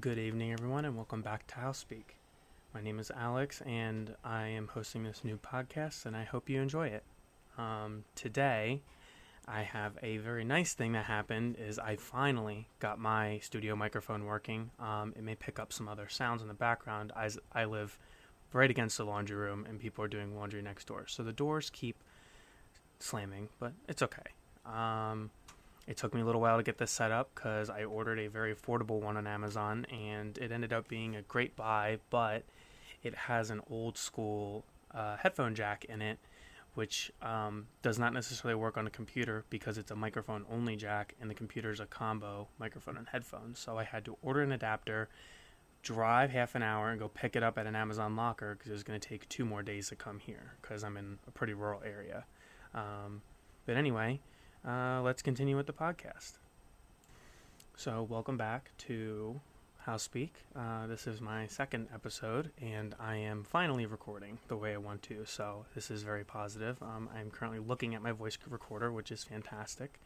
Good 0.00 0.18
evening, 0.18 0.52
everyone, 0.52 0.84
and 0.84 0.94
welcome 0.94 1.22
back 1.22 1.46
to 1.46 1.54
House 1.54 1.78
Speak. 1.78 2.16
My 2.74 2.82
name 2.82 2.98
is 2.98 3.10
Alex, 3.16 3.62
and 3.62 4.14
I 4.22 4.48
am 4.48 4.68
hosting 4.68 5.04
this 5.04 5.24
new 5.24 5.38
podcast, 5.38 6.04
and 6.04 6.14
I 6.14 6.24
hope 6.24 6.50
you 6.50 6.60
enjoy 6.60 6.88
it. 6.88 7.02
Um, 7.56 8.04
today, 8.14 8.82
I 9.48 9.62
have 9.62 9.96
a 10.02 10.18
very 10.18 10.44
nice 10.44 10.74
thing 10.74 10.92
that 10.92 11.06
happened. 11.06 11.56
Is 11.58 11.78
I 11.78 11.96
finally 11.96 12.68
got 12.78 12.98
my 12.98 13.38
studio 13.38 13.74
microphone 13.74 14.26
working. 14.26 14.70
Um, 14.78 15.14
it 15.16 15.22
may 15.22 15.34
pick 15.34 15.58
up 15.58 15.72
some 15.72 15.88
other 15.88 16.08
sounds 16.10 16.42
in 16.42 16.48
the 16.48 16.54
background 16.54 17.10
as 17.16 17.38
I 17.52 17.64
live 17.64 17.96
right 18.52 18.68
against 18.68 18.98
the 18.98 19.04
laundry 19.04 19.36
room, 19.36 19.64
and 19.66 19.80
people 19.80 20.04
are 20.04 20.08
doing 20.08 20.36
laundry 20.36 20.60
next 20.60 20.88
door. 20.88 21.06
So 21.06 21.22
the 21.22 21.32
doors 21.32 21.70
keep 21.70 21.96
slamming, 22.98 23.48
but 23.58 23.72
it's 23.88 24.02
okay. 24.02 24.34
Um, 24.66 25.30
it 25.86 25.96
took 25.96 26.14
me 26.14 26.20
a 26.20 26.24
little 26.24 26.40
while 26.40 26.56
to 26.56 26.62
get 26.62 26.78
this 26.78 26.90
set 26.90 27.12
up 27.12 27.30
because 27.34 27.70
I 27.70 27.84
ordered 27.84 28.18
a 28.18 28.26
very 28.26 28.54
affordable 28.54 29.00
one 29.00 29.16
on 29.16 29.26
Amazon 29.26 29.86
and 29.92 30.36
it 30.38 30.50
ended 30.50 30.72
up 30.72 30.88
being 30.88 31.14
a 31.14 31.22
great 31.22 31.54
buy, 31.54 31.98
but 32.10 32.44
it 33.02 33.14
has 33.14 33.50
an 33.50 33.60
old 33.70 33.96
school 33.96 34.64
uh, 34.92 35.16
headphone 35.16 35.54
jack 35.54 35.84
in 35.84 36.02
it, 36.02 36.18
which 36.74 37.12
um, 37.22 37.68
does 37.82 38.00
not 38.00 38.12
necessarily 38.12 38.58
work 38.58 38.76
on 38.76 38.86
a 38.88 38.90
computer 38.90 39.44
because 39.48 39.78
it's 39.78 39.92
a 39.92 39.96
microphone 39.96 40.44
only 40.50 40.74
jack 40.74 41.14
and 41.20 41.30
the 41.30 41.34
computer 41.34 41.70
is 41.70 41.78
a 41.78 41.86
combo 41.86 42.48
microphone 42.58 42.96
and 42.96 43.08
headphone. 43.08 43.54
So 43.54 43.78
I 43.78 43.84
had 43.84 44.04
to 44.06 44.16
order 44.22 44.42
an 44.42 44.50
adapter, 44.50 45.08
drive 45.82 46.30
half 46.30 46.56
an 46.56 46.64
hour, 46.64 46.90
and 46.90 46.98
go 46.98 47.06
pick 47.06 47.36
it 47.36 47.44
up 47.44 47.58
at 47.58 47.66
an 47.66 47.76
Amazon 47.76 48.16
locker 48.16 48.56
because 48.56 48.70
it 48.70 48.74
was 48.74 48.82
going 48.82 48.98
to 48.98 49.08
take 49.08 49.28
two 49.28 49.44
more 49.44 49.62
days 49.62 49.88
to 49.90 49.96
come 49.96 50.18
here 50.18 50.54
because 50.60 50.82
I'm 50.82 50.96
in 50.96 51.18
a 51.28 51.30
pretty 51.30 51.54
rural 51.54 51.80
area. 51.84 52.24
Um, 52.74 53.22
but 53.66 53.76
anyway, 53.76 54.20
uh, 54.66 55.00
let's 55.02 55.22
continue 55.22 55.56
with 55.56 55.66
the 55.66 55.72
podcast. 55.72 56.32
So, 57.76 58.02
welcome 58.02 58.36
back 58.36 58.70
to 58.78 59.40
House 59.78 60.02
Speak. 60.02 60.34
Uh, 60.56 60.86
this 60.86 61.06
is 61.06 61.20
my 61.20 61.46
second 61.46 61.88
episode, 61.94 62.50
and 62.60 62.94
I 62.98 63.16
am 63.16 63.44
finally 63.44 63.86
recording 63.86 64.38
the 64.48 64.56
way 64.56 64.74
I 64.74 64.78
want 64.78 65.02
to. 65.02 65.24
So, 65.24 65.66
this 65.74 65.90
is 65.90 66.02
very 66.02 66.24
positive. 66.24 66.82
Um, 66.82 67.08
I'm 67.14 67.30
currently 67.30 67.60
looking 67.60 67.94
at 67.94 68.02
my 68.02 68.12
voice 68.12 68.36
recorder, 68.48 68.90
which 68.90 69.12
is 69.12 69.22
fantastic. 69.22 70.00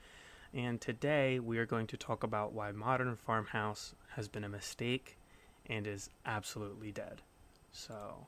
And 0.53 0.81
today 0.81 1.39
we 1.39 1.59
are 1.59 1.67
going 1.67 1.87
to 1.87 1.97
talk 1.97 2.23
about 2.23 2.53
why 2.53 2.73
modern 2.73 3.17
farmhouse 3.17 3.95
has 4.17 4.29
been 4.29 4.45
a 4.45 4.49
mistake 4.49 5.17
and 5.67 5.87
is 5.87 6.11
absolutely 6.27 6.93
dead. 6.93 7.23
So, 7.73 8.27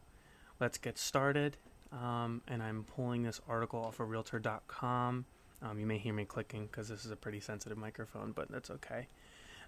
let's 0.60 0.78
get 0.78 0.96
started. 0.96 1.58
Um, 1.92 2.40
and 2.48 2.62
I'm 2.62 2.84
pulling 2.84 3.24
this 3.24 3.40
article 3.46 3.80
off 3.80 4.00
of 4.00 4.08
Realtor.com. 4.08 5.26
Um, 5.62 5.78
you 5.78 5.86
may 5.86 5.98
hear 5.98 6.12
me 6.12 6.24
clicking 6.24 6.66
because 6.66 6.88
this 6.88 7.04
is 7.04 7.10
a 7.10 7.16
pretty 7.16 7.40
sensitive 7.40 7.78
microphone, 7.78 8.32
but 8.32 8.50
that's 8.50 8.70
okay. 8.70 9.06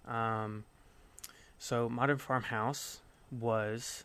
Um, 0.08 0.64
so, 1.58 1.88
Modern 1.88 2.18
Farmhouse 2.18 3.00
was 3.30 4.04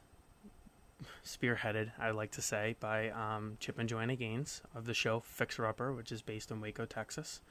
spearheaded, 1.25 1.91
I 1.99 2.11
like 2.11 2.31
to 2.31 2.41
say, 2.41 2.75
by 2.79 3.09
um, 3.09 3.57
Chip 3.59 3.79
and 3.79 3.89
Joanna 3.89 4.15
Gaines 4.15 4.61
of 4.75 4.85
the 4.85 4.93
show 4.93 5.19
Fixer 5.19 5.65
Upper, 5.65 5.93
which 5.93 6.11
is 6.11 6.21
based 6.21 6.51
in 6.51 6.61
Waco, 6.61 6.85
Texas. 6.85 7.41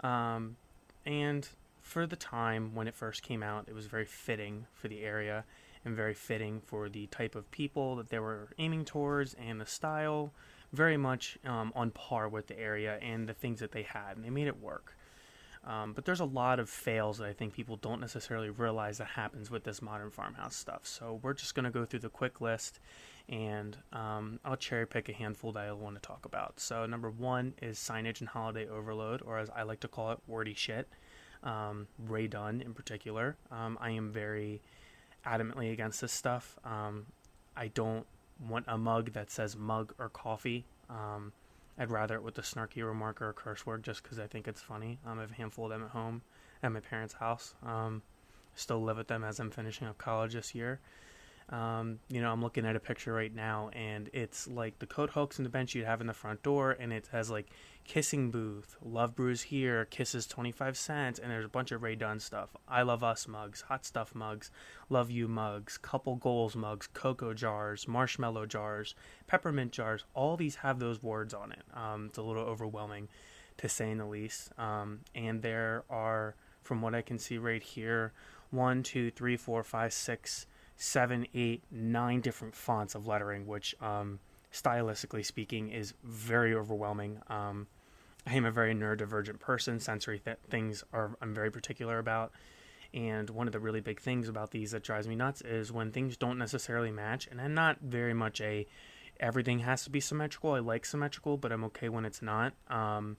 Um, 0.00 0.56
and 1.04 1.48
for 1.82 2.06
the 2.06 2.16
time 2.16 2.74
when 2.74 2.88
it 2.88 2.94
first 2.94 3.22
came 3.22 3.42
out, 3.42 3.66
it 3.68 3.74
was 3.74 3.86
very 3.86 4.04
fitting 4.04 4.66
for 4.74 4.88
the 4.88 5.02
area 5.02 5.44
and 5.84 5.94
very 5.94 6.14
fitting 6.14 6.60
for 6.60 6.88
the 6.88 7.06
type 7.06 7.34
of 7.34 7.50
people 7.50 7.96
that 7.96 8.08
they 8.08 8.18
were 8.18 8.48
aiming 8.58 8.84
towards 8.84 9.34
and 9.34 9.60
the 9.60 9.66
style 9.66 10.32
very 10.76 10.96
much 10.96 11.38
um, 11.44 11.72
on 11.74 11.90
par 11.90 12.28
with 12.28 12.46
the 12.46 12.58
area 12.58 12.98
and 13.02 13.28
the 13.28 13.34
things 13.34 13.60
that 13.60 13.72
they 13.72 13.82
had, 13.82 14.16
and 14.16 14.24
they 14.24 14.30
made 14.30 14.46
it 14.46 14.60
work. 14.60 14.96
Um, 15.64 15.94
but 15.94 16.04
there's 16.04 16.20
a 16.20 16.24
lot 16.24 16.60
of 16.60 16.70
fails 16.70 17.18
that 17.18 17.26
I 17.26 17.32
think 17.32 17.52
people 17.52 17.76
don't 17.76 18.00
necessarily 18.00 18.50
realize 18.50 18.98
that 18.98 19.08
happens 19.08 19.50
with 19.50 19.64
this 19.64 19.82
modern 19.82 20.10
farmhouse 20.10 20.54
stuff. 20.54 20.86
So 20.86 21.18
we're 21.22 21.34
just 21.34 21.56
going 21.56 21.64
to 21.64 21.72
go 21.72 21.84
through 21.84 22.00
the 22.00 22.08
quick 22.08 22.40
list, 22.40 22.78
and 23.28 23.76
um, 23.92 24.38
I'll 24.44 24.56
cherry 24.56 24.86
pick 24.86 25.08
a 25.08 25.12
handful 25.12 25.50
that 25.52 25.66
I 25.66 25.72
want 25.72 25.96
to 25.96 26.02
talk 26.06 26.24
about. 26.24 26.60
So 26.60 26.86
number 26.86 27.10
one 27.10 27.54
is 27.60 27.78
signage 27.78 28.20
and 28.20 28.28
holiday 28.28 28.68
overload, 28.68 29.22
or 29.22 29.38
as 29.38 29.50
I 29.50 29.64
like 29.64 29.80
to 29.80 29.88
call 29.88 30.12
it, 30.12 30.18
wordy 30.28 30.54
shit. 30.54 30.88
Um, 31.42 31.88
Rae 31.98 32.28
Dunn 32.28 32.60
in 32.60 32.72
particular, 32.72 33.36
um, 33.50 33.76
I 33.80 33.90
am 33.90 34.10
very 34.12 34.62
adamantly 35.24 35.72
against 35.72 36.00
this 36.00 36.12
stuff. 36.12 36.58
Um, 36.64 37.06
I 37.56 37.68
don't 37.68 38.06
want 38.40 38.64
a 38.68 38.78
mug 38.78 39.12
that 39.12 39.30
says 39.30 39.56
mug 39.56 39.94
or 39.98 40.08
coffee. 40.08 40.64
Um, 40.90 41.32
I'd 41.78 41.90
rather 41.90 42.16
it 42.16 42.22
with 42.22 42.38
a 42.38 42.42
snarky 42.42 42.84
remark 42.84 43.20
or 43.20 43.28
a 43.28 43.32
curse 43.34 43.66
word 43.66 43.82
just 43.82 44.02
because 44.02 44.18
I 44.18 44.26
think 44.26 44.48
it's 44.48 44.62
funny. 44.62 44.98
Um, 45.06 45.18
I 45.18 45.22
have 45.22 45.32
a 45.32 45.34
handful 45.34 45.66
of 45.66 45.70
them 45.70 45.84
at 45.84 45.90
home 45.90 46.22
at 46.62 46.72
my 46.72 46.80
parents' 46.80 47.14
house. 47.14 47.54
Um, 47.64 48.02
still 48.54 48.82
live 48.82 48.96
with 48.96 49.08
them 49.08 49.24
as 49.24 49.38
I'm 49.38 49.50
finishing 49.50 49.86
up 49.86 49.98
college 49.98 50.32
this 50.32 50.54
year. 50.54 50.80
Um, 51.48 52.00
you 52.08 52.20
know, 52.20 52.32
I'm 52.32 52.42
looking 52.42 52.66
at 52.66 52.74
a 52.74 52.80
picture 52.80 53.12
right 53.12 53.32
now, 53.32 53.70
and 53.72 54.10
it's 54.12 54.48
like 54.48 54.80
the 54.80 54.86
coat 54.86 55.10
hooks 55.10 55.38
and 55.38 55.46
the 55.46 55.50
bench 55.50 55.74
you'd 55.74 55.86
have 55.86 56.00
in 56.00 56.08
the 56.08 56.12
front 56.12 56.42
door, 56.42 56.76
and 56.78 56.92
it 56.92 57.08
has 57.12 57.30
like 57.30 57.46
kissing 57.84 58.32
booth, 58.32 58.76
love 58.82 59.14
brews 59.14 59.42
here, 59.42 59.84
kisses 59.84 60.26
25 60.26 60.76
cents, 60.76 61.20
and 61.20 61.30
there's 61.30 61.44
a 61.44 61.48
bunch 61.48 61.70
of 61.70 61.82
Rae 61.82 61.94
Dunn 61.94 62.18
stuff. 62.18 62.50
I 62.66 62.82
love 62.82 63.04
us 63.04 63.28
mugs, 63.28 63.60
hot 63.62 63.84
stuff 63.84 64.12
mugs, 64.12 64.50
love 64.88 65.08
you 65.08 65.28
mugs, 65.28 65.78
couple 65.78 66.16
goals 66.16 66.56
mugs, 66.56 66.88
cocoa 66.92 67.32
jars, 67.32 67.86
marshmallow 67.86 68.46
jars, 68.46 68.96
peppermint 69.28 69.70
jars. 69.70 70.04
All 70.14 70.36
these 70.36 70.56
have 70.56 70.80
those 70.80 71.00
words 71.00 71.32
on 71.32 71.52
it. 71.52 71.62
Um, 71.74 72.06
it's 72.06 72.18
a 72.18 72.22
little 72.22 72.42
overwhelming 72.42 73.08
to 73.58 73.68
say 73.68 73.90
in 73.90 73.98
the 73.98 74.06
least. 74.06 74.50
Um, 74.58 75.00
and 75.14 75.42
there 75.42 75.84
are, 75.88 76.34
from 76.62 76.82
what 76.82 76.94
I 76.94 77.02
can 77.02 77.20
see 77.20 77.38
right 77.38 77.62
here, 77.62 78.12
one, 78.50 78.82
two, 78.82 79.12
three, 79.12 79.36
four, 79.36 79.62
five, 79.62 79.92
six 79.92 80.46
seven, 80.76 81.26
eight, 81.34 81.62
nine 81.70 82.20
different 82.20 82.54
fonts 82.54 82.94
of 82.94 83.06
lettering, 83.06 83.46
which, 83.46 83.74
um, 83.80 84.18
stylistically 84.52 85.24
speaking, 85.24 85.70
is 85.70 85.94
very 86.04 86.54
overwhelming. 86.54 87.20
Um, 87.28 87.66
I 88.26 88.34
am 88.34 88.44
a 88.44 88.50
very 88.50 88.74
neurodivergent 88.74 89.38
person. 89.38 89.78
Sensory 89.78 90.18
th- 90.18 90.38
things 90.50 90.84
are 90.92 91.16
I'm 91.20 91.34
very 91.34 91.50
particular 91.50 91.98
about. 91.98 92.32
And 92.92 93.30
one 93.30 93.46
of 93.46 93.52
the 93.52 93.60
really 93.60 93.80
big 93.80 94.00
things 94.00 94.28
about 94.28 94.50
these 94.50 94.70
that 94.70 94.82
drives 94.82 95.06
me 95.06 95.14
nuts 95.14 95.42
is 95.42 95.70
when 95.70 95.92
things 95.92 96.16
don't 96.16 96.38
necessarily 96.38 96.90
match. 96.90 97.28
And 97.30 97.40
I'm 97.40 97.54
not 97.54 97.78
very 97.80 98.14
much 98.14 98.40
a 98.40 98.66
everything 99.18 99.60
has 99.60 99.84
to 99.84 99.90
be 99.90 100.00
symmetrical. 100.00 100.52
I 100.52 100.58
like 100.60 100.84
symmetrical, 100.84 101.36
but 101.36 101.52
I'm 101.52 101.64
okay 101.64 101.88
when 101.88 102.04
it's 102.04 102.22
not. 102.22 102.52
Um, 102.68 103.16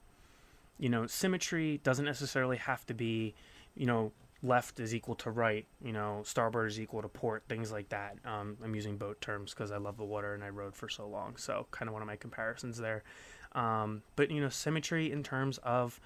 you 0.78 0.90
know, 0.90 1.08
symmetry 1.08 1.80
doesn't 1.84 2.06
necessarily 2.06 2.58
have 2.58 2.86
to 2.88 2.94
be, 2.94 3.34
you 3.76 3.86
know, 3.86 4.12
left 4.44 4.80
is 4.80 4.94
equal 4.94 5.16
to 5.16 5.32
right, 5.32 5.66
you 5.84 5.92
know, 5.92 6.22
starboard 6.24 6.70
is 6.70 6.80
equal 6.80 7.02
to 7.02 7.08
port, 7.08 7.44
things 7.50 7.72
like 7.72 7.90
that. 7.90 8.18
Um, 8.26 8.58
I'm 8.64 8.76
using 8.76 8.98
boat 8.98 9.20
terms 9.22 9.54
because 9.54 9.72
I 9.72 9.78
love 9.78 9.98
the 9.98 10.04
water 10.04 10.34
and 10.34 10.44
I 10.44 10.50
rode 10.50 10.76
for 10.76 10.90
so 10.90 11.08
long. 11.08 11.38
So, 11.38 11.68
kind 11.72 11.90
of 11.90 11.94
one 11.94 12.02
of 12.02 12.08
my 12.08 12.16
comparisons 12.16 12.78
there. 12.78 13.04
Um, 13.54 14.04
but, 14.16 14.30
you 14.30 14.42
know, 14.42 14.50
symmetry 14.50 15.12
in 15.12 15.24
terms 15.24 15.58
of 15.64 16.00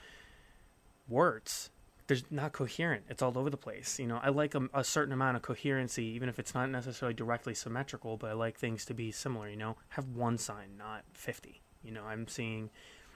words, 1.09 1.69
there's 2.07 2.23
not 2.29 2.53
coherent. 2.53 3.03
It's 3.09 3.21
all 3.21 3.37
over 3.37 3.49
the 3.49 3.57
place. 3.57 3.99
You 3.99 4.07
know, 4.07 4.19
I 4.21 4.29
like 4.29 4.55
a, 4.55 4.67
a, 4.73 4.83
certain 4.83 5.13
amount 5.13 5.37
of 5.37 5.43
coherency, 5.43 6.05
even 6.05 6.29
if 6.29 6.39
it's 6.39 6.53
not 6.53 6.69
necessarily 6.69 7.13
directly 7.13 7.53
symmetrical, 7.53 8.17
but 8.17 8.29
I 8.29 8.33
like 8.33 8.57
things 8.57 8.85
to 8.85 8.93
be 8.93 9.11
similar, 9.11 9.49
you 9.49 9.57
know, 9.57 9.77
have 9.89 10.07
one 10.09 10.37
sign, 10.37 10.77
not 10.77 11.03
50. 11.13 11.61
You 11.83 11.91
know, 11.91 12.03
I'm 12.03 12.27
seeing 12.27 12.69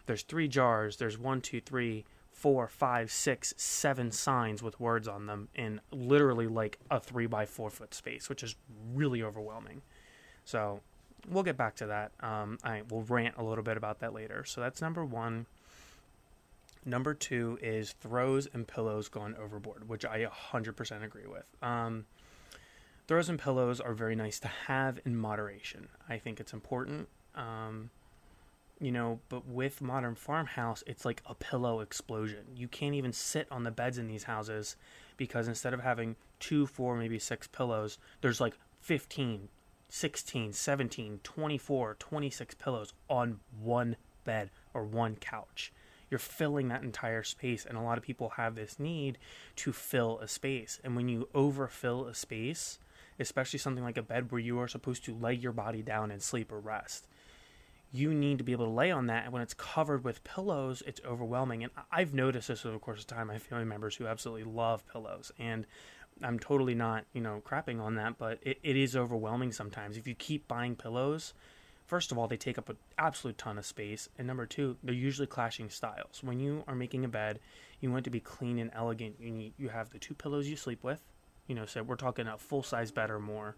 there's 0.06 0.24
three 0.24 0.48
jars, 0.48 0.98
there's 0.98 1.18
one, 1.18 1.42
two, 1.42 1.62
three 1.62 2.06
four, 2.45 2.67
five, 2.67 3.11
six, 3.11 3.56
seven 3.57 4.11
signs 4.11 4.61
with 4.61 4.79
words 4.79 5.07
on 5.07 5.25
them 5.25 5.47
in 5.56 5.81
literally 5.91 6.45
like 6.45 6.78
a 6.91 7.00
three 7.00 7.25
by 7.25 7.44
four 7.44 7.72
foot 7.72 7.91
space, 7.91 8.29
which 8.29 8.44
is 8.44 8.56
really 8.94 9.23
overwhelming. 9.23 9.81
So 10.44 10.81
we'll 11.28 11.41
get 11.41 11.57
back 11.57 11.75
to 11.78 11.88
that. 11.88 12.11
Um, 12.19 12.59
I 12.63 12.83
will 12.88 13.01
rant 13.01 13.33
a 13.39 13.44
little 13.44 13.63
bit 13.63 13.78
about 13.78 14.01
that 14.01 14.13
later. 14.13 14.44
So 14.45 14.61
that's 14.61 14.79
number 14.79 15.03
one. 15.03 15.47
Number 16.85 17.16
two 17.16 17.57
is 17.63 17.94
throws 17.94 18.47
and 18.53 18.67
pillows 18.67 19.09
gone 19.09 19.35
overboard, 19.41 19.89
which 19.89 20.06
I 20.06 20.27
100% 20.53 21.03
agree 21.03 21.25
with. 21.25 21.45
Um, 21.63 22.06
throws 23.07 23.27
and 23.27 23.39
pillows 23.39 23.81
are 23.81 23.95
very 23.95 24.15
nice 24.15 24.39
to 24.41 24.50
have 24.68 25.00
in 25.03 25.15
moderation. 25.15 25.88
I 26.07 26.19
think 26.19 26.39
it's 26.39 26.53
important. 26.53 27.09
Um, 27.33 27.89
you 28.86 28.92
know, 28.92 29.20
but 29.30 29.48
with 29.48 29.82
modern 29.82 30.14
farmhouse, 30.14 30.84
it's 30.86 31.06
like 31.06 31.24
a 31.26 31.34
pillow 31.34 31.80
explosion. 31.80 32.46
You 32.56 32.68
can't 32.68 32.94
even 32.94 33.14
sit 33.14 33.48
on 33.50 33.64
the 33.64 33.72
beds 33.72 33.98
in 33.98 34.08
these 34.08 34.26
houses 34.26 34.76
because 35.18 35.48
instead 35.48 35.74
of 35.74 35.80
having 35.80 36.16
two, 36.40 36.68
four, 36.68 36.96
maybe 36.96 37.18
six 37.18 37.48
pillows, 37.48 37.98
there's 38.22 38.40
like 38.40 38.54
15, 38.82 39.50
16, 39.90 40.54
17, 40.54 41.20
24, 41.24 41.96
26 41.98 42.54
pillows 42.54 42.94
on 43.10 43.40
one 43.60 43.96
bed 44.24 44.52
or 44.72 44.84
one 44.84 45.16
couch. 45.16 45.74
You're 46.12 46.20
filling 46.20 46.68
that 46.68 46.84
entire 46.84 47.24
space, 47.24 47.66
and 47.66 47.80
a 47.80 47.82
lot 47.82 47.98
of 47.98 48.04
people 48.04 48.34
have 48.38 48.54
this 48.54 48.78
need 48.78 49.18
to 49.56 49.74
fill 49.74 50.20
a 50.20 50.28
space. 50.28 50.80
And 50.84 50.96
when 50.96 51.10
you 51.10 51.28
overfill 51.34 52.06
a 52.06 52.14
space, 52.14 52.78
especially 53.20 53.58
something 53.58 53.84
like 53.84 53.98
a 53.98 54.04
bed 54.04 54.32
where 54.32 54.40
you 54.40 54.60
are 54.60 54.68
supposed 54.68 55.04
to 55.06 55.16
lay 55.16 55.34
your 55.34 55.54
body 55.54 55.82
down 55.82 56.12
and 56.12 56.22
sleep 56.22 56.52
or 56.52 56.60
rest, 56.60 57.08
you 57.95 58.13
need 58.13 58.38
to 58.38 58.44
be 58.44 58.51
able 58.51 58.65
to 58.65 58.71
lay 58.71 58.92
on 58.92 59.07
that. 59.07 59.24
And 59.24 59.33
when 59.33 59.42
it's 59.42 59.53
covered 59.53 60.03
with 60.03 60.24
pillows, 60.24 60.83
it's 60.86 61.01
overwhelming. 61.06 61.63
And 61.63 61.71
I've 61.92 62.13
noticed 62.13 62.47
this 62.47 62.65
over 62.65 62.74
the 62.74 62.80
course 62.80 63.00
of 63.00 63.07
time. 63.07 63.30
I 63.30 63.33
have 63.33 63.44
family 63.44 63.65
members 63.65 63.95
who 63.95 64.07
absolutely 64.07 64.44
love 64.44 64.86
pillows. 64.88 65.31
And 65.39 65.65
I'm 66.21 66.39
totally 66.39 66.75
not, 66.75 67.06
you 67.13 67.21
know, 67.21 67.42
crapping 67.45 67.81
on 67.81 67.95
that, 67.95 68.18
but 68.18 68.39
it, 68.42 68.59
it 68.63 68.75
is 68.75 68.95
overwhelming 68.95 69.51
sometimes. 69.51 69.97
If 69.97 70.07
you 70.07 70.15
keep 70.15 70.47
buying 70.47 70.75
pillows, 70.75 71.33
first 71.86 72.12
of 72.12 72.18
all, 72.18 72.27
they 72.27 72.38
take 72.38 72.57
up 72.57 72.69
an 72.69 72.77
absolute 72.97 73.38
ton 73.38 73.57
of 73.57 73.65
space, 73.65 74.07
and 74.18 74.25
number 74.25 74.45
two, 74.45 74.77
they're 74.83 74.95
usually 74.95 75.27
clashing 75.27 75.69
styles. 75.69 76.24
When 76.24 76.39
you 76.39 76.63
are 76.68 76.75
making 76.75 77.03
a 77.03 77.09
bed, 77.09 77.39
you 77.81 77.91
want 77.91 78.03
it 78.03 78.06
to 78.06 78.09
be 78.09 78.21
clean 78.21 78.59
and 78.59 78.71
elegant. 78.74 79.15
You 79.19 79.30
need, 79.30 79.53
you 79.57 79.69
have 79.69 79.89
the 79.89 80.00
two 80.00 80.13
pillows 80.13 80.48
you 80.48 80.56
sleep 80.56 80.83
with, 80.83 81.01
you 81.48 81.56
know, 81.56 81.65
so 81.65 81.83
we're 81.83 81.95
talking 81.98 82.27
a 82.27 82.38
full 82.38 82.63
size 82.63 82.91
bed 82.91 83.09
or 83.12 83.19
more. 83.19 83.56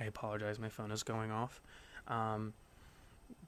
I 0.00 0.04
apologize, 0.04 0.58
my 0.58 0.70
phone 0.70 0.90
is 0.90 1.02
going 1.02 1.30
off. 1.30 1.60
Um, 2.08 2.54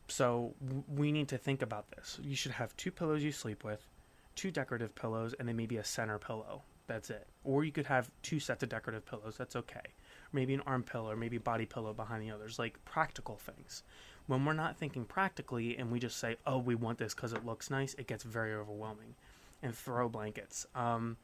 so 0.08 0.54
we 0.88 1.12
need 1.12 1.28
to 1.28 1.38
think 1.38 1.62
about 1.62 1.90
this. 1.90 2.18
You 2.22 2.36
should 2.36 2.52
have 2.52 2.76
two 2.76 2.90
pillows 2.90 3.22
you 3.22 3.32
sleep 3.32 3.64
with, 3.64 3.88
two 4.34 4.50
decorative 4.50 4.94
pillows, 4.94 5.34
and 5.38 5.48
then 5.48 5.56
maybe 5.56 5.76
a 5.76 5.84
center 5.84 6.18
pillow. 6.18 6.62
That's 6.86 7.10
it. 7.10 7.26
Or 7.44 7.64
you 7.64 7.72
could 7.72 7.86
have 7.86 8.10
two 8.22 8.38
sets 8.38 8.62
of 8.62 8.68
decorative 8.68 9.06
pillows. 9.06 9.36
That's 9.38 9.56
okay. 9.56 9.94
Maybe 10.32 10.52
an 10.54 10.62
arm 10.66 10.82
pillow 10.82 11.10
or 11.10 11.16
maybe 11.16 11.38
body 11.38 11.64
pillow 11.64 11.94
behind 11.94 12.22
the 12.22 12.30
others, 12.30 12.58
like 12.58 12.84
practical 12.84 13.36
things. 13.36 13.82
When 14.26 14.44
we're 14.44 14.52
not 14.52 14.76
thinking 14.76 15.04
practically 15.04 15.76
and 15.76 15.90
we 15.90 15.98
just 15.98 16.18
say, 16.18 16.36
"Oh, 16.46 16.58
we 16.58 16.74
want 16.74 16.98
this 16.98 17.14
because 17.14 17.32
it 17.32 17.44
looks 17.44 17.70
nice," 17.70 17.94
it 17.94 18.06
gets 18.06 18.24
very 18.24 18.54
overwhelming. 18.54 19.14
And 19.62 19.74
throw 19.74 20.10
blankets. 20.10 20.66
Um, 20.74 21.16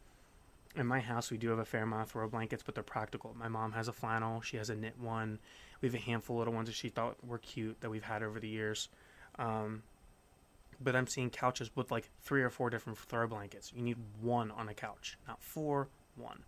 in 0.76 0.86
my 0.86 1.00
house, 1.00 1.30
we 1.30 1.36
do 1.36 1.48
have 1.50 1.58
a 1.58 1.64
fair 1.64 1.82
amount 1.82 2.02
of 2.02 2.10
throw 2.10 2.28
blankets, 2.28 2.62
but 2.62 2.74
they're 2.74 2.84
practical. 2.84 3.34
My 3.34 3.48
mom 3.48 3.72
has 3.72 3.88
a 3.88 3.92
flannel. 3.92 4.40
She 4.40 4.56
has 4.56 4.70
a 4.70 4.74
knit 4.74 4.98
one. 4.98 5.38
We 5.80 5.88
have 5.88 5.94
a 5.94 5.98
handful 5.98 6.36
of 6.36 6.40
little 6.40 6.54
ones 6.54 6.68
that 6.68 6.74
she 6.74 6.88
thought 6.88 7.16
were 7.26 7.38
cute 7.38 7.80
that 7.80 7.90
we've 7.90 8.02
had 8.02 8.22
over 8.22 8.38
the 8.38 8.48
years. 8.48 8.88
Um, 9.38 9.82
but 10.80 10.96
I'm 10.96 11.06
seeing 11.06 11.30
couches 11.30 11.70
with 11.74 11.90
like 11.90 12.08
three 12.22 12.42
or 12.42 12.50
four 12.50 12.70
different 12.70 12.98
throw 12.98 13.26
blankets. 13.26 13.72
You 13.74 13.82
need 13.82 13.98
one 14.20 14.50
on 14.50 14.68
a 14.68 14.74
couch, 14.74 15.18
not 15.28 15.42
four, 15.42 15.88
one. 16.16 16.44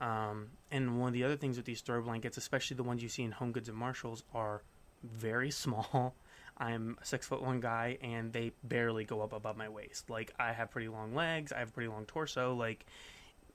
Um, 0.00 0.48
and 0.70 1.00
one 1.00 1.08
of 1.08 1.14
the 1.14 1.24
other 1.24 1.36
things 1.36 1.56
with 1.56 1.64
these 1.64 1.80
throw 1.80 2.02
blankets, 2.02 2.36
especially 2.36 2.76
the 2.76 2.82
ones 2.82 3.02
you 3.02 3.08
see 3.08 3.22
in 3.22 3.32
Home 3.32 3.52
Goods 3.52 3.68
and 3.68 3.78
Marshalls, 3.78 4.24
are 4.34 4.62
very 5.02 5.50
small. 5.62 6.14
I'm 6.58 6.96
a 7.00 7.04
six 7.04 7.26
foot 7.26 7.42
one 7.42 7.60
guy, 7.60 7.98
and 8.00 8.32
they 8.32 8.52
barely 8.64 9.04
go 9.04 9.20
up 9.20 9.32
above 9.32 9.56
my 9.56 9.68
waist. 9.68 10.08
Like 10.08 10.32
I 10.38 10.52
have 10.52 10.70
pretty 10.70 10.88
long 10.88 11.14
legs, 11.14 11.52
I 11.52 11.58
have 11.58 11.68
a 11.68 11.72
pretty 11.72 11.88
long 11.88 12.06
torso. 12.06 12.54
Like 12.54 12.86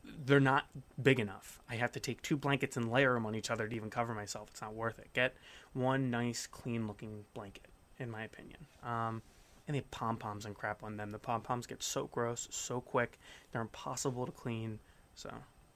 they're 0.03 0.39
not 0.39 0.65
big 1.01 1.19
enough. 1.19 1.59
I 1.69 1.75
have 1.75 1.91
to 1.93 1.99
take 1.99 2.21
two 2.21 2.37
blankets 2.37 2.77
and 2.77 2.91
layer 2.91 3.13
them 3.13 3.25
on 3.25 3.35
each 3.35 3.51
other 3.51 3.67
to 3.67 3.75
even 3.75 3.89
cover 3.89 4.13
myself. 4.13 4.49
It's 4.51 4.61
not 4.61 4.73
worth 4.73 4.99
it. 4.99 5.13
Get 5.13 5.35
one 5.73 6.09
nice, 6.09 6.47
clean 6.47 6.87
looking 6.87 7.25
blanket, 7.33 7.67
in 7.99 8.09
my 8.09 8.23
opinion. 8.23 8.65
Um, 8.83 9.21
and 9.67 9.75
they 9.75 9.79
have 9.79 9.91
pom 9.91 10.17
poms 10.17 10.45
and 10.45 10.55
crap 10.55 10.83
on 10.83 10.97
them. 10.97 11.11
The 11.11 11.19
pom 11.19 11.41
poms 11.41 11.67
get 11.67 11.83
so 11.83 12.07
gross, 12.11 12.47
so 12.51 12.81
quick. 12.81 13.19
They're 13.51 13.61
impossible 13.61 14.25
to 14.25 14.31
clean. 14.31 14.79
So 15.15 15.31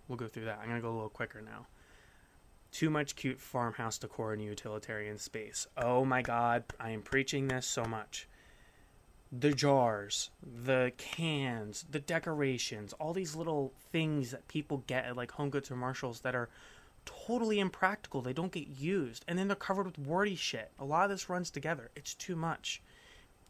we'll 0.07 0.17
go 0.17 0.27
through 0.27 0.45
that. 0.45 0.59
I'm 0.59 0.67
going 0.67 0.79
to 0.79 0.81
go 0.81 0.91
a 0.91 0.95
little 0.95 1.09
quicker 1.09 1.41
now. 1.41 1.67
Too 2.71 2.89
much 2.89 3.15
cute 3.15 3.39
farmhouse 3.39 3.97
decor 3.97 4.33
in 4.33 4.41
utilitarian 4.41 5.17
space. 5.17 5.67
Oh 5.77 6.03
my 6.03 6.21
god, 6.21 6.63
I 6.79 6.89
am 6.89 7.01
preaching 7.01 7.47
this 7.47 7.65
so 7.65 7.85
much 7.85 8.27
the 9.39 9.51
jars, 9.51 10.29
the 10.41 10.91
cans, 10.97 11.85
the 11.89 11.99
decorations, 11.99 12.93
all 12.93 13.13
these 13.13 13.35
little 13.35 13.73
things 13.91 14.31
that 14.31 14.47
people 14.47 14.83
get 14.87 15.05
at 15.05 15.17
like 15.17 15.31
Home 15.31 15.49
Goods 15.49 15.71
or 15.71 15.75
Marshalls 15.75 16.21
that 16.21 16.35
are 16.35 16.49
totally 17.05 17.59
impractical. 17.59 18.21
They 18.21 18.33
don't 18.33 18.51
get 18.51 18.67
used. 18.67 19.25
And 19.27 19.37
then 19.37 19.47
they're 19.47 19.55
covered 19.55 19.85
with 19.85 19.99
wordy 19.99 20.35
shit. 20.35 20.71
A 20.79 20.85
lot 20.85 21.05
of 21.05 21.09
this 21.09 21.29
runs 21.29 21.49
together. 21.49 21.91
It's 21.95 22.13
too 22.13 22.35
much. 22.35 22.81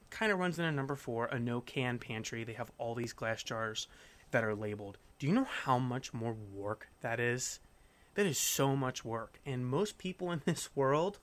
Kind 0.10 0.32
of 0.32 0.40
runs 0.40 0.60
into 0.60 0.72
number 0.72 0.96
four, 0.96 1.26
a 1.26 1.40
no 1.40 1.62
can 1.62 1.98
pantry. 2.00 2.44
They 2.44 2.54
have 2.54 2.72
all 2.78 2.96
these 2.96 3.14
glass 3.14 3.44
jars 3.44 3.88
that 4.32 4.44
are 4.44 4.56
labeled. 4.56 4.98
Do 5.20 5.28
you 5.28 5.34
know 5.34 5.48
how 5.64 5.80
much 5.80 6.14
more 6.14 6.36
work 6.54 6.88
that 7.02 7.20
is? 7.20 7.60
That 8.16 8.26
is 8.26 8.38
so 8.38 8.76
much 8.76 9.04
work. 9.04 9.40
And 9.46 9.66
most 9.66 9.98
people 9.98 10.32
in 10.32 10.42
this 10.46 10.70
world, 10.76 11.20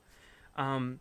um, 0.55 0.99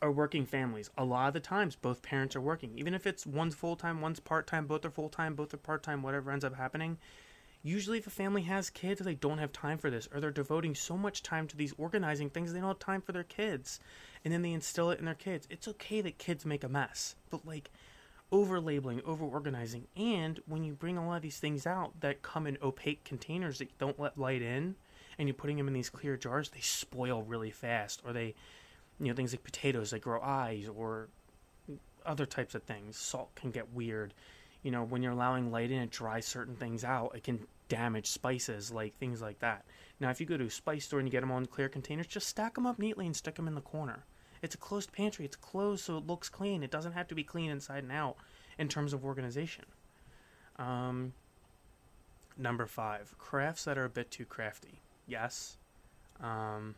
are 0.00 0.12
working 0.12 0.46
families. 0.46 0.90
A 0.96 1.04
lot 1.04 1.28
of 1.28 1.34
the 1.34 1.40
times, 1.40 1.76
both 1.76 2.02
parents 2.02 2.36
are 2.36 2.40
working. 2.40 2.72
Even 2.76 2.94
if 2.94 3.06
it's 3.06 3.26
one's 3.26 3.54
full 3.54 3.76
time, 3.76 4.00
one's 4.00 4.20
part 4.20 4.46
time, 4.46 4.66
both 4.66 4.84
are 4.84 4.90
full 4.90 5.08
time, 5.08 5.34
both 5.34 5.52
are 5.52 5.58
part 5.58 5.82
time, 5.82 6.02
whatever 6.02 6.30
ends 6.30 6.44
up 6.44 6.54
happening. 6.54 6.98
Usually, 7.62 7.98
if 7.98 8.06
a 8.06 8.10
family 8.10 8.42
has 8.42 8.70
kids, 8.70 9.00
they 9.00 9.14
don't 9.14 9.38
have 9.38 9.52
time 9.52 9.78
for 9.78 9.90
this, 9.90 10.08
or 10.14 10.20
they're 10.20 10.30
devoting 10.30 10.74
so 10.74 10.96
much 10.96 11.22
time 11.22 11.48
to 11.48 11.56
these 11.56 11.74
organizing 11.76 12.30
things, 12.30 12.52
they 12.52 12.60
don't 12.60 12.68
have 12.68 12.78
time 12.78 13.00
for 13.00 13.12
their 13.12 13.24
kids. 13.24 13.80
And 14.24 14.32
then 14.32 14.42
they 14.42 14.52
instill 14.52 14.90
it 14.90 15.00
in 15.00 15.04
their 15.04 15.14
kids. 15.14 15.48
It's 15.50 15.68
okay 15.68 16.00
that 16.02 16.18
kids 16.18 16.46
make 16.46 16.62
a 16.62 16.68
mess, 16.68 17.16
but 17.30 17.44
like 17.44 17.70
over 18.30 18.60
labeling, 18.60 19.00
over 19.04 19.24
organizing, 19.24 19.86
and 19.96 20.40
when 20.46 20.62
you 20.62 20.74
bring 20.74 20.98
a 20.98 21.06
lot 21.06 21.16
of 21.16 21.22
these 21.22 21.38
things 21.38 21.66
out 21.66 21.98
that 22.00 22.22
come 22.22 22.46
in 22.46 22.58
opaque 22.62 23.02
containers 23.02 23.58
that 23.58 23.78
don't 23.78 23.98
let 23.98 24.18
light 24.18 24.42
in, 24.42 24.76
and 25.18 25.26
you're 25.26 25.34
putting 25.34 25.56
them 25.56 25.66
in 25.66 25.74
these 25.74 25.90
clear 25.90 26.16
jars, 26.16 26.50
they 26.50 26.60
spoil 26.60 27.22
really 27.22 27.50
fast, 27.50 28.02
or 28.04 28.12
they 28.12 28.34
you 29.00 29.06
know 29.08 29.14
things 29.14 29.32
like 29.32 29.44
potatoes 29.44 29.90
that 29.90 30.00
grow 30.00 30.20
eyes 30.20 30.68
or 30.68 31.08
other 32.04 32.26
types 32.26 32.54
of 32.54 32.62
things. 32.62 32.96
Salt 32.96 33.34
can 33.34 33.50
get 33.50 33.72
weird. 33.72 34.14
You 34.62 34.70
know, 34.70 34.82
when 34.82 35.02
you're 35.02 35.12
allowing 35.12 35.50
light 35.52 35.70
in, 35.70 35.80
it 35.80 35.90
dries 35.90 36.26
certain 36.26 36.56
things 36.56 36.84
out. 36.84 37.12
It 37.14 37.22
can 37.22 37.46
damage 37.68 38.08
spices, 38.08 38.72
like 38.72 38.96
things 38.96 39.22
like 39.22 39.38
that. 39.40 39.64
Now, 40.00 40.10
if 40.10 40.20
you 40.20 40.26
go 40.26 40.36
to 40.36 40.46
a 40.46 40.50
spice 40.50 40.84
store 40.86 40.98
and 40.98 41.08
you 41.08 41.12
get 41.12 41.20
them 41.20 41.30
all 41.30 41.38
in 41.38 41.46
clear 41.46 41.68
containers, 41.68 42.06
just 42.06 42.28
stack 42.28 42.54
them 42.54 42.66
up 42.66 42.78
neatly 42.78 43.06
and 43.06 43.14
stick 43.14 43.36
them 43.36 43.46
in 43.46 43.54
the 43.54 43.60
corner. 43.60 44.04
It's 44.42 44.54
a 44.54 44.58
closed 44.58 44.92
pantry. 44.92 45.24
It's 45.24 45.36
closed 45.36 45.84
so 45.84 45.98
it 45.98 46.06
looks 46.06 46.28
clean. 46.28 46.62
It 46.62 46.70
doesn't 46.70 46.92
have 46.92 47.08
to 47.08 47.14
be 47.14 47.24
clean 47.24 47.50
inside 47.50 47.82
and 47.82 47.92
out 47.92 48.16
in 48.58 48.68
terms 48.68 48.92
of 48.92 49.04
organization. 49.04 49.64
Um, 50.56 51.12
number 52.36 52.66
five, 52.66 53.14
crafts 53.18 53.64
that 53.64 53.78
are 53.78 53.84
a 53.84 53.90
bit 53.90 54.10
too 54.10 54.24
crafty. 54.24 54.80
Yes. 55.06 55.56
Um, 56.20 56.74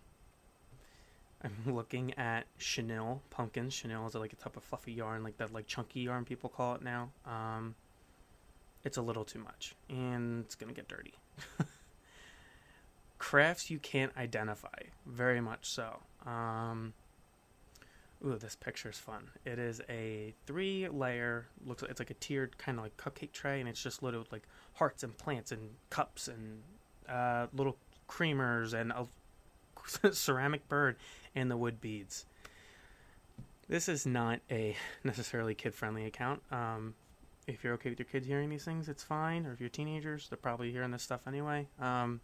I'm 1.43 1.55
looking 1.75 2.15
at 2.19 2.47
chenille 2.59 3.23
pumpkins. 3.31 3.75
Chenille 3.75 4.07
is 4.07 4.15
like 4.15 4.33
a 4.33 4.37
type 4.37 4.57
of 4.57 4.65
fluffy 4.65 4.93
yarn, 4.93 5.23
like 5.23 5.37
that 5.39 5.53
like 5.53 5.67
chunky 5.67 6.01
yarn 6.01 6.25
people 6.25 6.51
call 6.51 6.75
it 6.75 6.83
now. 6.83 7.11
Um, 7.27 7.75
it's 8.85 8.97
a 8.97 9.03
little 9.03 9.25
too 9.25 9.39
much, 9.39 9.75
and 9.89 10.45
it's 10.45 10.55
gonna 10.55 10.73
get 10.73 10.89
dirty. 10.89 11.15
Crafts 13.19 13.71
you 13.71 13.79
can't 13.79 14.13
identify, 14.17 14.69
very 15.07 15.41
much 15.41 15.69
so. 15.69 16.01
Um, 16.27 16.95
ooh, 18.25 18.39
this 18.39 18.57
picture 18.57 18.89
is 18.89 18.97
fun. 18.97 19.31
It 19.45 19.59
is 19.59 19.83
a 19.91 20.35
three-layer. 20.47 21.47
Looks 21.67 21.83
like 21.83 21.91
it's 21.91 22.01
like 22.01 22.11
a 22.11 22.15
tiered 22.15 22.57
kind 22.57 22.79
of 22.79 22.85
like 22.85 22.97
cupcake 22.97 23.33
tray, 23.33 23.61
and 23.61 23.69
it's 23.69 23.83
just 23.83 24.03
loaded 24.03 24.19
with 24.19 24.33
like 24.33 24.47
hearts 24.75 25.03
and 25.03 25.17
plants 25.17 25.53
and 25.53 25.71
cups 25.91 26.29
and 26.29 26.63
uh, 27.09 27.47
little 27.53 27.77
creamers 28.09 28.73
and 28.73 28.91
a 28.93 29.07
ceramic 30.13 30.69
bird 30.69 30.97
and 31.35 31.51
the 31.51 31.57
wood 31.57 31.81
beads. 31.81 32.27
This 33.69 33.89
is 33.89 34.07
not 34.07 34.41
a 34.51 34.77
necessarily 35.05 35.55
kid 35.55 35.75
friendly 35.75 36.07
account. 36.07 36.43
Um, 36.51 36.95
if 37.47 37.65
you're 37.65 37.75
okay 37.75 37.91
with 37.91 37.99
your 37.99 38.07
kids 38.07 38.27
hearing 38.27 38.49
these 38.49 38.65
things, 38.65 38.89
it's 38.89 39.03
fine. 39.03 39.47
Or 39.47 39.53
if 39.53 39.61
you're 39.61 39.69
teenagers, 39.69 40.29
they're 40.29 40.37
probably 40.37 40.71
hearing 40.71 40.91
this 40.91 41.03
stuff 41.03 41.21
anyway. 41.27 41.67
Um, 41.81 42.21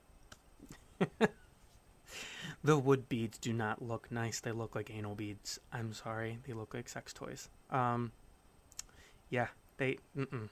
the 2.64 2.78
wood 2.78 3.08
beads 3.08 3.38
do 3.38 3.52
not 3.52 3.82
look 3.82 4.10
nice. 4.10 4.40
They 4.40 4.52
look 4.52 4.74
like 4.74 4.90
anal 4.90 5.14
beads. 5.14 5.58
I'm 5.72 5.92
sorry. 5.92 6.38
They 6.46 6.52
look 6.52 6.74
like 6.74 6.88
sex 6.88 7.12
toys. 7.12 7.48
Um, 7.70 8.12
yeah, 9.30 9.48
they. 9.78 9.98
Mm-mm. 10.16 10.48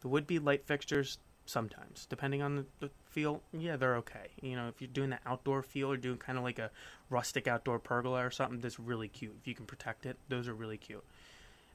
The 0.00 0.08
wood 0.08 0.26
bead 0.26 0.42
light 0.42 0.66
fixtures, 0.66 1.18
sometimes 1.46 2.06
depending 2.08 2.42
on 2.42 2.56
the, 2.56 2.66
the, 2.80 2.90
feel 3.12 3.42
yeah 3.52 3.76
they're 3.76 3.96
okay. 3.96 4.28
You 4.40 4.56
know 4.56 4.68
if 4.68 4.80
you're 4.80 4.88
doing 4.88 5.10
the 5.10 5.18
outdoor 5.26 5.62
feel 5.62 5.92
or 5.92 5.96
doing 5.96 6.18
kind 6.18 6.38
of 6.38 6.44
like 6.44 6.58
a 6.58 6.70
rustic 7.10 7.46
outdoor 7.46 7.78
pergola 7.78 8.24
or 8.24 8.30
something 8.30 8.60
that's 8.60 8.80
really 8.80 9.08
cute. 9.08 9.36
If 9.40 9.46
you 9.46 9.54
can 9.54 9.66
protect 9.66 10.06
it 10.06 10.16
those 10.28 10.48
are 10.48 10.54
really 10.54 10.78
cute. 10.78 11.04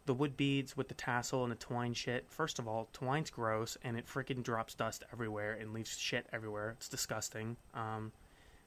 The 0.06 0.14
wood 0.14 0.38
beads 0.38 0.78
with 0.78 0.88
the 0.88 0.94
tassel 0.94 1.44
and 1.44 1.52
the 1.52 1.56
twine 1.56 1.94
shit 1.94 2.26
first 2.30 2.60
of 2.60 2.68
all 2.68 2.90
twine's 2.94 3.30
gross 3.30 3.78
and 3.84 3.98
it 3.98 4.08
freaking 4.08 4.44
drops 4.44 4.74
dust 4.74 5.04
everywhere 5.14 5.54
and 5.54 5.74
leaves 5.74 5.98
shit 5.98 6.28
everywhere. 6.34 6.72
It's 6.78 6.90
disgusting. 6.90 7.58
Um, 7.74 8.12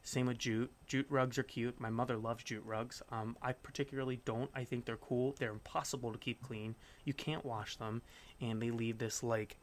same 0.03 0.27
with 0.27 0.39
jute. 0.39 0.71
Jute 0.87 1.07
rugs 1.11 1.39
are 1.39 1.43
cute. 1.43 1.79
My 1.79 1.91
mother 1.91 2.17
loves 2.17 2.45
jute 2.45 2.65
rugs. 2.65 3.03
Um, 3.11 3.37
i 3.43 3.53
particularly 3.53 4.21
don't. 4.25 4.51
I 4.55 4.65
think 4.65 4.85
they're 4.85 4.97
cool. 4.97 5.35
They're 5.39 5.51
impossible 5.51 6.13
to 6.13 6.19
keep 6.19 6.43
clean. 6.43 6.75
You 7.05 7.13
can't 7.13 7.45
wash 7.45 7.77
them 7.77 8.03
and 8.41 8.61
they 8.61 8.71
leave 8.71 8.99
this 8.99 9.23
like 9.23 9.57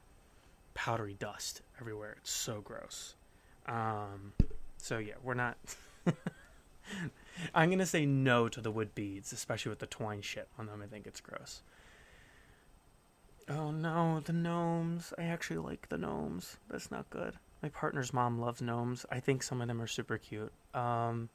powdery 0.78 1.16
dust 1.18 1.64
everywhere. 1.82 2.16
It's 2.20 2.30
so 2.32 2.62
gross. 2.62 3.16
Um, 3.66 4.32
so 4.78 5.00
yeah, 5.00 5.16
we're 5.24 5.34
not. 5.34 5.58
I'm 7.56 7.72
gonna 7.72 7.88
say 7.88 8.06
no 8.06 8.48
to 8.48 8.62
the 8.62 8.70
wood 8.70 8.94
beads, 8.94 9.34
especially 9.34 9.72
with 9.72 9.80
the 9.80 9.88
twine 9.88 10.22
shit 10.22 10.48
on 10.58 10.68
them. 10.68 10.84
I 10.84 10.86
think 10.86 11.08
it's 11.08 11.20
gross. 11.20 11.64
Oh 13.50 13.72
no, 13.72 14.22
the 14.24 14.34
gnomes. 14.34 15.14
I 15.18 15.24
actually 15.24 15.58
like 15.58 15.90
the 15.90 15.98
gnomes. 15.98 16.58
That's 16.70 16.92
not 16.92 17.10
good. 17.10 17.34
My 17.64 17.70
partner's 17.70 18.14
mom 18.14 18.40
loves 18.40 18.62
gnomes. 18.62 19.04
I 19.12 19.20
think 19.20 19.42
some 19.42 19.62
of 19.62 19.68
them 19.68 19.82
are 19.82 19.88
super 19.88 20.20
cute. 20.20 20.54
Um, 20.76 21.30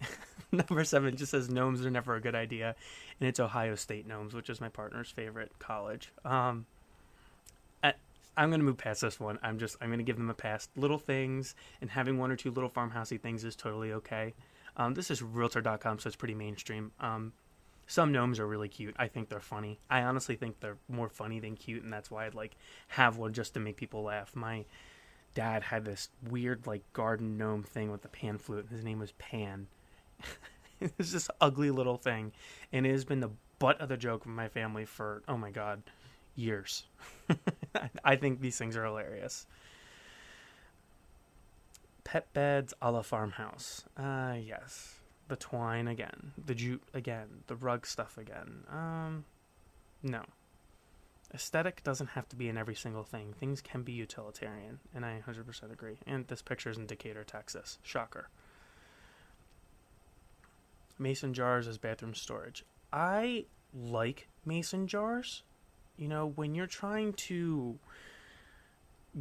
number 0.52 0.84
seven 0.84 1.16
just 1.16 1.30
says 1.30 1.48
gnomes 1.48 1.84
are 1.86 1.90
never 1.90 2.14
a 2.14 2.20
good 2.20 2.34
idea, 2.34 2.76
and 3.18 3.28
it's 3.28 3.40
Ohio 3.40 3.74
State 3.74 4.06
gnomes, 4.06 4.34
which 4.34 4.50
is 4.50 4.60
my 4.60 4.68
partner's 4.68 5.10
favorite 5.10 5.52
college. 5.58 6.12
Um, 6.26 6.66
I'm 8.36 8.50
gonna 8.50 8.62
move 8.62 8.76
past 8.76 9.00
this 9.00 9.18
one. 9.18 9.38
I'm 9.42 9.58
just 9.58 9.76
I'm 9.80 9.90
gonna 9.90 10.02
give 10.02 10.16
them 10.16 10.30
a 10.30 10.34
pass. 10.34 10.68
Little 10.76 10.98
things 10.98 11.54
and 11.80 11.90
having 11.90 12.18
one 12.18 12.30
or 12.30 12.36
two 12.36 12.50
little 12.50 12.70
farmhousey 12.70 13.20
things 13.20 13.44
is 13.44 13.56
totally 13.56 13.92
okay. 13.92 14.34
Um, 14.76 14.94
this 14.94 15.10
is 15.10 15.22
Realtor.com, 15.22 15.98
so 15.98 16.08
it's 16.08 16.16
pretty 16.16 16.34
mainstream. 16.34 16.92
Um, 17.00 17.32
some 17.86 18.12
gnomes 18.12 18.40
are 18.40 18.46
really 18.46 18.68
cute. 18.68 18.94
I 18.98 19.08
think 19.08 19.28
they're 19.28 19.40
funny. 19.40 19.78
I 19.88 20.02
honestly 20.02 20.36
think 20.36 20.60
they're 20.60 20.78
more 20.88 21.08
funny 21.08 21.40
than 21.40 21.56
cute, 21.56 21.82
and 21.82 21.92
that's 21.92 22.10
why 22.10 22.26
I'd 22.26 22.34
like 22.34 22.56
have 22.88 23.16
one 23.16 23.32
just 23.32 23.54
to 23.54 23.60
make 23.60 23.76
people 23.76 24.02
laugh. 24.02 24.34
My 24.34 24.64
dad 25.34 25.62
had 25.62 25.84
this 25.84 26.08
weird 26.28 26.66
like 26.66 26.82
garden 26.92 27.36
gnome 27.38 27.62
thing 27.62 27.90
with 27.90 28.02
the 28.02 28.08
pan 28.08 28.38
flute. 28.38 28.66
His 28.70 28.84
name 28.84 28.98
was 28.98 29.12
Pan. 29.12 29.68
it's 30.80 31.12
this 31.12 31.30
ugly 31.40 31.70
little 31.70 31.96
thing, 31.96 32.32
and 32.72 32.86
it 32.86 32.90
has 32.90 33.04
been 33.04 33.20
the 33.20 33.30
butt 33.58 33.80
of 33.80 33.88
the 33.88 33.96
joke 33.96 34.24
of 34.24 34.30
my 34.30 34.48
family 34.48 34.84
for 34.84 35.22
oh 35.28 35.36
my 35.36 35.50
god, 35.50 35.82
years. 36.36 36.84
I 38.04 38.16
think 38.16 38.40
these 38.40 38.58
things 38.58 38.76
are 38.76 38.84
hilarious. 38.84 39.46
Pet 42.04 42.32
beds 42.32 42.72
a 42.80 42.92
la 42.92 43.02
farmhouse. 43.02 43.84
Uh 43.96 44.36
yes. 44.40 44.94
The 45.28 45.36
twine 45.36 45.88
again. 45.88 46.32
The 46.44 46.54
jute 46.54 46.82
again. 46.94 47.42
The 47.48 47.56
rug 47.56 47.86
stuff 47.86 48.16
again. 48.16 48.64
Um 48.70 49.24
no. 50.02 50.22
Aesthetic 51.34 51.82
doesn't 51.82 52.10
have 52.10 52.28
to 52.28 52.36
be 52.36 52.48
in 52.48 52.56
every 52.56 52.76
single 52.76 53.02
thing. 53.02 53.34
Things 53.38 53.60
can 53.60 53.82
be 53.82 53.92
utilitarian, 53.92 54.78
and 54.94 55.04
I 55.04 55.20
100% 55.26 55.72
agree. 55.72 55.98
And 56.06 56.26
this 56.28 56.40
picture 56.40 56.70
is 56.70 56.78
in 56.78 56.86
Decatur, 56.86 57.24
Texas. 57.24 57.78
Shocker. 57.82 58.28
Mason 60.98 61.34
jars 61.34 61.66
as 61.66 61.78
bathroom 61.78 62.14
storage. 62.14 62.64
I 62.92 63.46
like 63.74 64.28
mason 64.44 64.86
jars. 64.86 65.42
You 65.96 66.08
know, 66.08 66.32
when 66.36 66.54
you're 66.54 66.66
trying 66.66 67.14
to 67.14 67.78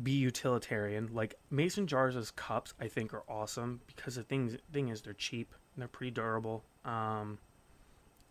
be 0.03 0.11
utilitarian, 0.11 1.09
like 1.13 1.35
mason 1.49 1.87
jars 1.87 2.15
as 2.15 2.31
cups, 2.31 2.73
I 2.79 2.87
think 2.87 3.13
are 3.13 3.23
awesome 3.29 3.81
because 3.87 4.15
the 4.15 4.23
thing 4.23 4.57
thing 4.71 4.89
is 4.89 5.01
they're 5.01 5.13
cheap 5.13 5.53
and 5.73 5.81
they're 5.81 5.87
pretty 5.87 6.11
durable. 6.11 6.63
Um, 6.83 7.37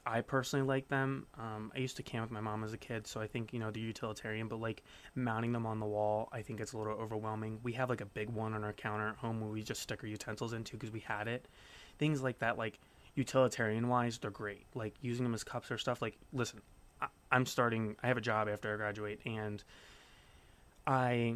I 0.07 0.21
personally 0.21 0.67
like 0.67 0.89
them. 0.89 1.27
Um, 1.39 1.73
I 1.75 1.79
used 1.79 1.97
to 1.97 2.03
camp 2.03 2.25
with 2.25 2.33
my 2.33 2.41
mom 2.41 2.63
as 2.63 2.75
a 2.75 2.77
kid, 2.79 3.07
so 3.07 3.21
I 3.21 3.27
think 3.27 3.53
you 3.55 3.59
know 3.59 3.71
they're 3.71 3.83
utilitarian. 3.83 4.49
But 4.49 4.61
like 4.61 4.83
mounting 5.15 5.53
them 5.53 5.65
on 5.65 5.81
the 5.81 5.87
wall, 5.87 6.29
I 6.33 6.43
think 6.43 6.61
it's 6.61 6.75
a 6.75 6.79
little 6.79 6.93
overwhelming. 6.93 7.61
We 7.63 7.73
have 7.73 7.89
like 7.89 8.03
a 8.03 8.07
big 8.07 8.29
one 8.29 8.53
on 8.53 8.65
our 8.65 8.75
counter 8.75 9.09
at 9.09 9.17
home 9.17 9.41
where 9.41 9.51
we 9.51 9.63
just 9.63 9.81
stick 9.81 10.01
our 10.03 10.09
utensils 10.09 10.53
into 10.53 10.77
because 10.77 10.91
we 10.91 11.01
had 11.01 11.29
it. 11.29 11.49
Things 11.99 12.23
like 12.23 12.39
that, 12.41 12.59
like 12.59 12.79
utilitarian 13.15 13.89
wise, 13.89 14.19
they're 14.19 14.31
great. 14.31 14.67
Like 14.75 14.95
using 15.01 15.25
them 15.25 15.33
as 15.33 15.43
cups 15.45 15.71
or 15.71 15.79
stuff. 15.79 16.03
Like, 16.03 16.19
listen, 16.35 16.61
I'm 17.35 17.45
starting. 17.45 17.97
I 18.03 18.07
have 18.09 18.17
a 18.17 18.23
job 18.23 18.49
after 18.49 18.73
I 18.73 18.76
graduate, 18.76 19.21
and 19.26 19.62
I 20.87 21.35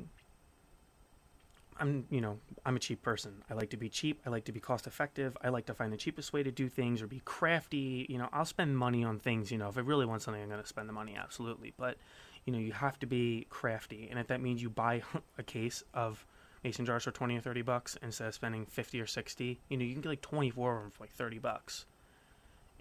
I'm, 1.81 2.07
you 2.11 2.21
know, 2.21 2.39
I'm 2.67 2.77
a 2.77 2.79
cheap 2.79 3.03
person. 3.03 3.43
I 3.49 3.55
like 3.55 3.71
to 3.71 3.77
be 3.77 3.89
cheap. 3.89 4.21
I 4.27 4.31
like 4.31 4.45
to 4.45 4.53
be 4.53 4.61
cost 4.61 4.87
effective. 4.87 5.37
I 5.43 5.49
like 5.49 5.67
to 5.67 5.75
find 5.75 5.93
the 5.93 5.97
cheapest 5.97 6.33
way 6.33 6.43
to 6.43 6.51
do 6.51 6.69
things 6.69 7.01
or 7.01 7.07
be 7.07 7.23
crafty. 7.25 8.07
You 8.09 8.19
know, 8.19 8.29
I'll 8.33 8.45
spend 8.45 8.77
money 8.77 9.05
on 9.05 9.19
things. 9.19 9.53
You 9.53 9.59
know, 9.59 9.69
if 9.69 9.79
I 9.79 9.81
really 9.81 10.07
want 10.07 10.23
something, 10.23 10.43
I'm 10.43 10.49
going 10.49 10.61
to 10.61 10.67
spend 10.67 10.89
the 10.89 10.93
money, 10.93 11.17
absolutely. 11.17 11.73
But, 11.77 11.97
you 12.45 12.53
know, 12.53 12.59
you 12.59 12.73
have 12.73 12.99
to 13.01 13.07
be 13.07 13.47
crafty. 13.49 14.09
And 14.11 14.19
if 14.19 14.27
that 14.29 14.41
means 14.41 14.61
you 14.61 14.71
buy 14.71 15.03
a 15.39 15.43
case 15.43 15.83
of 15.95 16.27
mason 16.65 16.85
jars 16.85 17.05
for 17.05 17.13
20 17.13 17.37
or 17.37 17.41
30 17.41 17.63
bucks 17.63 17.97
instead 18.03 18.29
of 18.29 18.35
spending 18.35 18.67
50 18.67 19.01
or 19.01 19.07
60, 19.07 19.61
you 19.69 19.77
know, 19.77 19.85
you 19.85 19.93
can 19.93 20.03
get 20.03 20.09
like 20.09 20.23
24 20.23 20.77
of 20.77 20.83
them 20.83 20.91
for 20.91 21.05
like 21.05 21.13
30 21.13 21.39
bucks. 21.39 21.87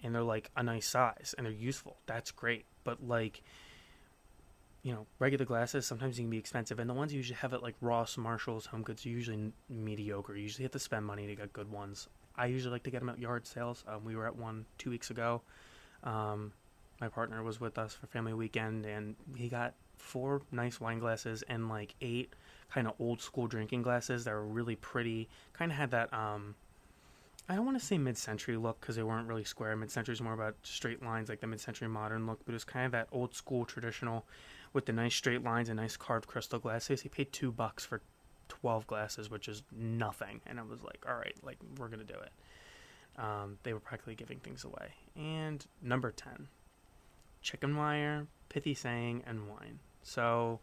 And 0.02 0.14
they're 0.14 0.22
like 0.22 0.50
a 0.56 0.62
nice 0.62 0.86
size 0.86 1.34
and 1.36 1.46
they're 1.46 1.52
useful. 1.52 1.96
That's 2.06 2.30
great. 2.30 2.64
But, 2.88 3.06
like, 3.06 3.42
you 4.82 4.92
know, 4.94 5.06
regular 5.18 5.44
glasses 5.44 5.84
sometimes 5.84 6.18
you 6.18 6.24
can 6.24 6.30
be 6.30 6.38
expensive, 6.38 6.78
and 6.78 6.88
the 6.88 6.94
ones 6.94 7.12
you 7.12 7.18
usually 7.18 7.36
have 7.36 7.52
at 7.52 7.62
like 7.62 7.74
Ross, 7.82 8.16
Marshalls, 8.16 8.64
Home 8.66 8.82
Goods 8.82 9.04
are 9.04 9.10
usually 9.10 9.52
mediocre. 9.68 10.34
You 10.34 10.44
usually 10.44 10.62
have 10.62 10.72
to 10.72 10.78
spend 10.78 11.04
money 11.04 11.26
to 11.26 11.34
get 11.34 11.52
good 11.52 11.70
ones. 11.70 12.08
I 12.34 12.46
usually 12.46 12.72
like 12.72 12.84
to 12.84 12.90
get 12.90 13.00
them 13.00 13.10
at 13.10 13.18
yard 13.18 13.46
sales. 13.46 13.84
Um, 13.86 14.04
we 14.04 14.16
were 14.16 14.26
at 14.26 14.36
one 14.36 14.64
two 14.78 14.88
weeks 14.88 15.10
ago. 15.10 15.42
Um, 16.04 16.52
my 17.02 17.08
partner 17.08 17.42
was 17.42 17.60
with 17.60 17.76
us 17.76 17.92
for 17.92 18.06
family 18.06 18.32
weekend, 18.32 18.86
and 18.86 19.16
he 19.36 19.48
got 19.48 19.74
four 19.98 20.40
nice 20.50 20.80
wine 20.80 21.00
glasses 21.00 21.42
and 21.48 21.68
like 21.68 21.94
eight 22.00 22.32
kind 22.70 22.86
of 22.86 22.94
old 22.98 23.20
school 23.20 23.46
drinking 23.46 23.82
glasses 23.82 24.24
that 24.24 24.32
were 24.32 24.46
really 24.46 24.76
pretty. 24.76 25.28
Kind 25.52 25.70
of 25.70 25.76
had 25.76 25.90
that 25.90 26.14
um, 26.14 26.54
I 27.48 27.54
don't 27.54 27.64
want 27.64 27.78
to 27.78 27.84
say 27.84 27.96
mid-century 27.96 28.56
look 28.58 28.80
because 28.80 28.96
they 28.96 29.02
weren't 29.02 29.26
really 29.26 29.44
square. 29.44 29.74
Mid-century 29.74 30.12
is 30.12 30.20
more 30.20 30.34
about 30.34 30.56
straight 30.62 31.02
lines, 31.02 31.30
like 31.30 31.40
the 31.40 31.46
mid-century 31.46 31.88
modern 31.88 32.26
look, 32.26 32.40
but 32.44 32.52
it 32.52 32.56
was 32.56 32.64
kind 32.64 32.84
of 32.84 32.92
that 32.92 33.08
old 33.10 33.34
school 33.34 33.64
traditional 33.64 34.26
with 34.74 34.84
the 34.84 34.92
nice 34.92 35.14
straight 35.14 35.42
lines 35.42 35.70
and 35.70 35.78
nice 35.78 35.96
carved 35.96 36.26
crystal 36.26 36.58
glasses. 36.58 37.00
He 37.00 37.08
paid 37.08 37.32
two 37.32 37.50
bucks 37.50 37.86
for 37.86 38.02
twelve 38.48 38.86
glasses, 38.86 39.30
which 39.30 39.48
is 39.48 39.62
nothing, 39.74 40.42
and 40.46 40.58
I 40.58 40.62
was 40.62 40.82
like, 40.82 41.04
all 41.08 41.16
right, 41.16 41.34
like 41.42 41.56
we're 41.78 41.88
gonna 41.88 42.04
do 42.04 42.14
it. 42.14 42.32
Um, 43.20 43.58
they 43.62 43.72
were 43.72 43.80
practically 43.80 44.14
giving 44.14 44.40
things 44.40 44.64
away. 44.64 44.92
And 45.16 45.66
number 45.82 46.10
ten, 46.10 46.48
chicken 47.40 47.76
wire, 47.76 48.26
pithy 48.50 48.74
saying, 48.74 49.22
and 49.26 49.48
wine. 49.48 49.78
So 50.02 50.60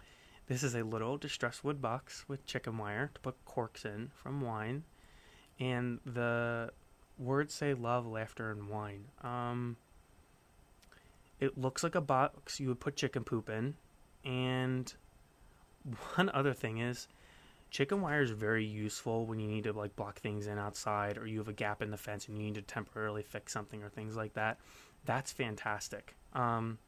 this 0.47 0.61
is 0.61 0.75
a 0.75 0.83
little 0.83 1.17
distressed 1.17 1.63
wood 1.63 1.81
box 1.81 2.25
with 2.27 2.45
chicken 2.45 2.77
wire 2.77 3.09
to 3.15 3.21
put 3.21 3.43
corks 3.45 3.85
in 3.85 4.11
from 4.15 4.41
wine 4.41 4.83
and 5.59 5.99
the 6.05 6.71
words 7.17 7.53
say 7.53 7.73
love, 7.73 8.05
laughter, 8.05 8.51
and 8.51 8.69
wine. 8.69 9.05
Um, 9.21 9.77
it 11.39 11.57
looks 11.57 11.83
like 11.83 11.95
a 11.95 12.01
box 12.01 12.59
you 12.59 12.67
would 12.69 12.79
put 12.79 12.95
chicken 12.95 13.23
poop 13.23 13.49
in, 13.49 13.75
and 14.23 14.93
one 16.15 16.29
other 16.29 16.53
thing 16.53 16.79
is, 16.79 17.07
chicken 17.69 18.01
wire 18.01 18.21
is 18.21 18.31
very 18.31 18.65
useful 18.65 19.25
when 19.25 19.39
you 19.39 19.47
need 19.47 19.65
to 19.65 19.73
like 19.73 19.95
block 19.95 20.19
things 20.19 20.47
in 20.47 20.57
outside, 20.57 21.17
or 21.17 21.27
you 21.27 21.39
have 21.39 21.47
a 21.47 21.53
gap 21.53 21.81
in 21.81 21.91
the 21.91 21.97
fence 21.97 22.27
and 22.27 22.37
you 22.37 22.43
need 22.43 22.55
to 22.55 22.61
temporarily 22.61 23.23
fix 23.23 23.51
something 23.51 23.83
or 23.83 23.89
things 23.89 24.15
like 24.15 24.33
that. 24.33 24.57
That's 25.05 25.31
fantastic. 25.31 26.15
Um, 26.33 26.79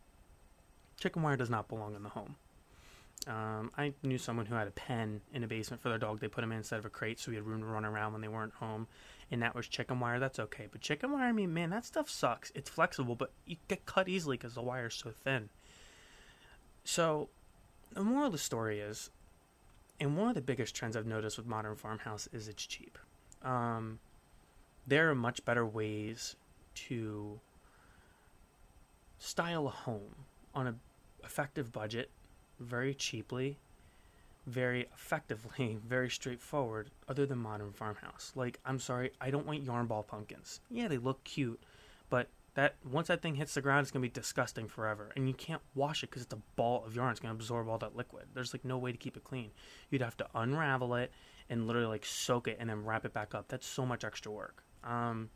chicken 0.99 1.21
wire 1.21 1.35
does 1.37 1.49
not 1.49 1.67
belong 1.67 1.95
in 1.95 2.03
the 2.03 2.09
home. 2.09 2.35
Um, 3.25 3.71
I 3.77 3.93
knew 4.03 4.17
someone 4.17 4.45
who 4.45 4.55
had 4.55 4.67
a 4.67 4.71
pen 4.71 5.21
in 5.33 5.43
a 5.43 5.47
basement 5.47 5.81
for 5.81 5.89
their 5.89 5.97
dog. 5.97 6.19
They 6.19 6.27
put 6.27 6.43
him 6.43 6.51
in 6.51 6.59
instead 6.59 6.79
of 6.79 6.85
a 6.85 6.89
crate 6.89 7.19
so 7.19 7.31
he 7.31 7.35
had 7.35 7.45
room 7.45 7.61
to 7.61 7.65
run 7.65 7.83
around 7.83 8.13
when 8.13 8.21
they 8.21 8.27
weren't 8.27 8.53
home. 8.53 8.87
And 9.31 9.41
that 9.41 9.55
was 9.55 9.67
chicken 9.67 9.99
wire. 9.99 10.19
That's 10.19 10.39
okay. 10.39 10.67
But 10.71 10.81
chicken 10.81 11.11
wire, 11.11 11.27
I 11.27 11.31
mean, 11.33 11.53
man, 11.53 11.69
that 11.71 11.83
stuff 11.83 12.09
sucks. 12.09 12.51
It's 12.55 12.69
flexible, 12.69 13.15
but 13.15 13.31
you 13.45 13.57
get 13.67 13.85
cut 13.85 14.07
easily 14.07 14.37
because 14.37 14.53
the 14.53 14.61
wire 14.61 14.87
is 14.87 14.93
so 14.93 15.11
thin. 15.11 15.49
So, 16.85 17.27
the 17.91 18.01
moral 18.01 18.27
of 18.27 18.31
the 18.31 18.37
story 18.37 18.79
is, 18.79 19.09
and 19.99 20.15
one 20.15 20.29
of 20.29 20.35
the 20.35 20.41
biggest 20.41 20.73
trends 20.73 20.95
I've 20.95 21.05
noticed 21.05 21.37
with 21.37 21.47
modern 21.47 21.75
farmhouse 21.75 22.29
is 22.31 22.47
it's 22.47 22.65
cheap. 22.65 22.97
Um, 23.43 23.99
there 24.85 25.09
are 25.09 25.15
much 25.15 25.43
better 25.43 25.65
ways 25.65 26.37
to 26.75 27.41
style 29.19 29.67
a 29.67 29.71
home 29.71 30.15
on 30.55 30.67
an 30.67 30.79
effective 31.23 31.73
budget 31.73 32.09
very 32.59 32.93
cheaply, 32.93 33.57
very 34.45 34.87
effectively, 34.93 35.77
very 35.87 36.09
straightforward, 36.09 36.89
other 37.07 37.25
than 37.25 37.37
Modern 37.37 37.71
Farmhouse. 37.71 38.31
Like, 38.35 38.59
I'm 38.65 38.79
sorry, 38.79 39.11
I 39.21 39.29
don't 39.29 39.45
want 39.45 39.63
yarn 39.63 39.87
ball 39.87 40.03
pumpkins. 40.03 40.61
Yeah, 40.69 40.87
they 40.87 40.97
look 40.97 41.23
cute, 41.23 41.61
but 42.09 42.29
that 42.55 42.75
once 42.89 43.07
that 43.07 43.21
thing 43.21 43.35
hits 43.35 43.53
the 43.53 43.61
ground, 43.61 43.83
it's 43.83 43.91
gonna 43.91 44.01
be 44.01 44.09
disgusting 44.09 44.67
forever, 44.67 45.11
and 45.15 45.27
you 45.27 45.33
can't 45.35 45.61
wash 45.75 46.03
it 46.03 46.09
because 46.09 46.23
it's 46.23 46.33
a 46.33 46.41
ball 46.55 46.83
of 46.85 46.95
yarn. 46.95 47.11
It's 47.11 47.19
gonna 47.19 47.35
absorb 47.35 47.67
all 47.67 47.77
that 47.77 47.95
liquid. 47.95 48.25
There's 48.33 48.53
like 48.53 48.65
no 48.65 48.77
way 48.79 48.91
to 48.91 48.97
keep 48.97 49.15
it 49.15 49.23
clean. 49.23 49.51
You'd 49.91 50.01
have 50.01 50.17
to 50.17 50.27
unravel 50.33 50.95
it 50.95 51.11
and 51.49 51.67
literally 51.67 51.87
like 51.87 52.05
soak 52.05 52.47
it 52.47 52.57
and 52.59 52.69
then 52.69 52.83
wrap 52.83 53.05
it 53.05 53.13
back 53.13 53.35
up. 53.35 53.47
That's 53.47 53.67
so 53.67 53.85
much 53.85 54.03
extra 54.03 54.31
work. 54.31 54.63
Um, 54.83 55.29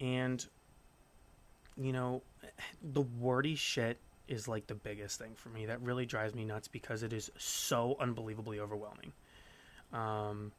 and 0.00 0.44
you 1.76 1.92
know, 1.92 2.22
the 2.82 3.02
wordy 3.02 3.54
shit 3.54 3.98
is 4.28 4.46
like 4.46 4.66
the 4.66 4.74
biggest 4.74 5.18
thing 5.18 5.32
for 5.34 5.48
me. 5.48 5.66
That 5.66 5.80
really 5.82 6.06
drives 6.06 6.34
me 6.34 6.44
nuts 6.44 6.68
because 6.68 7.02
it 7.02 7.12
is 7.12 7.30
so 7.38 7.96
unbelievably 7.98 8.60
overwhelming. 8.60 9.12
Um, 9.92 10.52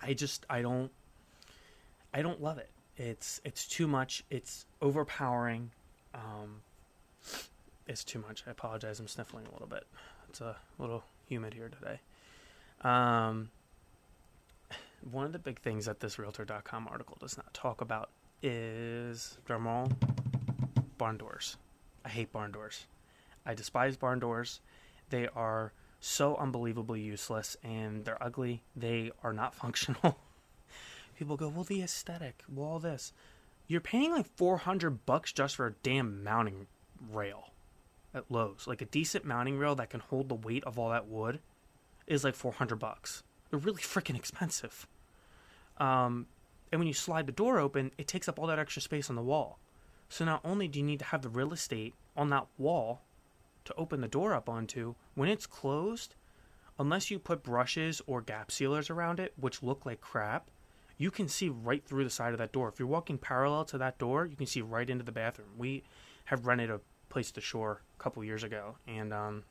I 0.00 0.14
just 0.14 0.46
I 0.48 0.62
don't 0.62 0.90
I 2.12 2.22
don't 2.22 2.42
love 2.42 2.58
it. 2.58 2.70
It's 2.96 3.40
it's 3.44 3.66
too 3.66 3.86
much. 3.86 4.24
It's 4.30 4.66
overpowering. 4.80 5.70
Um, 6.14 6.62
it's 7.86 8.04
too 8.04 8.22
much. 8.26 8.44
I 8.46 8.50
apologize. 8.50 9.00
I'm 9.00 9.08
sniffling 9.08 9.46
a 9.46 9.52
little 9.52 9.66
bit. 9.66 9.84
It's 10.28 10.40
a 10.40 10.56
little 10.78 11.04
humid 11.28 11.54
here 11.54 11.68
today. 11.68 12.00
Um, 12.82 13.50
one 15.10 15.26
of 15.26 15.32
the 15.32 15.38
big 15.38 15.60
things 15.60 15.86
that 15.86 16.00
this 16.00 16.18
Realtor.com 16.18 16.88
article 16.90 17.16
does 17.20 17.36
not 17.36 17.52
talk 17.52 17.80
about 17.80 18.10
is 18.42 19.38
drumroll 19.46 19.92
barn 20.98 21.16
doors. 21.16 21.56
I 22.04 22.08
hate 22.08 22.32
barn 22.32 22.52
doors. 22.52 22.86
I 23.46 23.54
despise 23.54 23.96
barn 23.96 24.18
doors. 24.20 24.60
They 25.10 25.28
are 25.28 25.72
so 26.00 26.36
unbelievably 26.36 27.00
useless 27.00 27.56
and 27.62 28.04
they're 28.04 28.22
ugly. 28.22 28.62
They 28.76 29.10
are 29.22 29.32
not 29.32 29.54
functional. 29.62 30.18
People 31.18 31.36
go, 31.36 31.48
well, 31.48 31.64
the 31.64 31.82
aesthetic, 31.82 32.42
well, 32.52 32.66
all 32.66 32.78
this. 32.78 33.12
You're 33.66 33.80
paying 33.80 34.10
like 34.10 34.26
400 34.36 35.06
bucks 35.06 35.32
just 35.32 35.56
for 35.56 35.66
a 35.66 35.74
damn 35.82 36.22
mounting 36.22 36.66
rail. 37.10 37.50
at 38.12 38.30
Lowe's. 38.30 38.66
Like 38.66 38.82
a 38.82 38.86
decent 38.86 39.24
mounting 39.24 39.58
rail 39.58 39.74
that 39.76 39.90
can 39.90 40.00
hold 40.00 40.28
the 40.28 40.34
weight 40.34 40.64
of 40.64 40.78
all 40.78 40.90
that 40.90 41.06
wood 41.06 41.40
is 42.06 42.24
like 42.24 42.34
400 42.34 42.76
bucks. 42.76 43.22
They're 43.50 43.58
really 43.58 43.80
freaking 43.82 44.16
expensive. 44.16 44.86
Um, 45.78 46.26
and 46.70 46.80
when 46.80 46.88
you 46.88 46.94
slide 46.94 47.26
the 47.26 47.32
door 47.32 47.58
open, 47.58 47.92
it 47.96 48.08
takes 48.08 48.28
up 48.28 48.38
all 48.38 48.46
that 48.48 48.58
extra 48.58 48.82
space 48.82 49.08
on 49.08 49.16
the 49.16 49.22
wall. 49.22 49.58
So 50.14 50.24
not 50.24 50.42
only 50.44 50.68
do 50.68 50.78
you 50.78 50.84
need 50.84 51.00
to 51.00 51.06
have 51.06 51.22
the 51.22 51.28
real 51.28 51.52
estate 51.52 51.92
on 52.16 52.30
that 52.30 52.46
wall 52.56 53.02
to 53.64 53.74
open 53.74 54.00
the 54.00 54.06
door 54.06 54.32
up 54.32 54.48
onto, 54.48 54.94
when 55.16 55.28
it's 55.28 55.44
closed, 55.44 56.14
unless 56.78 57.10
you 57.10 57.18
put 57.18 57.42
brushes 57.42 58.00
or 58.06 58.20
gap 58.20 58.52
sealers 58.52 58.90
around 58.90 59.18
it, 59.18 59.32
which 59.36 59.60
look 59.60 59.84
like 59.84 60.00
crap, 60.00 60.52
you 60.98 61.10
can 61.10 61.26
see 61.26 61.48
right 61.48 61.84
through 61.84 62.04
the 62.04 62.10
side 62.10 62.32
of 62.32 62.38
that 62.38 62.52
door. 62.52 62.68
If 62.68 62.78
you're 62.78 62.86
walking 62.86 63.18
parallel 63.18 63.64
to 63.64 63.78
that 63.78 63.98
door, 63.98 64.24
you 64.24 64.36
can 64.36 64.46
see 64.46 64.60
right 64.60 64.88
into 64.88 65.02
the 65.02 65.10
bathroom. 65.10 65.48
We 65.58 65.82
have 66.26 66.46
rented 66.46 66.70
a 66.70 66.80
place 67.08 67.32
to 67.32 67.40
shore 67.40 67.82
a 67.98 68.00
couple 68.00 68.22
years 68.22 68.44
ago, 68.44 68.76
and 68.86 69.12
um, 69.12 69.42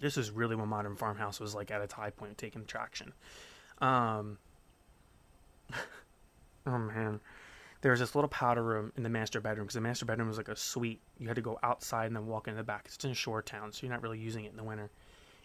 this 0.00 0.18
is 0.18 0.30
really 0.30 0.54
when 0.54 0.68
Modern 0.68 0.96
Farmhouse 0.96 1.40
was 1.40 1.54
like 1.54 1.70
at 1.70 1.80
its 1.80 1.94
high 1.94 2.10
point, 2.10 2.36
taking 2.36 2.66
traction. 2.66 3.14
Um, 3.80 4.36
oh 6.66 6.76
man, 6.78 7.20
there 7.82 7.92
was 7.92 8.00
this 8.00 8.14
little 8.14 8.28
powder 8.28 8.62
room 8.62 8.92
in 8.96 9.02
the 9.02 9.08
master 9.08 9.40
bedroom 9.40 9.66
because 9.66 9.74
the 9.74 9.80
master 9.80 10.04
bedroom 10.04 10.28
was 10.28 10.38
like 10.38 10.48
a 10.48 10.56
suite. 10.56 11.00
You 11.18 11.28
had 11.28 11.36
to 11.36 11.42
go 11.42 11.58
outside 11.62 12.06
and 12.06 12.16
then 12.16 12.26
walk 12.26 12.48
into 12.48 12.56
the 12.56 12.64
back. 12.64 12.86
It's 12.86 13.04
in 13.04 13.10
a 13.10 13.14
shore 13.14 13.42
town, 13.42 13.72
so 13.72 13.80
you're 13.82 13.92
not 13.92 14.02
really 14.02 14.18
using 14.18 14.44
it 14.44 14.50
in 14.50 14.56
the 14.56 14.64
winter 14.64 14.90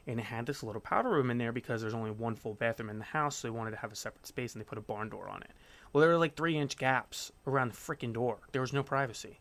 and 0.07 0.19
it 0.21 0.23
had 0.23 0.45
this 0.45 0.63
little 0.63 0.81
powder 0.81 1.09
room 1.09 1.29
in 1.29 1.37
there 1.37 1.51
because 1.51 1.81
there's 1.81 1.93
only 1.93 2.11
one 2.11 2.35
full 2.35 2.53
bathroom 2.53 2.89
in 2.89 2.97
the 2.97 3.03
house, 3.03 3.35
so 3.35 3.47
they 3.47 3.51
wanted 3.51 3.71
to 3.71 3.77
have 3.77 3.91
a 3.91 3.95
separate 3.95 4.25
space 4.25 4.53
and 4.53 4.61
they 4.61 4.65
put 4.65 4.77
a 4.77 4.81
barn 4.81 5.09
door 5.09 5.27
on 5.27 5.41
it. 5.41 5.51
Well, 5.91 6.01
there 6.01 6.09
were 6.09 6.17
like 6.17 6.35
three 6.35 6.57
inch 6.57 6.77
gaps 6.77 7.31
around 7.45 7.71
the 7.71 7.77
freaking 7.77 8.13
door. 8.13 8.37
There 8.53 8.61
was 8.61 8.71
no 8.71 8.83
privacy. 8.83 9.39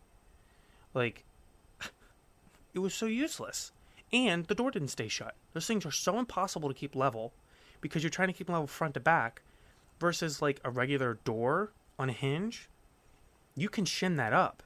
Like, 0.93 1.23
it 2.73 2.79
was 2.79 2.93
so 2.93 3.05
useless. 3.05 3.71
And 4.11 4.45
the 4.45 4.55
door 4.55 4.71
didn't 4.71 4.89
stay 4.89 5.07
shut. 5.07 5.35
Those 5.53 5.67
things 5.67 5.85
are 5.85 5.91
so 5.91 6.19
impossible 6.19 6.69
to 6.69 6.75
keep 6.75 6.95
level 6.95 7.33
because 7.79 8.03
you're 8.03 8.09
trying 8.09 8.29
to 8.29 8.33
keep 8.33 8.49
level 8.49 8.67
front 8.67 8.93
to 8.95 8.99
back 8.99 9.41
versus 9.99 10.41
like 10.41 10.59
a 10.65 10.69
regular 10.69 11.19
door 11.23 11.71
on 11.97 12.09
a 12.09 12.13
hinge. 12.13 12.69
You 13.57 13.67
can 13.67 13.83
shim 13.83 14.15
that 14.15 14.31
up 14.31 14.63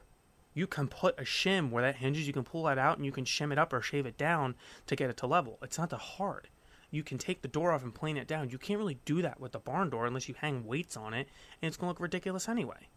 you 0.54 0.66
can 0.66 0.88
put 0.88 1.18
a 1.18 1.22
shim 1.22 1.70
where 1.70 1.82
that 1.82 1.96
hinges, 1.96 2.26
you 2.26 2.32
can 2.32 2.44
pull 2.44 2.64
that 2.64 2.78
out 2.78 2.96
and 2.96 3.06
you 3.06 3.12
can 3.12 3.24
shim 3.24 3.52
it 3.52 3.58
up 3.58 3.72
or 3.72 3.80
shave 3.80 4.06
it 4.06 4.18
down 4.18 4.54
to 4.86 4.96
get 4.96 5.10
it 5.10 5.16
to 5.18 5.26
level. 5.26 5.58
It's 5.62 5.78
not 5.78 5.90
that 5.90 5.98
hard. 5.98 6.48
You 6.90 7.02
can 7.02 7.16
take 7.16 7.40
the 7.40 7.48
door 7.48 7.72
off 7.72 7.82
and 7.82 7.94
plane 7.94 8.18
it 8.18 8.26
down. 8.26 8.50
You 8.50 8.58
can't 8.58 8.78
really 8.78 8.98
do 9.06 9.22
that 9.22 9.40
with 9.40 9.52
the 9.52 9.58
barn 9.58 9.88
door 9.88 10.04
unless 10.04 10.28
you 10.28 10.34
hang 10.38 10.66
weights 10.66 10.96
on 10.96 11.14
it, 11.14 11.28
and 11.60 11.68
it's 11.68 11.76
going 11.78 11.86
to 11.86 11.90
look 11.92 12.00
ridiculous 12.00 12.48
anyway. 12.50 12.88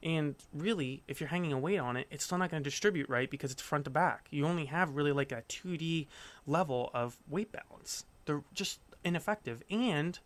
And 0.00 0.36
really, 0.52 1.02
if 1.08 1.20
you're 1.20 1.28
hanging 1.28 1.52
a 1.52 1.58
weight 1.58 1.78
on 1.78 1.96
it, 1.96 2.06
it's 2.10 2.24
still 2.24 2.38
not 2.38 2.50
going 2.50 2.62
to 2.62 2.68
distribute 2.68 3.08
right 3.08 3.28
because 3.28 3.50
it's 3.50 3.62
front 3.62 3.84
to 3.84 3.90
back. 3.90 4.28
You 4.30 4.46
only 4.46 4.66
have 4.66 4.94
really 4.94 5.12
like 5.12 5.32
a 5.32 5.42
2D 5.48 6.06
level 6.46 6.90
of 6.94 7.18
weight 7.28 7.50
balance. 7.52 8.04
They're 8.26 8.42
just 8.54 8.78
ineffective. 9.04 9.62
And 9.70 10.18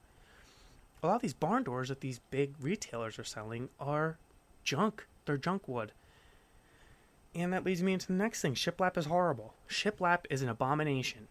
a 1.03 1.07
lot 1.07 1.17
of 1.17 1.23
these 1.23 1.35
barn 1.35 1.63
doors 1.63 1.89
that 1.89 2.01
these 2.01 2.21
big 2.31 2.55
retailers 2.61 3.19
are 3.19 3.25
selling 3.25 3.71
are 3.81 4.19
junk. 4.67 5.07
They're 5.25 5.39
junk 5.39 5.67
wood. 5.67 5.93
And 7.35 7.53
that 7.53 7.65
leads 7.65 7.83
me 7.83 7.95
into 7.95 8.09
the 8.09 8.13
next 8.15 8.43
thing. 8.43 8.55
Shiplap 8.55 8.99
is 8.99 9.07
horrible. 9.07 9.55
Shiplap 9.69 10.25
is 10.29 10.43
an 10.43 10.49
abomination. 10.49 11.29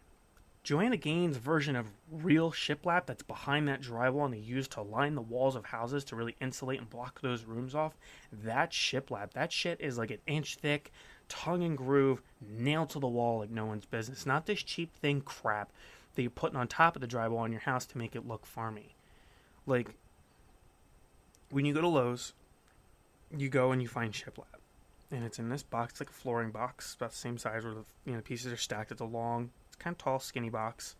Joanna 0.63 0.97
Gaines' 0.97 1.37
version 1.37 1.75
of 1.75 1.85
real 2.11 2.51
shiplap 2.51 3.05
that's 3.05 3.21
behind 3.21 3.67
that 3.67 3.81
drywall 3.81 4.25
and 4.25 4.33
they 4.33 4.39
use 4.39 4.67
to 4.69 4.81
line 4.81 5.13
the 5.13 5.21
walls 5.21 5.55
of 5.55 5.65
houses 5.65 6.03
to 6.05 6.15
really 6.15 6.35
insulate 6.41 6.79
and 6.79 6.89
block 6.89 7.21
those 7.21 7.43
rooms 7.43 7.75
off, 7.75 7.93
that 8.31 8.71
shiplap, 8.71 9.33
that 9.33 9.51
shit 9.51 9.79
is 9.79 9.99
like 9.99 10.09
an 10.09 10.17
inch 10.25 10.55
thick, 10.55 10.91
tongue 11.29 11.63
and 11.63 11.77
groove, 11.77 12.23
nailed 12.41 12.89
to 12.89 12.99
the 12.99 13.07
wall 13.07 13.39
like 13.39 13.51
no 13.51 13.67
one's 13.67 13.85
business. 13.85 14.25
Not 14.25 14.47
this 14.47 14.63
cheap 14.63 14.91
thing 14.95 15.21
crap 15.21 15.71
that 16.15 16.23
you're 16.23 16.31
putting 16.31 16.57
on 16.57 16.67
top 16.67 16.95
of 16.95 17.01
the 17.01 17.07
drywall 17.07 17.45
in 17.45 17.51
your 17.51 17.61
house 17.61 17.85
to 17.85 17.97
make 17.99 18.15
it 18.15 18.27
look 18.27 18.47
farmy. 18.47 18.93
Like, 19.67 19.89
when 21.51 21.65
you 21.65 21.75
go 21.75 21.81
to 21.81 21.87
Lowe's, 21.87 22.33
you 23.35 23.49
go 23.49 23.71
and 23.71 23.81
you 23.81 23.87
find 23.87 24.13
shiplap 24.13 24.55
and 25.11 25.23
it's 25.23 25.39
in 25.39 25.49
this 25.49 25.63
box, 25.63 25.99
like 25.99 26.09
a 26.09 26.13
flooring 26.13 26.51
box, 26.51 26.95
about 26.95 27.11
the 27.11 27.17
same 27.17 27.37
size 27.37 27.63
where 27.63 27.73
the 27.73 27.85
you 28.05 28.13
know 28.13 28.21
pieces 28.21 28.51
are 28.51 28.57
stacked. 28.57 28.91
It's 28.91 29.01
a 29.01 29.05
long, 29.05 29.51
it's 29.67 29.77
kind 29.77 29.93
of 29.93 29.97
tall, 29.97 30.19
skinny 30.19 30.49
box. 30.49 30.95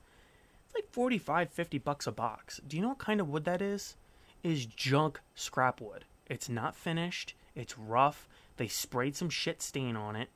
It's 0.66 0.76
like 0.76 0.90
45, 0.92 1.50
50 1.50 1.78
bucks 1.80 2.08
a 2.08 2.12
box. 2.12 2.62
Do 2.68 2.78
you 2.78 2.84
know 2.84 2.90
what 2.90 3.00
kind 3.00 3.20
of 3.20 3.30
wood 3.30 3.46
that 3.46 3.62
is? 3.62 3.96
Is 4.44 4.66
junk 4.66 5.20
scrap 5.34 5.82
wood. 5.82 6.06
It's 6.28 6.50
not 6.50 6.76
finished. 6.76 7.34
It's 7.56 7.78
rough. 7.78 8.28
They 8.58 8.68
sprayed 8.68 9.16
some 9.16 9.30
shit 9.30 9.62
stain 9.62 9.96
on 9.96 10.16
it. 10.16 10.30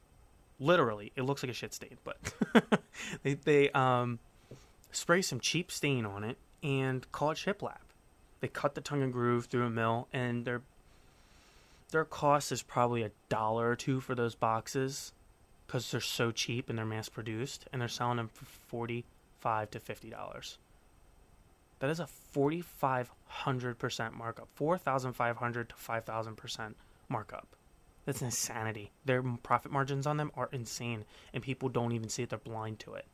Literally, 0.60 1.12
it 1.15 1.21
looks 1.21 1.43
like 1.43 1.52
a 1.52 1.56
shit 1.56 1.73
stain, 1.73 1.97
but 2.04 2.17
they 3.23 3.36
they 3.36 3.69
um 3.71 4.19
spray 4.91 5.21
some 5.21 5.39
cheap 5.39 5.71
stain 5.71 6.06
on 6.06 6.23
it 6.23 6.38
and 6.63 7.10
call 7.12 7.32
it 7.32 7.38
shiplap. 7.38 7.78
They 8.41 8.47
cut 8.47 8.75
the 8.75 8.82
tongue 8.82 9.04
and 9.04 9.13
groove 9.13 9.45
through 9.45 9.65
a 9.65 9.69
mill, 9.69 10.08
and 10.12 10.45
they're 10.45 10.62
their 11.91 12.06
cost 12.06 12.52
is 12.52 12.62
probably 12.62 13.04
a 13.04 13.12
dollar 13.30 13.69
or 13.71 13.75
two 13.75 13.99
for 13.99 14.15
those 14.15 14.36
boxes 14.36 15.12
because 15.65 15.91
they're 15.91 16.02
so 16.02 16.32
cheap 16.32 16.69
and 16.69 16.78
they're 16.78 16.86
mass 16.86 17.10
produced 17.10 17.65
and 17.71 17.82
they're 17.82 17.88
selling 17.88 18.17
them 18.17 18.28
for 18.28 18.45
45 18.45 19.71
to 19.71 19.80
50 19.80 20.10
dollars. 20.10 20.58
That 21.80 21.89
is 21.89 21.99
a 21.99 22.08
4500% 22.36 24.13
markup. 24.13 24.49
4500 24.56 25.69
to 25.69 25.75
5000% 25.75 26.73
markup. 27.08 27.47
That's 28.06 28.21
insanity. 28.21 28.91
Their 29.06 29.23
profit 29.23 29.71
margins 29.71 30.06
on 30.06 30.17
them 30.17 30.32
are 30.36 30.49
insane 30.52 31.06
and 31.34 31.41
people 31.41 31.69
don't 31.69 31.93
even 31.93 32.10
see 32.10 32.23
it. 32.23 32.30
They're 32.30 32.39
blind 32.39 32.80
to 32.80 32.95
it. 32.95 33.06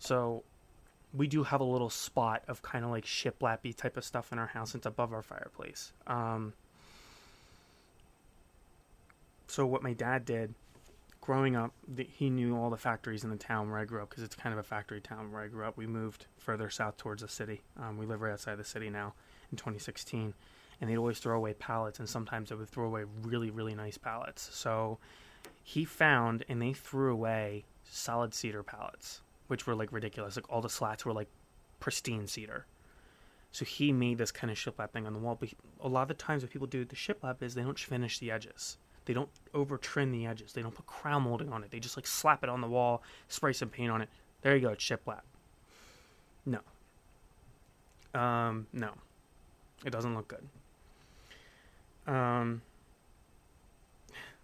So 0.00 0.42
we 1.14 1.26
do 1.26 1.44
have 1.44 1.60
a 1.60 1.64
little 1.64 1.90
spot 1.90 2.42
of 2.48 2.62
kind 2.62 2.84
of 2.84 2.90
like 2.90 3.04
shiplappy 3.04 3.76
type 3.76 3.96
of 3.96 4.04
stuff 4.04 4.32
in 4.32 4.38
our 4.38 4.46
house 4.46 4.74
it's 4.74 4.86
above 4.86 5.12
our 5.12 5.22
fireplace. 5.22 5.92
Um, 6.06 6.54
so 9.48 9.66
what 9.66 9.82
my 9.82 9.92
dad 9.92 10.24
did 10.24 10.54
growing 11.28 11.56
up 11.56 11.72
the, 11.86 12.04
he 12.04 12.30
knew 12.30 12.56
all 12.56 12.70
the 12.70 12.76
factories 12.78 13.22
in 13.22 13.28
the 13.28 13.36
town 13.36 13.70
where 13.70 13.78
i 13.78 13.84
grew 13.84 14.02
up 14.02 14.08
because 14.08 14.24
it's 14.24 14.34
kind 14.34 14.54
of 14.54 14.58
a 14.58 14.62
factory 14.62 14.98
town 14.98 15.30
where 15.30 15.42
i 15.42 15.46
grew 15.46 15.62
up. 15.62 15.76
We 15.76 15.86
moved 15.86 16.24
further 16.38 16.70
south 16.70 16.96
towards 16.96 17.20
the 17.20 17.28
city. 17.28 17.60
Um, 17.78 17.98
we 17.98 18.06
live 18.06 18.22
right 18.22 18.32
outside 18.32 18.56
the 18.56 18.64
city 18.64 18.88
now 18.88 19.12
in 19.52 19.58
2016 19.58 20.32
and 20.80 20.88
they'd 20.88 20.96
always 20.96 21.18
throw 21.18 21.36
away 21.36 21.52
pallets 21.52 21.98
and 21.98 22.08
sometimes 22.08 22.48
they 22.48 22.54
would 22.54 22.70
throw 22.70 22.86
away 22.86 23.04
really 23.22 23.50
really 23.50 23.74
nice 23.74 23.98
pallets. 23.98 24.48
So 24.52 24.98
he 25.62 25.84
found 25.84 26.46
and 26.48 26.62
they 26.62 26.72
threw 26.72 27.12
away 27.12 27.64
solid 27.84 28.32
cedar 28.32 28.62
pallets 28.62 29.20
which 29.48 29.66
were 29.66 29.74
like 29.74 29.92
ridiculous. 29.92 30.36
Like 30.36 30.50
all 30.50 30.62
the 30.62 30.70
slats 30.70 31.04
were 31.04 31.12
like 31.12 31.28
pristine 31.78 32.26
cedar. 32.26 32.64
So 33.52 33.66
he 33.66 33.92
made 33.92 34.16
this 34.16 34.32
kind 34.32 34.50
of 34.50 34.56
shiplap 34.56 34.92
thing 34.92 35.06
on 35.06 35.12
the 35.12 35.18
wall 35.18 35.36
but 35.38 35.50
he, 35.50 35.56
a 35.80 35.88
lot 35.88 36.02
of 36.02 36.08
the 36.08 36.14
times 36.14 36.42
what 36.42 36.52
people 36.52 36.66
do 36.66 36.78
with 36.78 36.88
the 36.88 36.96
shiplap 36.96 37.42
is 37.42 37.54
they 37.54 37.62
don't 37.62 37.78
finish 37.78 38.18
the 38.18 38.30
edges 38.30 38.78
they 39.08 39.14
don't 39.14 39.30
over 39.54 39.78
trim 39.78 40.12
the 40.12 40.26
edges. 40.26 40.52
They 40.52 40.60
don't 40.60 40.74
put 40.74 40.84
crown 40.84 41.22
molding 41.22 41.50
on 41.50 41.64
it. 41.64 41.70
They 41.70 41.80
just 41.80 41.96
like 41.96 42.06
slap 42.06 42.44
it 42.44 42.50
on 42.50 42.60
the 42.60 42.66
wall, 42.68 43.02
spray 43.28 43.54
some 43.54 43.70
paint 43.70 43.90
on 43.90 44.02
it. 44.02 44.10
There 44.42 44.54
you 44.54 44.60
go, 44.60 44.74
shiplap. 44.74 45.22
No. 46.44 46.60
Um, 48.14 48.66
no. 48.74 48.90
It 49.86 49.90
doesn't 49.90 50.14
look 50.14 50.28
good. 50.28 50.46
Um, 52.06 52.60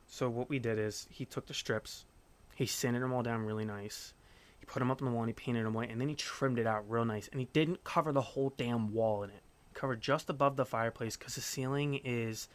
so 0.07 0.31
what 0.31 0.49
we 0.49 0.59
did 0.59 0.79
is 0.79 1.09
he 1.11 1.27
took 1.27 1.47
the 1.47 1.55
strips, 1.55 2.07
he 2.55 2.65
sanded 2.65 3.03
them 3.03 3.13
all 3.13 3.23
down 3.23 3.45
really 3.45 3.67
nice. 3.67 4.15
He 4.61 4.65
put 4.65 4.79
them 4.79 4.91
up 4.91 5.03
on 5.03 5.07
the 5.07 5.13
wall 5.13 5.25
and 5.25 5.29
he 5.29 5.35
painted 5.35 5.67
them 5.67 5.75
white, 5.75 5.91
and 5.91 6.01
then 6.01 6.09
he 6.09 6.15
trimmed 6.15 6.59
it 6.59 6.67
out 6.67 6.89
real 6.89 7.05
nice. 7.05 7.29
And 7.29 7.39
he 7.39 7.49
didn't 7.53 7.85
cover 7.85 8.13
the 8.13 8.23
whole 8.23 8.55
damn 8.57 8.95
wall 8.95 9.25
in 9.25 9.29
it. 9.29 9.43
Covered 9.75 10.01
just 10.01 10.31
above 10.31 10.57
the 10.57 10.65
fireplace 10.65 11.19
because 11.19 11.35
the 11.35 11.43
ceiling 11.43 12.01
is 12.03 12.49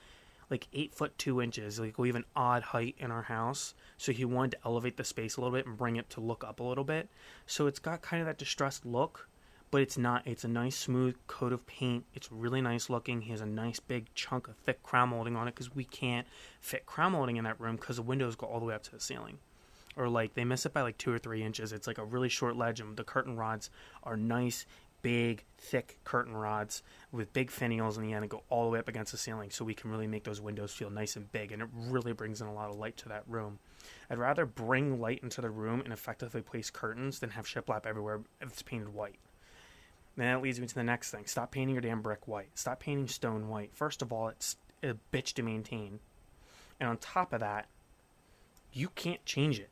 like 0.50 0.68
eight 0.74 0.94
foot 0.94 1.18
two 1.18 1.42
inches. 1.42 1.80
Like 1.80 1.98
we 1.98 2.08
have 2.10 2.16
an 2.16 2.26
odd 2.36 2.64
height 2.64 2.96
in 2.98 3.12
our 3.12 3.24
house, 3.24 3.74
so 3.98 4.12
he 4.12 4.26
wanted 4.26 4.52
to 4.52 4.58
elevate 4.66 4.98
the 4.98 5.04
space 5.04 5.38
a 5.38 5.42
little 5.42 5.56
bit 5.56 5.66
and 5.66 5.78
bring 5.78 5.96
it 5.96 6.10
to 6.12 6.22
look 6.22 6.44
up 6.44 6.60
a 6.60 6.64
little 6.64 6.84
bit. 6.84 7.10
So 7.46 7.68
it's 7.68 7.80
got 7.80 8.02
kind 8.02 8.22
of 8.22 8.28
that 8.28 8.38
distressed 8.38 8.86
look, 8.86 9.28
but 9.72 9.82
it's 9.82 9.98
not. 9.98 10.26
It's 10.26 10.44
a 10.44 10.48
nice 10.48 10.76
smooth 10.76 11.16
coat 11.28 11.54
of 11.54 11.66
paint. 11.68 12.06
It's 12.14 12.32
really 12.32 12.62
nice 12.62 12.90
looking. 12.90 13.22
He 13.22 13.32
has 13.32 13.42
a 13.42 13.46
nice 13.46 13.80
big 13.80 14.14
chunk 14.16 14.48
of 14.48 14.56
thick 14.58 14.82
crown 14.84 15.10
molding 15.10 15.36
on 15.36 15.48
it 15.48 15.56
because 15.56 15.76
we 15.76 15.84
can't 15.84 16.28
fit 16.60 16.86
crown 16.86 17.12
molding 17.12 17.38
in 17.38 17.44
that 17.44 17.60
room 17.60 17.76
because 17.76 17.98
the 17.98 18.02
windows 18.02 18.36
go 18.36 18.48
all 18.48 18.60
the 18.60 18.66
way 18.66 18.74
up 18.74 18.84
to 18.84 18.92
the 18.92 19.00
ceiling. 19.00 19.38
Or 19.96 20.08
like 20.08 20.34
they 20.34 20.46
miss 20.46 20.66
it 20.66 20.74
by 20.74 20.82
like 20.82 20.98
two 20.98 21.12
or 21.12 21.20
three 21.20 21.44
inches. 21.44 21.74
It's 21.74 21.88
like 21.88 21.98
a 21.98 22.06
really 22.06 22.30
short 22.30 22.56
ledge, 22.56 22.80
and 22.80 22.96
the 22.96 23.04
curtain 23.04 23.36
rods 23.36 23.70
are 24.04 24.16
nice 24.16 24.66
big, 25.02 25.44
thick 25.58 25.98
curtain 26.04 26.36
rods 26.36 26.84
with 27.12 27.34
big 27.34 27.50
finials 27.52 27.98
in 27.98 28.04
the 28.04 28.14
end 28.14 28.24
and 28.24 28.30
go 28.30 28.44
all 28.50 28.66
the 28.66 28.70
way 28.70 28.80
up 28.80 28.88
against 28.88 29.12
the 29.12 29.18
ceiling 29.18 29.50
so 29.50 29.66
we 29.66 29.74
can 29.74 29.90
really 29.90 30.08
make 30.08 30.24
those 30.24 30.42
windows 30.42 30.74
feel 30.74 30.90
nice 30.90 31.16
and 31.16 31.32
big 31.32 31.52
and 31.52 31.62
it 31.62 31.70
really 31.74 32.14
brings 32.14 32.42
in 32.42 32.48
a 32.48 32.54
lot 32.54 32.70
of 32.70 32.76
light 32.76 32.98
to 32.98 33.10
that 33.10 33.24
room. 33.28 33.60
I'd 34.10 34.18
rather 34.18 34.46
bring 34.46 35.00
light 35.00 35.22
into 35.24 35.42
the 35.42 35.50
room 35.50 35.82
and 35.82 35.94
effectively 35.94 36.42
place 36.42 36.70
curtains 36.70 37.20
than 37.20 37.32
have 37.32 37.46
shiplap 37.46 37.86
everywhere 37.86 38.22
if 38.42 38.50
it's 38.50 38.62
painted 38.62 38.94
white. 38.94 39.20
And 40.18 40.26
that 40.28 40.42
leads 40.42 40.60
me 40.60 40.68
to 40.68 40.76
the 40.76 40.84
next 40.84 41.12
thing. 41.12 41.26
Stop 41.26 41.52
painting 41.52 41.76
your 41.76 41.82
damn 41.82 42.02
brick 42.02 42.28
white. 42.28 42.50
Stop 42.56 42.82
painting 42.82 43.08
stone 43.08 43.48
white. 43.48 43.74
First 43.74 44.02
of 44.02 44.12
all, 44.12 44.28
it's 44.28 44.58
a 44.84 44.96
bitch 45.14 45.34
to 45.34 45.44
maintain. 45.44 46.00
And 46.80 46.90
on 46.90 46.98
top 46.98 47.32
of 47.32 47.40
that, 47.40 47.68
you 48.74 48.90
can't 48.90 49.24
change 49.26 49.60
it. 49.60 49.70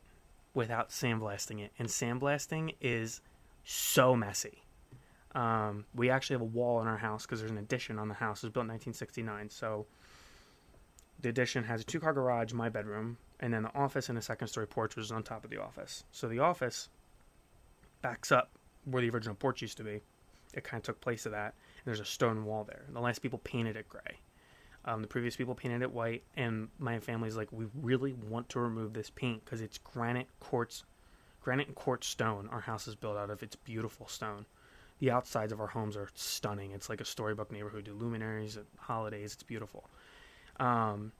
without 0.54 0.90
sandblasting 0.90 1.60
it. 1.60 1.72
And 1.78 1.88
sandblasting 1.88 2.74
is 2.80 3.20
so 3.64 4.16
messy. 4.16 4.62
Um, 5.34 5.84
we 5.94 6.10
actually 6.10 6.34
have 6.34 6.42
a 6.42 6.46
wall 6.46 6.80
in 6.80 6.86
our 6.86 6.96
house 6.96 7.26
because 7.26 7.40
there's 7.40 7.50
an 7.50 7.58
addition 7.58 7.98
on 7.98 8.08
the 8.08 8.14
house. 8.14 8.42
It 8.42 8.46
was 8.46 8.52
built 8.52 8.64
in 8.64 8.70
1969. 8.70 9.50
So 9.50 9.86
the 11.20 11.28
addition 11.28 11.64
has 11.64 11.80
a 11.80 11.84
two 11.84 12.00
car 12.00 12.12
garage, 12.12 12.52
my 12.52 12.68
bedroom, 12.68 13.18
and 13.40 13.52
then 13.52 13.62
the 13.62 13.74
office 13.74 14.08
and 14.08 14.16
a 14.16 14.22
second 14.22 14.48
story 14.48 14.66
porch, 14.66 14.96
which 14.96 15.04
is 15.04 15.12
on 15.12 15.22
top 15.22 15.44
of 15.44 15.50
the 15.50 15.60
office. 15.60 16.04
So 16.12 16.28
the 16.28 16.38
office 16.38 16.88
backs 18.02 18.32
up 18.32 18.50
where 18.84 19.02
the 19.02 19.10
original 19.10 19.34
porch 19.34 19.62
used 19.62 19.76
to 19.78 19.84
be. 19.84 20.00
It 20.54 20.64
kind 20.64 20.80
of 20.80 20.84
took 20.84 21.00
place 21.00 21.26
of 21.26 21.32
that. 21.32 21.54
And 21.78 21.84
there's 21.84 22.00
a 22.00 22.04
stone 22.04 22.44
wall 22.44 22.64
there. 22.64 22.84
The 22.88 23.00
last 23.00 23.20
people 23.20 23.38
painted 23.40 23.76
it 23.76 23.88
gray. 23.88 24.18
Um, 24.84 25.02
the 25.02 25.08
previous 25.08 25.36
people 25.36 25.54
painted 25.54 25.82
it 25.82 25.92
white, 25.92 26.22
and 26.36 26.68
my 26.78 26.98
family's 27.00 27.36
like, 27.36 27.52
we 27.52 27.66
really 27.82 28.14
want 28.14 28.48
to 28.50 28.60
remove 28.60 28.94
this 28.94 29.10
paint 29.10 29.44
because 29.44 29.60
it's 29.60 29.76
granite 29.76 30.28
quartz, 30.40 30.84
granite 31.42 31.66
and 31.66 31.76
quartz 31.76 32.06
stone. 32.06 32.48
Our 32.50 32.60
house 32.60 32.88
is 32.88 32.94
built 32.94 33.18
out 33.18 33.28
of. 33.28 33.42
It's 33.42 33.56
beautiful 33.56 34.08
stone. 34.08 34.46
The 35.00 35.10
outsides 35.10 35.52
of 35.52 35.60
our 35.60 35.68
homes 35.68 35.96
are 35.96 36.08
stunning. 36.14 36.72
It's 36.72 36.88
like 36.88 37.00
a 37.00 37.04
storybook 37.04 37.52
neighborhood. 37.52 37.84
The 37.84 37.92
luminaries 37.92 38.56
at 38.56 38.64
holidays. 38.78 39.34
It's 39.34 39.42
beautiful. 39.42 39.88
Um, 40.58 41.12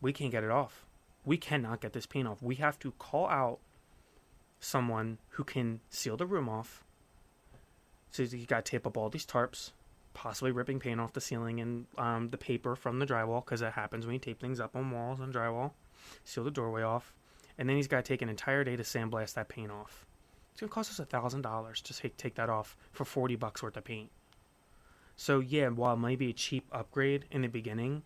we 0.00 0.12
can't 0.12 0.32
get 0.32 0.44
it 0.44 0.50
off. 0.50 0.86
We 1.24 1.36
cannot 1.36 1.80
get 1.80 1.92
this 1.92 2.06
paint 2.06 2.26
off. 2.26 2.42
We 2.42 2.56
have 2.56 2.78
to 2.80 2.92
call 2.92 3.28
out 3.28 3.58
someone 4.58 5.18
who 5.30 5.44
can 5.44 5.80
seal 5.90 6.16
the 6.16 6.26
room 6.26 6.48
off. 6.48 6.82
So 8.10 8.22
you 8.22 8.46
got 8.46 8.64
to 8.64 8.70
tape 8.70 8.86
up 8.86 8.96
all 8.96 9.08
these 9.08 9.26
tarps, 9.26 9.70
possibly 10.14 10.50
ripping 10.50 10.80
paint 10.80 11.00
off 11.00 11.12
the 11.12 11.20
ceiling 11.20 11.60
and 11.60 11.86
um, 11.96 12.28
the 12.30 12.38
paper 12.38 12.74
from 12.74 12.98
the 12.98 13.06
drywall 13.06 13.44
because 13.44 13.60
that 13.60 13.74
happens 13.74 14.06
when 14.06 14.14
you 14.14 14.18
tape 14.18 14.40
things 14.40 14.58
up 14.60 14.74
on 14.74 14.90
walls 14.90 15.20
and 15.20 15.32
drywall. 15.32 15.72
Seal 16.24 16.44
the 16.44 16.50
doorway 16.50 16.82
off, 16.82 17.12
and 17.58 17.68
then 17.68 17.76
he's 17.76 17.86
got 17.86 18.04
to 18.04 18.08
take 18.08 18.22
an 18.22 18.28
entire 18.28 18.64
day 18.64 18.74
to 18.74 18.82
sandblast 18.82 19.34
that 19.34 19.48
paint 19.48 19.70
off. 19.70 20.06
It's 20.52 20.60
gonna 20.60 20.70
cost 20.70 20.90
us 20.90 20.98
a 20.98 21.04
thousand 21.04 21.42
dollars 21.42 21.80
to 21.82 21.94
take 21.94 22.16
take 22.16 22.34
that 22.34 22.50
off 22.50 22.76
for 22.92 23.04
forty 23.04 23.36
bucks 23.36 23.62
worth 23.62 23.76
of 23.76 23.84
paint. 23.84 24.10
So 25.16 25.40
yeah, 25.40 25.68
while 25.68 25.94
it 25.94 25.98
might 25.98 26.18
be 26.18 26.30
a 26.30 26.34
cheap 26.34 26.66
upgrade 26.72 27.26
in 27.30 27.42
the 27.42 27.48
beginning, 27.48 28.02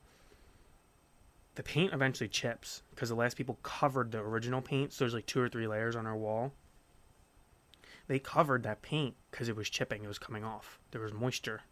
the 1.54 1.62
paint 1.62 1.92
eventually 1.92 2.28
chips 2.28 2.82
because 2.90 3.08
the 3.08 3.14
last 3.14 3.36
people 3.36 3.58
covered 3.62 4.10
the 4.10 4.18
original 4.18 4.60
paint. 4.60 4.92
So 4.92 5.04
there's 5.04 5.14
like 5.14 5.26
two 5.26 5.40
or 5.40 5.48
three 5.48 5.66
layers 5.66 5.96
on 5.96 6.06
our 6.06 6.16
wall. 6.16 6.52
They 8.06 8.18
covered 8.18 8.64
that 8.64 8.82
paint 8.82 9.14
because 9.30 9.48
it 9.48 9.56
was 9.56 9.70
chipping. 9.70 10.04
It 10.04 10.08
was 10.08 10.18
coming 10.18 10.44
off. 10.44 10.78
There 10.90 11.00
was 11.00 11.12
moisture 11.12 11.62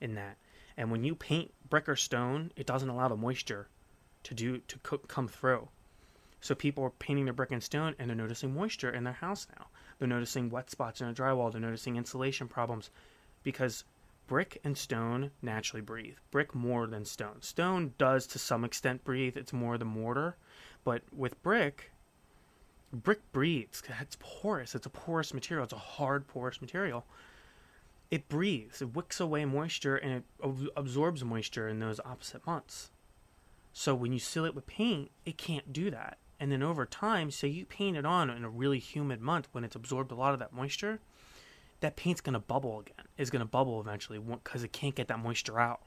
in 0.00 0.14
that. 0.14 0.36
And 0.76 0.90
when 0.90 1.04
you 1.04 1.14
paint 1.14 1.52
brick 1.68 1.88
or 1.88 1.96
stone, 1.96 2.52
it 2.56 2.66
doesn't 2.66 2.88
allow 2.88 3.08
the 3.08 3.16
moisture 3.16 3.68
to 4.24 4.34
do 4.34 4.58
to 4.58 4.78
co- 4.80 4.98
come 4.98 5.28
through. 5.28 5.68
So 6.40 6.54
people 6.54 6.84
are 6.84 6.90
painting 6.90 7.24
their 7.26 7.34
brick 7.34 7.52
and 7.52 7.62
stone 7.62 7.94
and 7.98 8.08
they're 8.08 8.16
noticing 8.16 8.54
moisture 8.54 8.90
in 8.90 9.04
their 9.04 9.14
house 9.14 9.46
now. 9.58 9.66
They're 10.00 10.08
noticing 10.08 10.48
wet 10.48 10.70
spots 10.70 11.02
in 11.02 11.06
the 11.06 11.12
drywall. 11.12 11.52
They're 11.52 11.60
noticing 11.60 11.96
insulation 11.96 12.48
problems 12.48 12.90
because 13.42 13.84
brick 14.26 14.58
and 14.64 14.76
stone 14.76 15.30
naturally 15.42 15.82
breathe. 15.82 16.16
Brick 16.30 16.54
more 16.54 16.86
than 16.86 17.04
stone. 17.04 17.42
Stone 17.42 17.92
does 17.98 18.26
to 18.28 18.38
some 18.38 18.64
extent 18.64 19.04
breathe. 19.04 19.36
It's 19.36 19.52
more 19.52 19.76
the 19.76 19.84
mortar, 19.84 20.36
but 20.84 21.02
with 21.14 21.40
brick, 21.42 21.92
brick 22.92 23.20
breathes. 23.30 23.82
It's 24.00 24.16
porous. 24.18 24.74
It's 24.74 24.86
a 24.86 24.90
porous 24.90 25.34
material. 25.34 25.64
It's 25.64 25.74
a 25.74 25.78
hard 25.78 26.26
porous 26.26 26.62
material. 26.62 27.04
It 28.10 28.26
breathes. 28.28 28.80
It 28.80 28.94
wicks 28.94 29.20
away 29.20 29.44
moisture 29.44 29.96
and 29.96 30.24
it 30.42 30.70
absorbs 30.76 31.22
moisture 31.22 31.68
in 31.68 31.78
those 31.78 32.00
opposite 32.06 32.46
months. 32.46 32.90
So 33.74 33.94
when 33.94 34.14
you 34.14 34.18
seal 34.18 34.46
it 34.46 34.54
with 34.54 34.66
paint, 34.66 35.10
it 35.26 35.36
can't 35.36 35.74
do 35.74 35.90
that. 35.90 36.16
And 36.40 36.50
then 36.50 36.62
over 36.62 36.86
time, 36.86 37.30
say 37.30 37.48
you 37.48 37.66
paint 37.66 37.98
it 37.98 38.06
on 38.06 38.30
in 38.30 38.44
a 38.44 38.48
really 38.48 38.78
humid 38.78 39.20
month 39.20 39.48
when 39.52 39.62
it's 39.62 39.76
absorbed 39.76 40.10
a 40.10 40.14
lot 40.14 40.32
of 40.32 40.40
that 40.40 40.54
moisture, 40.54 40.98
that 41.80 41.96
paint's 41.96 42.22
to 42.22 42.38
bubble 42.38 42.80
again. 42.80 43.06
It's 43.18 43.30
to 43.30 43.44
bubble 43.44 43.78
eventually 43.78 44.18
because 44.18 44.64
it 44.64 44.72
can't 44.72 44.94
get 44.94 45.08
that 45.08 45.18
moisture 45.18 45.60
out. 45.60 45.82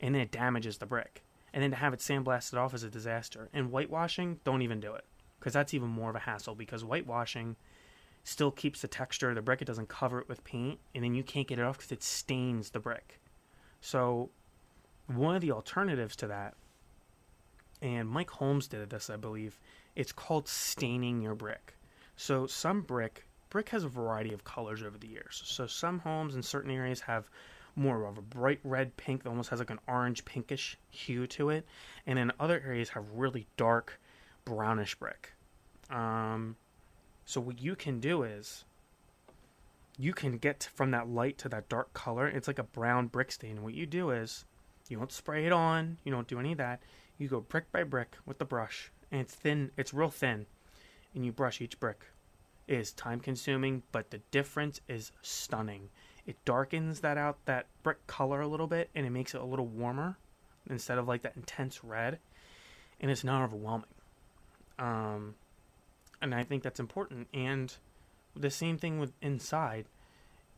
And 0.00 0.14
then 0.14 0.22
it 0.22 0.32
damages 0.32 0.78
the 0.78 0.86
brick. 0.86 1.22
And 1.52 1.62
then 1.62 1.70
to 1.70 1.76
have 1.76 1.94
it 1.94 2.00
sandblasted 2.00 2.58
off 2.58 2.74
is 2.74 2.82
a 2.82 2.90
disaster. 2.90 3.48
And 3.52 3.70
whitewashing, 3.70 4.40
don't 4.44 4.62
even 4.62 4.80
do 4.80 4.94
it. 4.94 5.04
Because 5.38 5.52
that's 5.52 5.74
even 5.74 5.88
more 5.88 6.10
of 6.10 6.16
a 6.16 6.20
hassle 6.20 6.56
because 6.56 6.82
whitewashing 6.82 7.54
still 8.24 8.50
keeps 8.50 8.82
the 8.82 8.88
texture 8.88 9.30
of 9.30 9.36
the 9.36 9.42
brick. 9.42 9.62
It 9.62 9.66
doesn't 9.66 9.88
cover 9.88 10.20
it 10.20 10.28
with 10.28 10.42
paint. 10.42 10.80
And 10.92 11.04
then 11.04 11.14
you 11.14 11.22
can't 11.22 11.46
get 11.46 11.60
it 11.60 11.64
off 11.64 11.78
because 11.78 11.92
it 11.92 12.02
stains 12.02 12.70
the 12.70 12.80
brick. 12.80 13.20
So, 13.80 14.30
one 15.06 15.36
of 15.36 15.40
the 15.40 15.52
alternatives 15.52 16.16
to 16.16 16.26
that, 16.26 16.54
and 17.82 18.08
Mike 18.08 18.30
Holmes 18.30 18.68
did 18.68 18.90
this, 18.90 19.10
I 19.10 19.16
believe, 19.16 19.58
it's 19.96 20.12
called 20.12 20.48
staining 20.48 21.20
your 21.20 21.34
brick. 21.34 21.74
So, 22.16 22.46
some 22.46 22.82
brick 22.82 23.28
brick 23.50 23.68
has 23.70 23.84
a 23.84 23.88
variety 23.88 24.32
of 24.32 24.44
colors 24.44 24.82
over 24.82 24.98
the 24.98 25.08
years. 25.08 25.42
So 25.44 25.66
some 25.66 25.98
homes 26.00 26.34
in 26.34 26.42
certain 26.42 26.70
areas 26.70 27.00
have 27.00 27.28
more 27.76 28.04
of 28.04 28.18
a 28.18 28.22
bright 28.22 28.60
red 28.64 28.96
pink 28.96 29.22
that 29.22 29.28
almost 29.28 29.50
has 29.50 29.58
like 29.58 29.70
an 29.70 29.78
orange 29.86 30.24
pinkish 30.24 30.76
hue 30.90 31.26
to 31.28 31.50
it, 31.50 31.66
and 32.06 32.18
in 32.18 32.32
other 32.40 32.62
areas 32.64 32.90
have 32.90 33.04
really 33.12 33.46
dark 33.56 34.00
brownish 34.44 34.94
brick. 34.96 35.32
Um, 35.90 36.56
so 37.24 37.40
what 37.40 37.60
you 37.60 37.76
can 37.76 38.00
do 38.00 38.22
is 38.24 38.64
you 39.96 40.12
can 40.12 40.38
get 40.38 40.68
from 40.74 40.90
that 40.90 41.08
light 41.08 41.38
to 41.38 41.48
that 41.50 41.68
dark 41.68 41.92
color. 41.92 42.26
It's 42.26 42.48
like 42.48 42.58
a 42.58 42.64
brown 42.64 43.06
brick 43.06 43.32
stain. 43.32 43.62
what 43.62 43.74
you 43.74 43.86
do 43.86 44.10
is 44.10 44.44
you 44.88 44.96
don't 44.96 45.12
spray 45.12 45.46
it 45.46 45.52
on, 45.52 45.98
you 46.04 46.12
don't 46.12 46.28
do 46.28 46.40
any 46.40 46.52
of 46.52 46.58
that. 46.58 46.80
You 47.18 47.28
go 47.28 47.40
brick 47.40 47.70
by 47.72 47.82
brick 47.82 48.16
with 48.24 48.38
the 48.38 48.44
brush, 48.44 48.90
and 49.10 49.20
it's 49.20 49.34
thin. 49.34 49.70
It's 49.76 49.92
real 49.92 50.10
thin, 50.10 50.46
and 51.14 51.24
you 51.24 51.32
brush 51.32 51.60
each 51.60 51.78
brick 51.80 52.06
It 52.66 52.78
is 52.78 52.92
time 52.92 53.20
consuming, 53.20 53.82
but 53.92 54.10
the 54.10 54.20
difference 54.30 54.80
is 54.88 55.12
stunning. 55.22 55.90
It 56.26 56.36
darkens 56.44 57.00
that 57.00 57.16
out 57.16 57.38
that 57.46 57.66
brick 57.82 58.06
color 58.06 58.42
a 58.42 58.46
little 58.46 58.66
bit 58.66 58.90
and 58.94 59.06
it 59.06 59.10
makes 59.10 59.34
it 59.34 59.40
a 59.40 59.44
little 59.46 59.66
warmer 59.66 60.18
instead 60.68 60.98
of 60.98 61.08
like 61.08 61.22
that 61.22 61.36
intense 61.36 61.82
red. 61.82 62.18
And 63.00 63.10
it's 63.10 63.24
not 63.24 63.42
overwhelming. 63.42 63.86
Um, 64.78 65.36
and 66.20 66.34
I 66.34 66.44
think 66.44 66.62
that's 66.62 66.80
important. 66.80 67.28
And 67.32 67.74
the 68.36 68.50
same 68.50 68.76
thing 68.76 68.98
with 68.98 69.12
inside. 69.22 69.86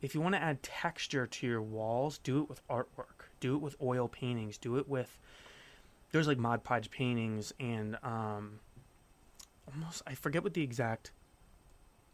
If 0.01 0.13
you 0.13 0.19
want 0.19 0.35
to 0.35 0.41
add 0.41 0.61
texture 0.61 1.25
to 1.25 1.47
your 1.47 1.61
walls, 1.61 2.17
do 2.17 2.41
it 2.41 2.49
with 2.49 2.67
artwork. 2.67 3.29
Do 3.39 3.55
it 3.55 3.61
with 3.61 3.77
oil 3.81 4.09
paintings. 4.09 4.57
Do 4.57 4.75
it 4.75 4.89
with 4.89 5.17
there's 6.11 6.27
like 6.27 6.37
Mod 6.37 6.63
Podge 6.63 6.91
paintings 6.91 7.53
and 7.59 7.97
um, 8.03 8.59
almost 9.71 10.01
I 10.05 10.15
forget 10.15 10.43
what 10.43 10.53
the 10.53 10.63
exact 10.63 11.11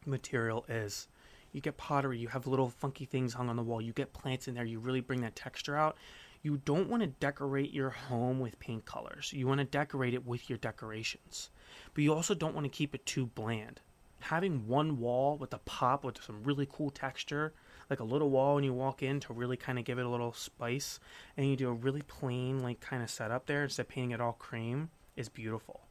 material 0.06 0.66
is. 0.70 1.08
You 1.52 1.62
get 1.62 1.78
pottery, 1.78 2.20
you 2.20 2.28
have 2.28 2.46
little 2.46 2.70
funky 2.70 3.06
things 3.06 3.34
hung 3.34 3.50
on 3.50 3.56
the 3.56 3.64
wall, 3.64 3.82
you 3.82 3.94
get 3.94 4.14
plants 4.14 4.48
in 4.48 4.54
there, 4.54 4.66
you 4.66 4.80
really 4.80 5.02
bring 5.02 5.22
that 5.22 5.36
texture 5.36 5.76
out. 5.76 5.98
You 6.44 6.58
don't 6.58 6.88
want 6.88 7.02
to 7.02 7.08
decorate 7.08 7.74
your 7.74 7.90
home 7.90 8.40
with 8.40 8.60
paint 8.60 8.86
colors. 8.86 9.34
You 9.34 9.48
want 9.48 9.60
to 9.60 9.66
decorate 9.66 10.14
it 10.14 10.26
with 10.26 10.50
your 10.50 10.58
decorations. 10.60 11.50
But 11.94 12.04
you 12.04 12.14
also 12.14 12.36
don't 12.36 12.54
want 12.54 12.66
to 12.66 12.70
keep 12.70 12.94
it 12.94 13.06
too 13.06 13.26
bland. 13.26 13.82
Having 14.20 14.68
one 14.68 15.00
wall 15.00 15.38
with 15.38 15.54
a 15.54 15.58
pop 15.60 16.04
with 16.04 16.24
some 16.24 16.44
really 16.44 16.68
cool 16.72 16.92
texture, 16.92 17.54
like 17.90 18.00
a 18.00 18.04
little 18.04 18.30
wall 18.30 18.56
when 18.56 18.64
you 18.64 18.74
walk 18.74 19.02
in 19.02 19.20
to 19.22 19.34
really 19.34 19.58
kind 19.58 19.80
of 19.80 19.86
give 19.86 20.00
it 20.00 20.06
a 20.06 20.10
little 20.10 20.34
spice, 20.34 21.00
and 21.36 21.48
you 21.48 21.56
do 21.56 21.70
a 21.70 21.74
really 21.74 22.02
plain, 22.02 22.62
like 22.62 22.80
kind 22.80 23.02
of 23.02 23.10
setup 23.10 23.46
there 23.46 23.64
instead 23.64 23.84
of 23.84 23.90
painting 23.90 24.12
it 24.12 24.22
all 24.22 24.34
cream, 24.34 24.90
is 25.16 25.30
beautiful. 25.30 25.82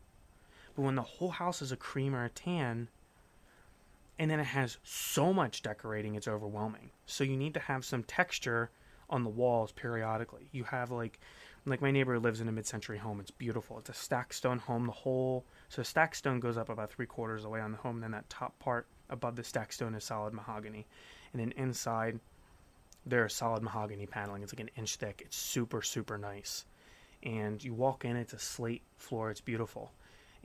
But 0.75 0.83
when 0.83 0.95
the 0.95 1.03
whole 1.03 1.31
house 1.31 1.63
is 1.63 1.73
a 1.73 1.77
cream 1.77 2.15
or 2.15 2.25
a 2.25 2.31
tan, 2.31 2.89
and 4.19 4.31
then 4.31 4.41
it 4.41 4.45
has 4.45 4.79
so 4.83 5.33
much 5.33 5.63
decorating 5.63 6.15
it's 6.15 6.29
overwhelming. 6.29 6.91
So 7.07 7.25
you 7.25 7.37
need 7.37 7.55
to 7.55 7.61
have 7.61 7.85
some 7.85 8.03
texture 8.03 8.71
on 9.09 9.25
the 9.25 9.31
walls 9.31 9.73
periodically. 9.73 10.49
You 10.53 10.65
have 10.65 10.91
like 10.91 11.21
like 11.69 11.83
my 11.83 11.91
neighbor 11.91 12.21
lives 12.21 12.41
in 12.41 12.49
a 12.49 12.53
mid-century 12.53 12.99
home. 12.99 13.19
It's 13.19 13.33
beautiful. 13.33 13.79
It's 13.79 13.91
a 13.91 13.95
stack 13.95 14.33
stone 14.33 14.61
home. 14.61 14.87
The 14.87 14.93
whole 14.93 15.45
so 15.69 15.83
stack 15.83 16.15
stone 16.15 16.41
goes 16.41 16.57
up 16.57 16.69
about 16.69 16.91
three 16.91 17.07
quarters 17.07 17.45
away 17.45 17.61
on 17.61 17.73
the 17.73 17.79
home 17.79 17.97
and 17.97 18.05
then 18.05 18.13
that 18.13 18.29
top 18.31 18.59
part 18.59 18.87
above 19.11 19.37
the 19.37 19.45
stack 19.45 19.73
stone 19.73 19.95
is 19.95 20.05
solid 20.05 20.33
mahogany 20.33 20.87
and 21.37 21.53
then 21.53 21.63
inside 21.63 22.19
there's 23.05 23.35
solid 23.35 23.63
mahogany 23.63 24.07
paneling 24.07 24.43
it's 24.43 24.53
like 24.53 24.61
an 24.61 24.71
inch 24.77 24.97
thick 24.97 25.23
it's 25.25 25.37
super 25.37 25.83
super 25.83 26.19
nice 26.19 26.65
and 27.23 27.63
you 27.63 27.75
walk 27.75 28.05
in 28.05 28.17
it's 28.17 28.33
a 28.33 28.39
slate 28.39 28.83
floor 28.97 29.31
it's 29.31 29.41
beautiful 29.41 29.93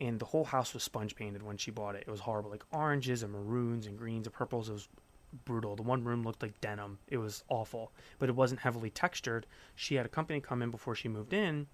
and 0.01 0.19
the 0.19 0.25
whole 0.25 0.43
house 0.43 0.73
was 0.73 0.84
sponge 0.84 1.15
painted 1.15 1.43
when 1.43 1.58
she 1.58 1.69
bought 1.69 1.95
it. 1.95 2.04
It 2.08 2.12
was 2.12 2.21
horrible, 2.21 2.49
like 2.49 2.63
oranges 2.71 3.21
and 3.21 3.32
maroons 3.32 3.86
and 3.86 3.97
greens 3.97 4.25
and 4.25 4.34
purples. 4.34 4.67
It 4.67 4.73
was 4.73 4.89
brutal. 5.45 5.75
The 5.75 5.84
one 5.84 6.04
room 6.04 6.23
looked 6.23 6.41
like 6.41 6.60
denim. 6.60 6.97
It 7.08 7.17
was 7.17 7.43
awful, 7.49 7.91
but 8.17 8.27
it 8.27 8.36
wasn't 8.36 8.62
heavily 8.62 8.89
textured. 8.89 9.45
She 9.75 9.95
had 9.95 10.06
a 10.08 10.10
company 10.10 10.39
come 10.41 10.63
in 10.63 10.71
before 10.71 10.95
she 10.95 11.08
moved 11.08 11.34
in. 11.34 11.67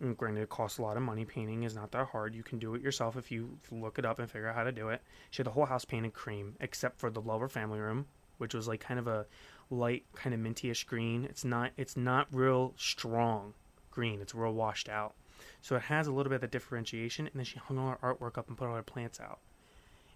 And 0.00 0.16
granted, 0.16 0.42
it 0.42 0.48
costs 0.48 0.78
a 0.78 0.82
lot 0.82 0.96
of 0.96 1.02
money. 1.02 1.24
Painting 1.24 1.62
is 1.62 1.76
not 1.76 1.92
that 1.92 2.08
hard. 2.08 2.34
You 2.34 2.42
can 2.42 2.58
do 2.58 2.74
it 2.74 2.82
yourself 2.82 3.16
if 3.16 3.30
you 3.30 3.58
look 3.70 3.98
it 3.98 4.04
up 4.04 4.18
and 4.18 4.28
figure 4.30 4.48
out 4.48 4.56
how 4.56 4.64
to 4.64 4.72
do 4.72 4.88
it. 4.88 5.00
She 5.30 5.38
had 5.38 5.46
the 5.46 5.52
whole 5.52 5.66
house 5.66 5.84
painted 5.84 6.12
cream, 6.12 6.56
except 6.60 6.98
for 6.98 7.10
the 7.10 7.20
lower 7.20 7.48
family 7.48 7.78
room, 7.78 8.06
which 8.38 8.54
was 8.54 8.66
like 8.66 8.80
kind 8.80 8.98
of 8.98 9.06
a 9.06 9.26
light, 9.70 10.04
kind 10.14 10.34
of 10.34 10.40
mintyish 10.40 10.86
green. 10.86 11.24
It's 11.24 11.44
not. 11.44 11.70
It's 11.76 11.96
not 11.96 12.26
real 12.32 12.74
strong 12.76 13.54
green. 13.90 14.20
It's 14.20 14.34
real 14.34 14.52
washed 14.52 14.88
out. 14.88 15.14
So 15.62 15.76
it 15.76 15.82
has 15.82 16.06
a 16.06 16.12
little 16.12 16.30
bit 16.30 16.42
of 16.42 16.50
differentiation, 16.50 17.26
and 17.26 17.34
then 17.36 17.44
she 17.44 17.58
hung 17.58 17.78
all 17.78 17.90
her 17.90 18.14
artwork 18.14 18.36
up 18.36 18.48
and 18.48 18.56
put 18.56 18.68
all 18.68 18.74
her 18.74 18.82
plants 18.82 19.20
out. 19.20 19.38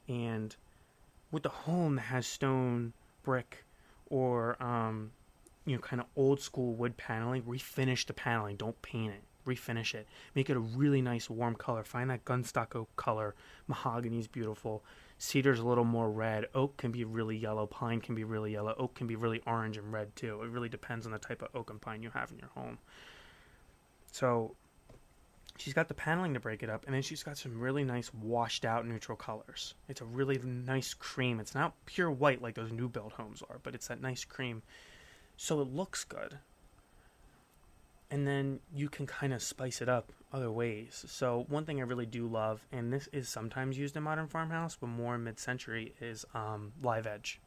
And 0.08 0.54
with 1.30 1.42
the 1.42 1.48
home 1.50 1.96
that 1.96 2.02
has 2.02 2.26
stone, 2.26 2.92
brick, 3.22 3.64
or 4.10 4.60
um, 4.62 5.12
you 5.64 5.74
know, 5.76 5.80
kind 5.80 6.00
of 6.00 6.06
old 6.16 6.40
school 6.40 6.74
wood 6.74 6.96
paneling, 6.96 7.42
refinish 7.42 8.06
the 8.06 8.14
paneling. 8.14 8.56
Don't 8.56 8.80
paint 8.82 9.12
it. 9.12 9.22
Refinish 9.48 9.94
it. 9.94 10.06
Make 10.34 10.50
it 10.50 10.56
a 10.56 10.60
really 10.60 11.00
nice 11.00 11.30
warm 11.30 11.54
color. 11.54 11.82
Find 11.82 12.10
that 12.10 12.24
gunstock 12.24 12.76
oak 12.76 12.94
color. 12.96 13.34
Mahogany 13.66 14.18
is 14.18 14.28
beautiful. 14.28 14.84
Cedar's 15.16 15.58
a 15.58 15.66
little 15.66 15.84
more 15.84 16.10
red. 16.10 16.46
Oak 16.54 16.76
can 16.76 16.92
be 16.92 17.04
really 17.04 17.36
yellow. 17.36 17.66
Pine 17.66 18.00
can 18.00 18.14
be 18.14 18.24
really 18.24 18.52
yellow. 18.52 18.74
Oak 18.78 18.94
can 18.94 19.06
be 19.06 19.16
really 19.16 19.40
orange 19.46 19.78
and 19.78 19.92
red 19.92 20.14
too. 20.14 20.42
It 20.42 20.50
really 20.50 20.68
depends 20.68 21.06
on 21.06 21.12
the 21.12 21.18
type 21.18 21.42
of 21.42 21.48
oak 21.54 21.70
and 21.70 21.80
pine 21.80 22.02
you 22.02 22.10
have 22.10 22.30
in 22.30 22.38
your 22.38 22.50
home. 22.54 22.78
So 24.12 24.54
she's 25.56 25.74
got 25.74 25.88
the 25.88 25.94
paneling 25.94 26.34
to 26.34 26.40
break 26.40 26.62
it 26.62 26.70
up, 26.70 26.84
and 26.86 26.94
then 26.94 27.02
she's 27.02 27.22
got 27.22 27.36
some 27.36 27.58
really 27.58 27.84
nice 27.84 28.12
washed 28.14 28.64
out 28.64 28.86
neutral 28.86 29.16
colors. 29.16 29.74
It's 29.88 30.00
a 30.00 30.04
really 30.04 30.38
nice 30.38 30.94
cream. 30.94 31.40
It's 31.40 31.54
not 31.54 31.74
pure 31.86 32.10
white 32.10 32.40
like 32.40 32.54
those 32.54 32.72
new 32.72 32.88
build 32.88 33.12
homes 33.12 33.42
are, 33.48 33.58
but 33.62 33.74
it's 33.74 33.88
that 33.88 34.00
nice 34.00 34.24
cream. 34.24 34.62
So 35.36 35.60
it 35.60 35.68
looks 35.68 36.04
good. 36.04 36.38
And 38.10 38.26
then 38.26 38.60
you 38.74 38.88
can 38.88 39.06
kind 39.06 39.34
of 39.34 39.42
spice 39.42 39.82
it 39.82 39.88
up 39.88 40.12
other 40.32 40.50
ways. 40.50 41.04
So 41.08 41.44
one 41.48 41.64
thing 41.64 41.78
I 41.80 41.84
really 41.84 42.06
do 42.06 42.26
love, 42.26 42.66
and 42.72 42.92
this 42.92 43.08
is 43.12 43.28
sometimes 43.28 43.76
used 43.76 43.96
in 43.96 44.02
modern 44.02 44.28
farmhouse, 44.28 44.76
but 44.80 44.86
more 44.86 45.18
mid-century, 45.18 45.94
is 46.00 46.24
um, 46.34 46.72
live 46.82 47.06
edge. 47.06 47.40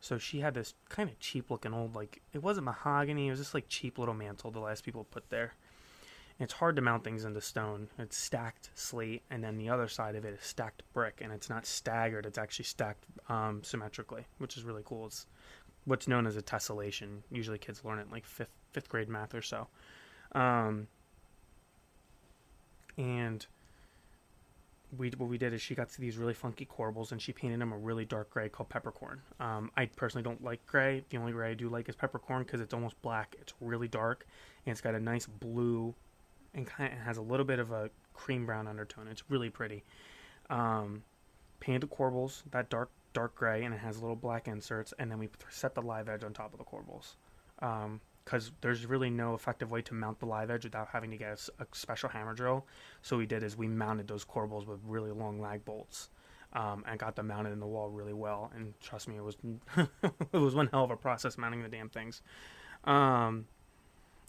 So 0.00 0.18
she 0.18 0.40
had 0.40 0.54
this 0.54 0.74
kind 0.88 1.08
of 1.08 1.18
cheap 1.20 1.50
looking 1.50 1.74
old, 1.74 1.94
like 1.94 2.22
it 2.32 2.42
wasn't 2.42 2.64
mahogany, 2.64 3.28
it 3.28 3.30
was 3.30 3.38
just 3.38 3.54
like 3.54 3.68
cheap 3.68 3.98
little 3.98 4.14
mantle 4.14 4.50
the 4.50 4.60
last 4.60 4.84
people 4.84 5.04
put 5.04 5.28
there. 5.30 5.54
And 6.38 6.44
it's 6.44 6.54
hard 6.54 6.76
to 6.76 6.82
mount 6.82 7.04
things 7.04 7.24
into 7.24 7.40
stone. 7.40 7.88
It's 7.98 8.16
stacked 8.16 8.70
slate, 8.74 9.22
and 9.30 9.44
then 9.44 9.58
the 9.58 9.68
other 9.68 9.88
side 9.88 10.16
of 10.16 10.24
it 10.24 10.34
is 10.34 10.44
stacked 10.44 10.82
brick, 10.94 11.20
and 11.22 11.32
it's 11.32 11.50
not 11.50 11.66
staggered. 11.66 12.26
It's 12.26 12.38
actually 12.38 12.64
stacked 12.64 13.04
um, 13.28 13.62
symmetrically, 13.62 14.24
which 14.38 14.56
is 14.56 14.64
really 14.64 14.82
cool. 14.84 15.06
It's 15.06 15.26
what's 15.84 16.06
known 16.08 16.26
as 16.26 16.36
a 16.36 16.42
tessellation. 16.42 17.22
Usually, 17.30 17.58
kids 17.58 17.84
learn 17.84 17.98
it 17.98 18.06
in 18.06 18.10
like 18.10 18.24
fifth 18.26 18.52
fifth 18.72 18.88
grade 18.88 19.08
math 19.08 19.34
or 19.34 19.42
so. 19.42 19.68
Um, 20.32 20.88
and 22.96 23.46
we 24.96 25.10
what 25.16 25.28
we 25.28 25.38
did 25.38 25.52
is 25.52 25.62
she 25.62 25.74
got 25.74 25.88
to 25.90 26.00
these 26.00 26.16
really 26.16 26.34
funky 26.34 26.66
corbels 26.66 27.12
and 27.12 27.20
she 27.20 27.32
painted 27.32 27.60
them 27.60 27.72
a 27.72 27.76
really 27.76 28.04
dark 28.04 28.30
gray 28.30 28.48
called 28.48 28.68
peppercorn. 28.68 29.20
Um, 29.40 29.70
I 29.76 29.86
personally 29.86 30.22
don't 30.22 30.42
like 30.42 30.64
gray. 30.66 31.04
The 31.10 31.16
only 31.16 31.32
gray 31.32 31.50
I 31.50 31.54
do 31.54 31.68
like 31.68 31.88
is 31.88 31.96
peppercorn 31.96 32.42
because 32.42 32.60
it's 32.60 32.74
almost 32.74 33.00
black. 33.02 33.34
It's 33.40 33.54
really 33.60 33.88
dark 33.88 34.26
and 34.66 34.72
it's 34.72 34.80
got 34.80 34.94
a 34.94 35.00
nice 35.00 35.26
blue 35.26 35.94
and 36.54 36.66
kind 36.66 36.92
of 36.92 36.98
has 37.00 37.16
a 37.16 37.22
little 37.22 37.46
bit 37.46 37.58
of 37.58 37.70
a 37.70 37.90
cream 38.12 38.44
brown 38.44 38.68
undertone. 38.68 39.08
It's 39.08 39.22
really 39.30 39.48
pretty. 39.48 39.82
Um, 40.50 41.02
painted 41.60 41.88
corbels 41.90 42.42
that 42.50 42.68
dark 42.68 42.90
dark 43.12 43.34
gray 43.34 43.64
and 43.64 43.74
it 43.74 43.78
has 43.78 44.00
little 44.00 44.16
black 44.16 44.48
inserts 44.48 44.92
and 44.98 45.10
then 45.10 45.18
we 45.18 45.28
set 45.50 45.74
the 45.74 45.82
live 45.82 46.08
edge 46.08 46.24
on 46.24 46.32
top 46.32 46.52
of 46.52 46.58
the 46.58 46.64
corbels. 46.64 47.14
Um, 47.60 48.00
because 48.24 48.52
there's 48.60 48.86
really 48.86 49.10
no 49.10 49.34
effective 49.34 49.72
way 49.72 49.82
to 49.82 49.94
mount 49.94 50.20
the 50.20 50.26
live 50.26 50.48
edge 50.48 50.62
without 50.62 50.88
having 50.92 51.10
to 51.10 51.16
get 51.16 51.50
a, 51.58 51.62
a, 51.62 51.66
special 51.72 52.08
hammer 52.08 52.34
drill. 52.34 52.64
So 53.02 53.16
we 53.16 53.26
did 53.26 53.42
is 53.42 53.56
we 53.56 53.66
mounted 53.66 54.06
those 54.06 54.24
corbels 54.24 54.64
with 54.64 54.78
really 54.86 55.10
long 55.10 55.40
lag 55.40 55.64
bolts, 55.64 56.08
um, 56.52 56.84
and 56.86 56.98
got 56.98 57.16
them 57.16 57.28
mounted 57.28 57.52
in 57.52 57.60
the 57.60 57.66
wall 57.66 57.88
really 57.88 58.12
well. 58.12 58.50
And 58.54 58.74
trust 58.80 59.08
me, 59.08 59.16
it 59.16 59.24
was 59.24 59.36
it 59.76 60.38
was 60.38 60.54
one 60.54 60.68
hell 60.68 60.84
of 60.84 60.90
a 60.90 60.96
process 60.96 61.38
mounting 61.38 61.62
the 61.62 61.68
damn 61.68 61.88
things. 61.88 62.22
Um, 62.84 63.46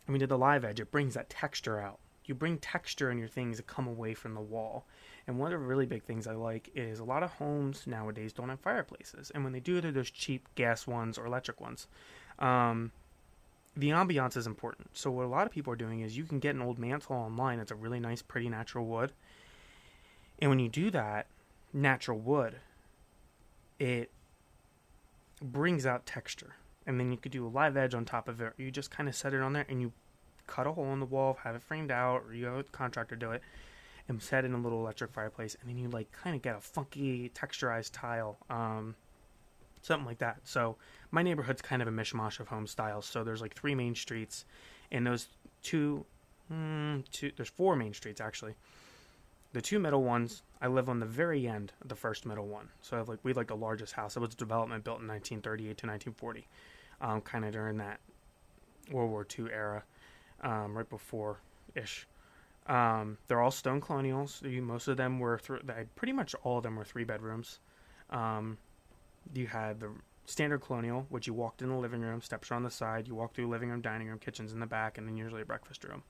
and 0.05 0.13
we 0.13 0.19
did 0.19 0.29
the 0.29 0.37
live 0.37 0.63
edge. 0.65 0.79
It 0.79 0.91
brings 0.91 1.13
that 1.15 1.29
texture 1.29 1.79
out. 1.79 1.99
You 2.25 2.35
bring 2.35 2.57
texture 2.57 3.11
in 3.11 3.17
your 3.17 3.27
things 3.27 3.57
that 3.57 3.67
come 3.67 3.87
away 3.87 4.13
from 4.13 4.33
the 4.33 4.41
wall. 4.41 4.85
And 5.25 5.39
one 5.39 5.53
of 5.53 5.59
the 5.59 5.65
really 5.65 5.85
big 5.85 6.03
things 6.03 6.27
I 6.27 6.33
like 6.33 6.69
is 6.75 6.99
a 6.99 7.03
lot 7.03 7.23
of 7.23 7.31
homes 7.31 7.87
nowadays 7.87 8.33
don't 8.33 8.49
have 8.49 8.59
fireplaces, 8.59 9.31
and 9.33 9.43
when 9.43 9.53
they 9.53 9.61
do, 9.61 9.79
they're 9.79 9.91
those 9.91 10.11
cheap 10.11 10.47
gas 10.55 10.85
ones 10.85 11.17
or 11.17 11.25
electric 11.25 11.61
ones. 11.61 11.87
Um, 12.39 12.91
the 13.75 13.89
ambiance 13.89 14.37
is 14.37 14.45
important. 14.45 14.89
So 14.93 15.09
what 15.09 15.25
a 15.25 15.27
lot 15.27 15.47
of 15.47 15.51
people 15.51 15.73
are 15.73 15.77
doing 15.77 16.01
is 16.01 16.17
you 16.17 16.25
can 16.25 16.39
get 16.39 16.55
an 16.55 16.61
old 16.61 16.77
mantle 16.77 17.15
online. 17.15 17.59
It's 17.59 17.71
a 17.71 17.75
really 17.75 17.99
nice, 17.99 18.21
pretty 18.21 18.49
natural 18.49 18.85
wood. 18.85 19.13
And 20.39 20.49
when 20.49 20.59
you 20.59 20.69
do 20.69 20.91
that, 20.91 21.27
natural 21.71 22.19
wood, 22.19 22.57
it 23.79 24.11
brings 25.41 25.85
out 25.85 26.05
texture. 26.05 26.55
And 26.85 26.99
then 26.99 27.11
you 27.11 27.17
could 27.17 27.31
do 27.31 27.45
a 27.45 27.49
live 27.49 27.77
edge 27.77 27.95
on 27.95 28.05
top 28.05 28.27
of 28.27 28.41
it. 28.41 28.53
You 28.57 28.69
just 28.69 28.91
kind 28.91 29.09
of 29.09 29.15
set 29.15 29.33
it 29.33 29.41
on 29.41 29.53
there 29.53 29.65
and 29.69 29.81
you 29.81 29.93
cut 30.45 30.67
a 30.67 30.73
hole 30.73 30.91
in 30.93 30.99
the 30.99 31.05
wall, 31.05 31.39
have 31.43 31.55
it 31.55 31.63
framed 31.63 31.91
out, 31.91 32.23
or 32.27 32.33
you 32.33 32.45
have 32.45 32.57
a 32.57 32.63
contractor 32.63 33.15
do 33.15 33.31
it, 33.31 33.41
and 34.07 34.21
set 34.21 34.45
in 34.45 34.53
a 34.53 34.57
little 34.57 34.79
electric 34.79 35.11
fireplace. 35.11 35.55
And 35.59 35.69
then 35.69 35.77
you 35.77 35.89
like 35.89 36.11
kind 36.11 36.35
of 36.35 36.41
get 36.41 36.55
a 36.55 36.59
funky 36.59 37.31
texturized 37.33 37.91
tile. 37.93 38.37
Um, 38.49 38.95
something 39.83 40.05
like 40.05 40.19
that. 40.19 40.39
So 40.43 40.77
my 41.11 41.21
neighborhood's 41.21 41.61
kind 41.61 41.81
of 41.81 41.87
a 41.87 41.91
mishmash 41.91 42.39
of 42.39 42.47
home 42.47 42.67
styles. 42.67 43.05
So 43.05 43.23
there's 43.23 43.41
like 43.41 43.53
three 43.53 43.75
main 43.75 43.95
streets, 43.95 44.45
and 44.91 45.05
those 45.05 45.27
two, 45.61 46.05
mm, 46.51 47.03
two 47.11 47.31
there's 47.35 47.49
four 47.49 47.75
main 47.75 47.93
streets 47.93 48.21
actually. 48.21 48.55
The 49.51 49.61
two 49.61 49.77
middle 49.77 50.03
ones, 50.03 50.41
I 50.61 50.67
live 50.67 50.89
on 50.89 50.99
the 50.99 51.05
very 51.05 51.47
end 51.47 51.73
of 51.81 51.89
the 51.89 51.95
first 51.95 52.25
middle 52.25 52.47
one. 52.47 52.69
So 52.81 52.95
I 52.95 52.99
have 52.99 53.09
like 53.09 53.19
we 53.23 53.33
like 53.33 53.47
the 53.47 53.55
largest 53.55 53.93
house. 53.93 54.15
It 54.15 54.19
was 54.19 54.33
a 54.33 54.37
development 54.37 54.83
built 54.83 55.01
in 55.01 55.07
1938 55.07 55.65
to 55.65 55.87
1940, 55.87 56.47
um, 57.01 57.21
kind 57.21 57.45
of 57.45 57.51
during 57.51 57.77
that 57.77 57.99
World 58.91 59.11
War 59.11 59.27
II 59.37 59.45
era, 59.51 59.83
um, 60.41 60.75
right 60.75 60.89
before 60.89 61.39
ish. 61.75 62.07
Um, 62.67 63.17
they're 63.27 63.41
all 63.41 63.51
stone 63.51 63.81
colonials. 63.81 64.41
Most 64.43 64.87
of 64.87 64.97
them 64.97 65.19
were 65.19 65.37
th- 65.37 65.61
pretty 65.95 66.13
much 66.13 66.33
all 66.43 66.57
of 66.57 66.63
them 66.63 66.75
were 66.75 66.85
three 66.85 67.03
bedrooms. 67.03 67.59
Um, 68.09 68.57
you 69.33 69.47
had 69.47 69.79
the 69.79 69.91
standard 70.25 70.59
colonial, 70.59 71.05
which 71.09 71.27
you 71.27 71.33
walked 71.33 71.61
in 71.61 71.69
the 71.69 71.75
living 71.75 72.01
room, 72.01 72.21
steps 72.21 72.51
are 72.51 72.55
on 72.55 72.63
the 72.63 72.71
side, 72.71 73.07
you 73.07 73.15
walk 73.15 73.33
through 73.33 73.47
living 73.47 73.69
room, 73.69 73.81
dining 73.81 74.07
room, 74.07 74.19
kitchens 74.19 74.53
in 74.53 74.59
the 74.59 74.65
back, 74.65 74.97
and 74.97 75.07
then 75.07 75.17
usually 75.17 75.41
a 75.41 75.45
breakfast 75.45 75.83
room. 75.83 76.03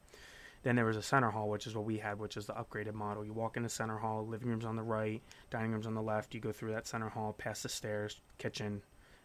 Then 0.61 0.75
there 0.75 0.85
was 0.85 0.95
a 0.95 1.01
center 1.01 1.29
hall, 1.29 1.49
which 1.49 1.67
is 1.67 1.75
what 1.75 1.85
we 1.85 1.97
had, 1.97 2.19
which 2.19 2.37
is 2.37 2.45
the 2.45 2.53
upgraded 2.53 2.93
model. 2.93 3.25
You 3.25 3.33
walk 3.33 3.57
in 3.57 3.63
the 3.63 3.69
center 3.69 3.97
hall, 3.97 4.25
living 4.25 4.47
room's 4.47 4.65
on 4.65 4.77
the 4.77 4.83
right, 4.83 5.21
dining 5.49 5.71
room's 5.71 5.87
on 5.87 5.93
the 5.93 6.01
left. 6.01 6.33
You 6.33 6.39
go 6.39 6.53
through 6.53 6.71
that 6.71 6.87
center 6.87 7.09
hall, 7.09 7.33
past 7.33 7.63
the 7.63 7.69
stairs, 7.69 8.21
kitchen, 8.37 8.81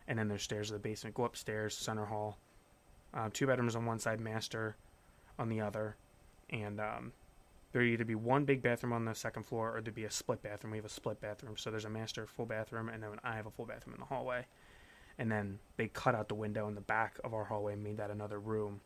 and 0.09 0.19
then 0.19 0.27
there's 0.29 0.43
stairs 0.43 0.69
to 0.69 0.73
the 0.73 0.79
basement. 0.81 1.15
Go 1.15 1.25
upstairs, 1.25 1.77
center 1.77 2.07
hall. 2.07 2.39
Uh, 3.15 3.31
two 3.33 3.47
bedrooms 3.47 3.77
on 3.77 3.87
one 3.87 4.01
side, 4.01 4.21
master 4.21 4.77
on 5.39 5.49
the 5.49 5.61
other, 5.61 5.97
and 6.51 6.81
um, 6.81 7.13
there 7.73 7.83
either 7.83 8.05
be 8.05 8.15
one 8.15 8.45
big 8.45 8.63
bathroom 8.63 8.93
on 8.93 9.05
the 9.05 9.15
second 9.15 9.45
floor 9.45 9.77
or 9.77 9.81
there'd 9.81 9.95
be 9.95 10.05
a 10.05 10.11
split 10.11 10.43
bathroom. 10.43 10.73
We 10.73 10.79
have 10.79 10.85
a 10.85 10.91
split 10.91 11.21
bathroom, 11.21 11.57
so 11.57 11.71
there's 11.71 11.85
a 11.85 11.91
master 11.91 12.27
full 12.27 12.47
bathroom, 12.47 12.89
and 12.89 13.03
then 13.03 13.11
I 13.23 13.37
have 13.37 13.47
a 13.47 13.51
full 13.51 13.67
bathroom 13.67 13.95
in 13.95 14.01
the 14.01 14.07
hallway. 14.07 14.47
And 15.19 15.31
then 15.31 15.59
they 15.77 15.89
cut 15.89 16.15
out 16.15 16.29
the 16.29 16.35
window 16.35 16.69
in 16.69 16.75
the 16.75 16.81
back 16.81 17.19
of 17.25 17.35
our 17.35 17.45
hallway 17.45 17.73
and 17.73 17.83
made 17.83 17.97
that 17.97 18.11
another 18.11 18.39
room. 18.39 18.81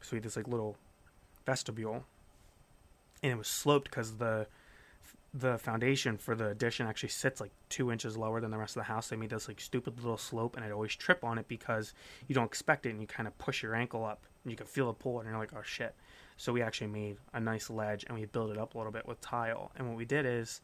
So 0.00 0.10
we 0.12 0.16
had 0.16 0.24
this 0.24 0.36
like 0.36 0.48
little 0.48 0.76
vestibule, 1.44 2.04
and 3.22 3.32
it 3.32 3.38
was 3.38 3.48
sloped 3.48 3.90
because 3.90 4.16
the 4.16 4.46
the 5.34 5.56
foundation 5.56 6.18
for 6.18 6.34
the 6.34 6.48
addition 6.48 6.86
actually 6.86 7.08
sits 7.08 7.40
like 7.40 7.52
two 7.70 7.90
inches 7.90 8.18
lower 8.18 8.40
than 8.40 8.50
the 8.50 8.58
rest 8.58 8.76
of 8.76 8.80
the 8.80 8.84
house. 8.84 9.08
They 9.08 9.16
made 9.16 9.30
this 9.30 9.48
like 9.48 9.60
stupid 9.60 9.98
little 9.98 10.18
slope, 10.18 10.56
and 10.56 10.64
I'd 10.64 10.72
always 10.72 10.94
trip 10.94 11.24
on 11.24 11.38
it 11.38 11.48
because 11.48 11.94
you 12.28 12.34
don't 12.34 12.44
expect 12.44 12.86
it, 12.86 12.90
and 12.90 13.00
you 13.00 13.06
kind 13.06 13.26
of 13.26 13.36
push 13.38 13.62
your 13.62 13.74
ankle 13.74 14.04
up, 14.04 14.24
and 14.44 14.50
you 14.50 14.56
can 14.56 14.66
feel 14.66 14.86
the 14.86 14.92
pull, 14.92 15.20
and 15.20 15.28
you're 15.28 15.38
like, 15.38 15.52
oh 15.56 15.62
shit. 15.62 15.94
So 16.36 16.52
we 16.52 16.62
actually 16.62 16.88
made 16.88 17.18
a 17.32 17.40
nice 17.40 17.70
ledge 17.70 18.04
and 18.08 18.18
we 18.18 18.24
built 18.26 18.50
it 18.50 18.58
up 18.58 18.74
a 18.74 18.78
little 18.78 18.92
bit 18.92 19.06
with 19.06 19.20
tile. 19.20 19.70
And 19.76 19.88
what 19.88 19.96
we 19.96 20.04
did 20.04 20.26
is, 20.26 20.60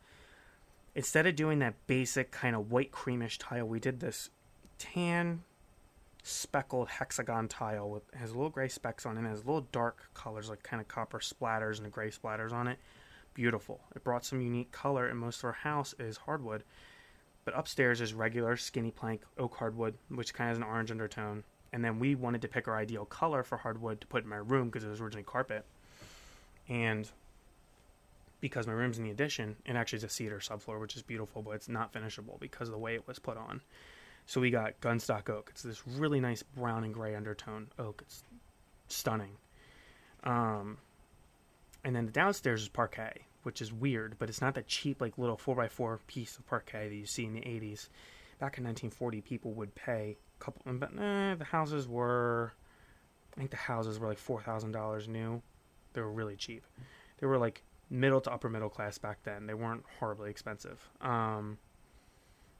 instead 0.94 1.26
of 1.26 1.36
doing 1.36 1.60
that 1.60 1.74
basic 1.86 2.30
kind 2.30 2.56
of 2.56 2.70
white 2.70 2.90
creamish 2.90 3.38
tile, 3.38 3.66
we 3.66 3.80
did 3.80 4.00
this 4.00 4.30
tan 4.78 5.42
speckled 6.22 6.88
hexagon 6.88 7.48
tile 7.48 7.88
with 7.88 8.02
has 8.14 8.34
little 8.34 8.50
gray 8.50 8.68
specks 8.68 9.06
on 9.06 9.16
it 9.16 9.20
and 9.20 9.28
has 9.28 9.46
little 9.46 9.66
dark 9.72 10.10
colors 10.14 10.50
like 10.50 10.62
kind 10.62 10.80
of 10.80 10.88
copper 10.88 11.20
splatters 11.20 11.78
and 11.78 11.90
gray 11.90 12.10
splatters 12.10 12.52
on 12.52 12.66
it. 12.66 12.78
Beautiful. 13.34 13.80
It 13.94 14.04
brought 14.04 14.24
some 14.24 14.40
unique 14.40 14.72
color 14.72 15.06
and 15.06 15.18
most 15.18 15.38
of 15.38 15.44
our 15.44 15.52
house 15.52 15.94
is 15.98 16.16
hardwood. 16.16 16.64
But 17.44 17.56
upstairs 17.56 18.00
is 18.00 18.12
regular 18.12 18.56
skinny 18.56 18.90
plank 18.90 19.22
oak 19.38 19.54
hardwood, 19.54 19.94
which 20.10 20.34
kind 20.34 20.50
of 20.50 20.56
has 20.56 20.58
an 20.58 20.70
orange 20.70 20.90
undertone 20.90 21.44
and 21.72 21.84
then 21.84 21.98
we 21.98 22.14
wanted 22.14 22.42
to 22.42 22.48
pick 22.48 22.68
our 22.68 22.76
ideal 22.76 23.04
color 23.04 23.42
for 23.42 23.58
hardwood 23.58 24.00
to 24.00 24.06
put 24.06 24.24
in 24.24 24.28
my 24.28 24.36
room 24.36 24.68
because 24.68 24.84
it 24.84 24.88
was 24.88 25.00
originally 25.00 25.24
carpet. 25.24 25.64
And 26.68 27.08
because 28.40 28.66
my 28.66 28.72
room's 28.72 28.98
in 28.98 29.04
the 29.04 29.10
addition, 29.10 29.56
it 29.66 29.76
actually 29.76 29.98
is 29.98 30.04
a 30.04 30.08
cedar 30.08 30.38
subfloor, 30.38 30.80
which 30.80 30.96
is 30.96 31.02
beautiful, 31.02 31.42
but 31.42 31.52
it's 31.52 31.68
not 31.68 31.92
finishable 31.92 32.36
because 32.40 32.68
of 32.68 32.72
the 32.72 32.78
way 32.78 32.94
it 32.94 33.06
was 33.06 33.18
put 33.18 33.36
on. 33.36 33.60
So 34.26 34.40
we 34.40 34.50
got 34.50 34.80
gunstock 34.80 35.30
oak. 35.30 35.48
It's 35.52 35.62
this 35.62 35.86
really 35.86 36.20
nice 36.20 36.42
brown 36.42 36.84
and 36.84 36.92
gray 36.92 37.14
undertone 37.14 37.68
oak. 37.78 38.02
It's 38.02 38.22
stunning. 38.88 39.32
Um, 40.24 40.78
and 41.84 41.96
then 41.96 42.06
the 42.06 42.12
downstairs 42.12 42.62
is 42.62 42.68
parquet, 42.68 43.22
which 43.42 43.62
is 43.62 43.72
weird, 43.72 44.16
but 44.18 44.28
it's 44.28 44.40
not 44.40 44.54
that 44.54 44.66
cheap 44.66 45.00
like 45.00 45.16
little 45.16 45.36
four 45.36 45.62
x 45.62 45.72
four 45.72 46.00
piece 46.06 46.36
of 46.36 46.46
parquet 46.46 46.88
that 46.88 46.94
you 46.94 47.06
see 47.06 47.24
in 47.24 47.32
the 47.32 47.40
80s. 47.40 47.88
Back 48.38 48.58
in 48.58 48.64
1940, 48.64 49.20
people 49.22 49.52
would 49.52 49.74
pay 49.74 50.16
couple, 50.38 50.62
but 50.74 50.90
eh, 50.98 51.34
the 51.34 51.44
houses 51.44 51.88
were, 51.88 52.52
I 53.34 53.38
think 53.38 53.50
the 53.50 53.56
houses 53.56 53.98
were 53.98 54.08
like 54.08 54.18
four 54.18 54.40
thousand 54.42 54.72
dollars 54.72 55.08
new. 55.08 55.42
They 55.92 56.00
were 56.00 56.12
really 56.12 56.36
cheap. 56.36 56.64
They 57.18 57.26
were 57.26 57.38
like 57.38 57.62
middle 57.90 58.20
to 58.20 58.32
upper 58.32 58.48
middle 58.48 58.68
class 58.68 58.98
back 58.98 59.22
then. 59.24 59.46
They 59.46 59.54
weren't 59.54 59.84
horribly 59.98 60.30
expensive. 60.30 60.86
Um, 61.00 61.58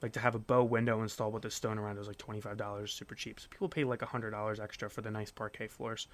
like 0.01 0.13
to 0.13 0.21
have 0.21 0.35
a 0.35 0.39
bow 0.39 0.63
window 0.65 1.03
installed 1.03 1.35
with 1.35 1.45
a 1.45 1.51
stone 1.51 1.79
around 1.79 1.97
it 1.97 1.99
was 1.99 2.09
like 2.09 2.19
twenty 2.19 2.41
five 2.41 2.57
dollars, 2.57 2.93
super 2.93 3.15
cheap. 3.15 3.41
So 3.41 3.49
people 3.51 3.69
pay 3.69 3.85
like 3.85 4.03
hundred 4.03 4.31
dollars 4.31 4.61
extra 4.61 4.89
for 4.89 5.01
the 5.03 5.11
nice 5.11 5.31
parquet 5.31 5.69
floors. 5.69 6.07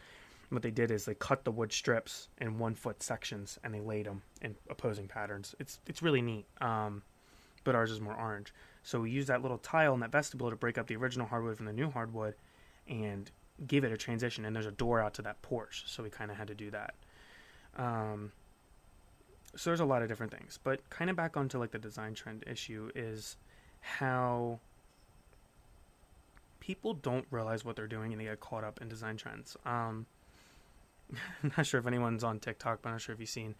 what 0.50 0.62
they 0.62 0.70
did 0.70 0.90
is 0.90 1.04
they 1.04 1.14
cut 1.14 1.44
the 1.44 1.50
wood 1.50 1.72
strips 1.72 2.28
in 2.40 2.58
one 2.58 2.74
foot 2.74 3.02
sections 3.02 3.58
and 3.64 3.74
they 3.74 3.80
laid 3.80 4.06
them 4.06 4.22
in 4.42 4.54
opposing 4.70 5.08
patterns. 5.08 5.54
It's 5.58 5.80
it's 5.86 6.02
really 6.02 6.22
neat. 6.22 6.46
Um, 6.60 7.02
but 7.64 7.74
ours 7.74 7.90
is 7.90 8.00
more 8.00 8.14
orange. 8.14 8.52
So 8.84 9.00
we 9.00 9.10
used 9.10 9.28
that 9.28 9.42
little 9.42 9.58
tile 9.58 9.94
in 9.94 10.00
that 10.00 10.12
vestibule 10.12 10.50
to 10.50 10.56
break 10.56 10.78
up 10.78 10.86
the 10.86 10.96
original 10.96 11.26
hardwood 11.26 11.56
from 11.56 11.66
the 11.66 11.72
new 11.72 11.90
hardwood, 11.90 12.34
and 12.86 13.30
give 13.66 13.82
it 13.82 13.90
a 13.90 13.96
transition. 13.96 14.44
And 14.44 14.54
there's 14.54 14.66
a 14.66 14.70
door 14.70 15.00
out 15.00 15.14
to 15.14 15.22
that 15.22 15.40
porch, 15.42 15.84
so 15.86 16.02
we 16.02 16.10
kind 16.10 16.30
of 16.30 16.36
had 16.36 16.48
to 16.48 16.54
do 16.54 16.70
that. 16.70 16.94
Um, 17.76 18.30
so 19.56 19.70
there's 19.70 19.80
a 19.80 19.84
lot 19.84 20.02
of 20.02 20.08
different 20.08 20.32
things, 20.32 20.58
but 20.62 20.88
kind 20.90 21.10
of 21.10 21.16
back 21.16 21.36
onto 21.36 21.58
like 21.58 21.70
the 21.70 21.78
design 21.78 22.14
trend 22.14 22.44
issue 22.46 22.90
is 22.94 23.36
how 23.80 24.60
people 26.60 26.94
don't 26.94 27.26
realize 27.30 27.64
what 27.64 27.76
they're 27.76 27.86
doing 27.86 28.12
and 28.12 28.20
they 28.20 28.24
get 28.24 28.40
caught 28.40 28.64
up 28.64 28.80
in 28.80 28.88
design 28.88 29.16
trends. 29.16 29.56
Um, 29.64 30.06
I'm 31.42 31.52
not 31.56 31.66
sure 31.66 31.80
if 31.80 31.86
anyone's 31.86 32.24
on 32.24 32.38
TikTok, 32.38 32.80
but 32.82 32.88
I'm 32.88 32.94
not 32.94 33.00
sure 33.00 33.14
if 33.14 33.20
you've 33.20 33.28
seen. 33.28 33.54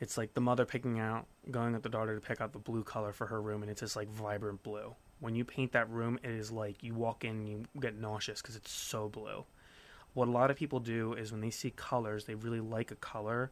It's 0.00 0.18
like 0.18 0.34
the 0.34 0.40
mother 0.40 0.64
picking 0.64 0.98
out, 0.98 1.26
going 1.50 1.72
with 1.72 1.82
the 1.82 1.88
daughter 1.88 2.14
to 2.14 2.20
pick 2.20 2.40
out 2.40 2.52
the 2.52 2.58
blue 2.58 2.82
color 2.82 3.12
for 3.12 3.26
her 3.26 3.40
room, 3.40 3.62
and 3.62 3.70
it's 3.70 3.80
just 3.80 3.96
like 3.96 4.08
vibrant 4.08 4.62
blue. 4.62 4.94
When 5.20 5.34
you 5.34 5.44
paint 5.44 5.72
that 5.72 5.88
room, 5.88 6.18
it 6.22 6.30
is 6.30 6.50
like 6.50 6.82
you 6.82 6.94
walk 6.94 7.24
in, 7.24 7.46
you 7.46 7.64
get 7.80 7.96
nauseous 7.98 8.42
because 8.42 8.56
it's 8.56 8.72
so 8.72 9.08
blue. 9.08 9.44
What 10.12 10.28
a 10.28 10.32
lot 10.32 10.50
of 10.50 10.56
people 10.56 10.80
do 10.80 11.14
is 11.14 11.32
when 11.32 11.40
they 11.40 11.50
see 11.50 11.70
colors, 11.70 12.24
they 12.24 12.34
really 12.34 12.60
like 12.60 12.90
a 12.90 12.96
color, 12.96 13.50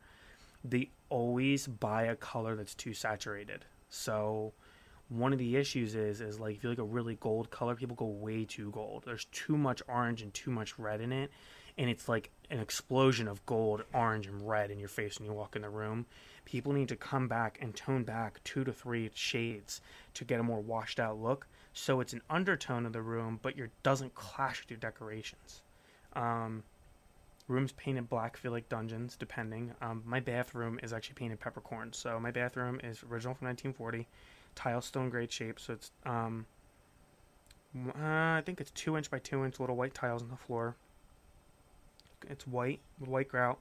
they 0.65 0.91
always 1.09 1.67
buy 1.67 2.05
a 2.05 2.17
color 2.17 2.55
that's 2.57 2.75
too 2.75 2.95
saturated. 2.95 3.65
So 3.89 4.53
one 5.09 5.33
of 5.33 5.39
the 5.39 5.57
issues 5.57 5.95
is 5.95 6.21
is 6.21 6.41
like 6.41 6.57
if 6.57 6.63
you 6.63 6.71
like 6.71 6.79
a 6.79 6.85
really 6.85 7.17
gold 7.17 7.51
color, 7.51 7.75
people 7.75 7.97
go 7.97 8.07
way 8.07 8.45
too 8.45 8.71
gold. 8.71 9.03
There's 9.05 9.27
too 9.27 9.57
much 9.57 9.83
orange 9.89 10.23
and 10.23 10.33
too 10.33 10.51
much 10.51 10.79
red 10.79 11.01
in 11.01 11.13
it, 11.13 11.31
and 11.77 11.91
it's 11.91 12.09
like 12.09 12.31
an 12.51 12.61
explosion 12.61 13.29
of 13.29 13.45
gold, 13.47 13.83
orange, 13.93 14.27
and 14.27 14.47
red 14.49 14.71
in 14.71 14.79
your 14.79 14.89
face 14.89 15.19
when 15.19 15.29
you 15.29 15.35
walk 15.35 15.57
in 15.57 15.63
the 15.63 15.69
room. 15.69 16.07
People 16.45 16.73
need 16.73 16.89
to 16.89 16.97
come 16.97 17.29
back 17.29 17.59
and 17.61 17.75
tone 17.75 18.05
back 18.05 18.43
two 18.45 18.65
to 18.65 18.73
three 18.73 19.11
shades 19.15 19.81
to 20.15 20.25
get 20.25 20.41
a 20.41 20.43
more 20.43 20.61
washed 20.61 21.01
out 21.01 21.21
look. 21.21 21.47
So 21.73 22.01
it's 22.01 22.13
an 22.13 22.23
undertone 22.29 22.85
of 22.85 22.93
the 22.93 23.01
room, 23.03 23.39
but 23.43 23.59
it 23.59 23.71
doesn't 23.83 24.15
clash 24.15 24.61
with 24.61 24.71
your 24.71 24.79
decorations. 24.79 25.63
Um, 26.15 26.63
rooms 27.49 27.73
painted 27.73 28.09
black 28.09 28.37
feel 28.37 28.53
like 28.53 28.69
dungeons, 28.69 29.17
depending. 29.17 29.73
Um, 29.81 30.03
my 30.05 30.21
bathroom 30.21 30.79
is 30.83 30.93
actually 30.93 31.15
painted 31.15 31.41
peppercorn. 31.41 31.93
So 31.93 32.21
my 32.21 32.31
bathroom 32.31 32.81
is 32.83 33.03
original 33.03 33.35
from 33.35 33.49
1940 33.49 34.07
tile 34.55 34.81
stone 34.81 35.09
grade 35.09 35.33
shape. 35.33 35.59
So 35.59 35.73
it's 35.73 35.91
um, 36.05 36.47
uh, 37.75 38.37
I 38.37 38.43
think 38.45 38.61
it's 38.61 38.71
two 38.73 38.97
inch 38.97 39.11
by 39.11 39.19
two 39.19 39.45
inch 39.45 39.59
little 39.59 39.77
white 39.77 39.95
tiles 39.95 40.23
on 40.23 40.29
the 40.29 40.37
floor. 40.37 40.77
It's 42.29 42.47
white 42.47 42.81
with 43.01 43.09
white 43.09 43.29
grout. 43.29 43.59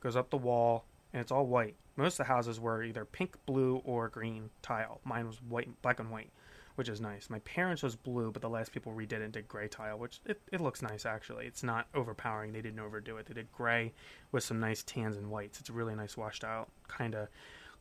Goes 0.00 0.16
up 0.16 0.30
the 0.30 0.38
wall 0.38 0.84
and 1.12 1.20
it's 1.20 1.30
all 1.30 1.46
white. 1.46 1.74
Most 2.00 2.14
of 2.14 2.26
the 2.26 2.32
houses 2.32 2.58
were 2.58 2.82
either 2.82 3.04
pink, 3.04 3.36
blue, 3.44 3.82
or 3.84 4.08
green 4.08 4.48
tile. 4.62 5.00
Mine 5.04 5.26
was 5.26 5.42
white, 5.42 5.68
black 5.82 6.00
and 6.00 6.10
white, 6.10 6.30
which 6.76 6.88
is 6.88 6.98
nice. 6.98 7.28
My 7.28 7.40
parents 7.40 7.82
was 7.82 7.94
blue, 7.94 8.32
but 8.32 8.40
the 8.40 8.48
last 8.48 8.72
people 8.72 8.92
redid 8.92 9.12
it 9.12 9.22
and 9.22 9.32
did 9.32 9.46
gray 9.46 9.68
tile, 9.68 9.98
which 9.98 10.20
it, 10.24 10.40
it 10.50 10.62
looks 10.62 10.80
nice 10.80 11.04
actually. 11.04 11.46
It's 11.46 11.62
not 11.62 11.88
overpowering. 11.94 12.52
They 12.52 12.62
didn't 12.62 12.80
overdo 12.80 13.18
it. 13.18 13.26
They 13.26 13.34
did 13.34 13.52
gray 13.52 13.92
with 14.32 14.44
some 14.44 14.58
nice 14.60 14.82
tans 14.82 15.18
and 15.18 15.30
whites. 15.30 15.60
It's 15.60 15.68
a 15.68 15.74
really 15.74 15.94
nice 15.94 16.16
washed 16.16 16.42
out, 16.42 16.70
kind 16.88 17.14
of 17.14 17.28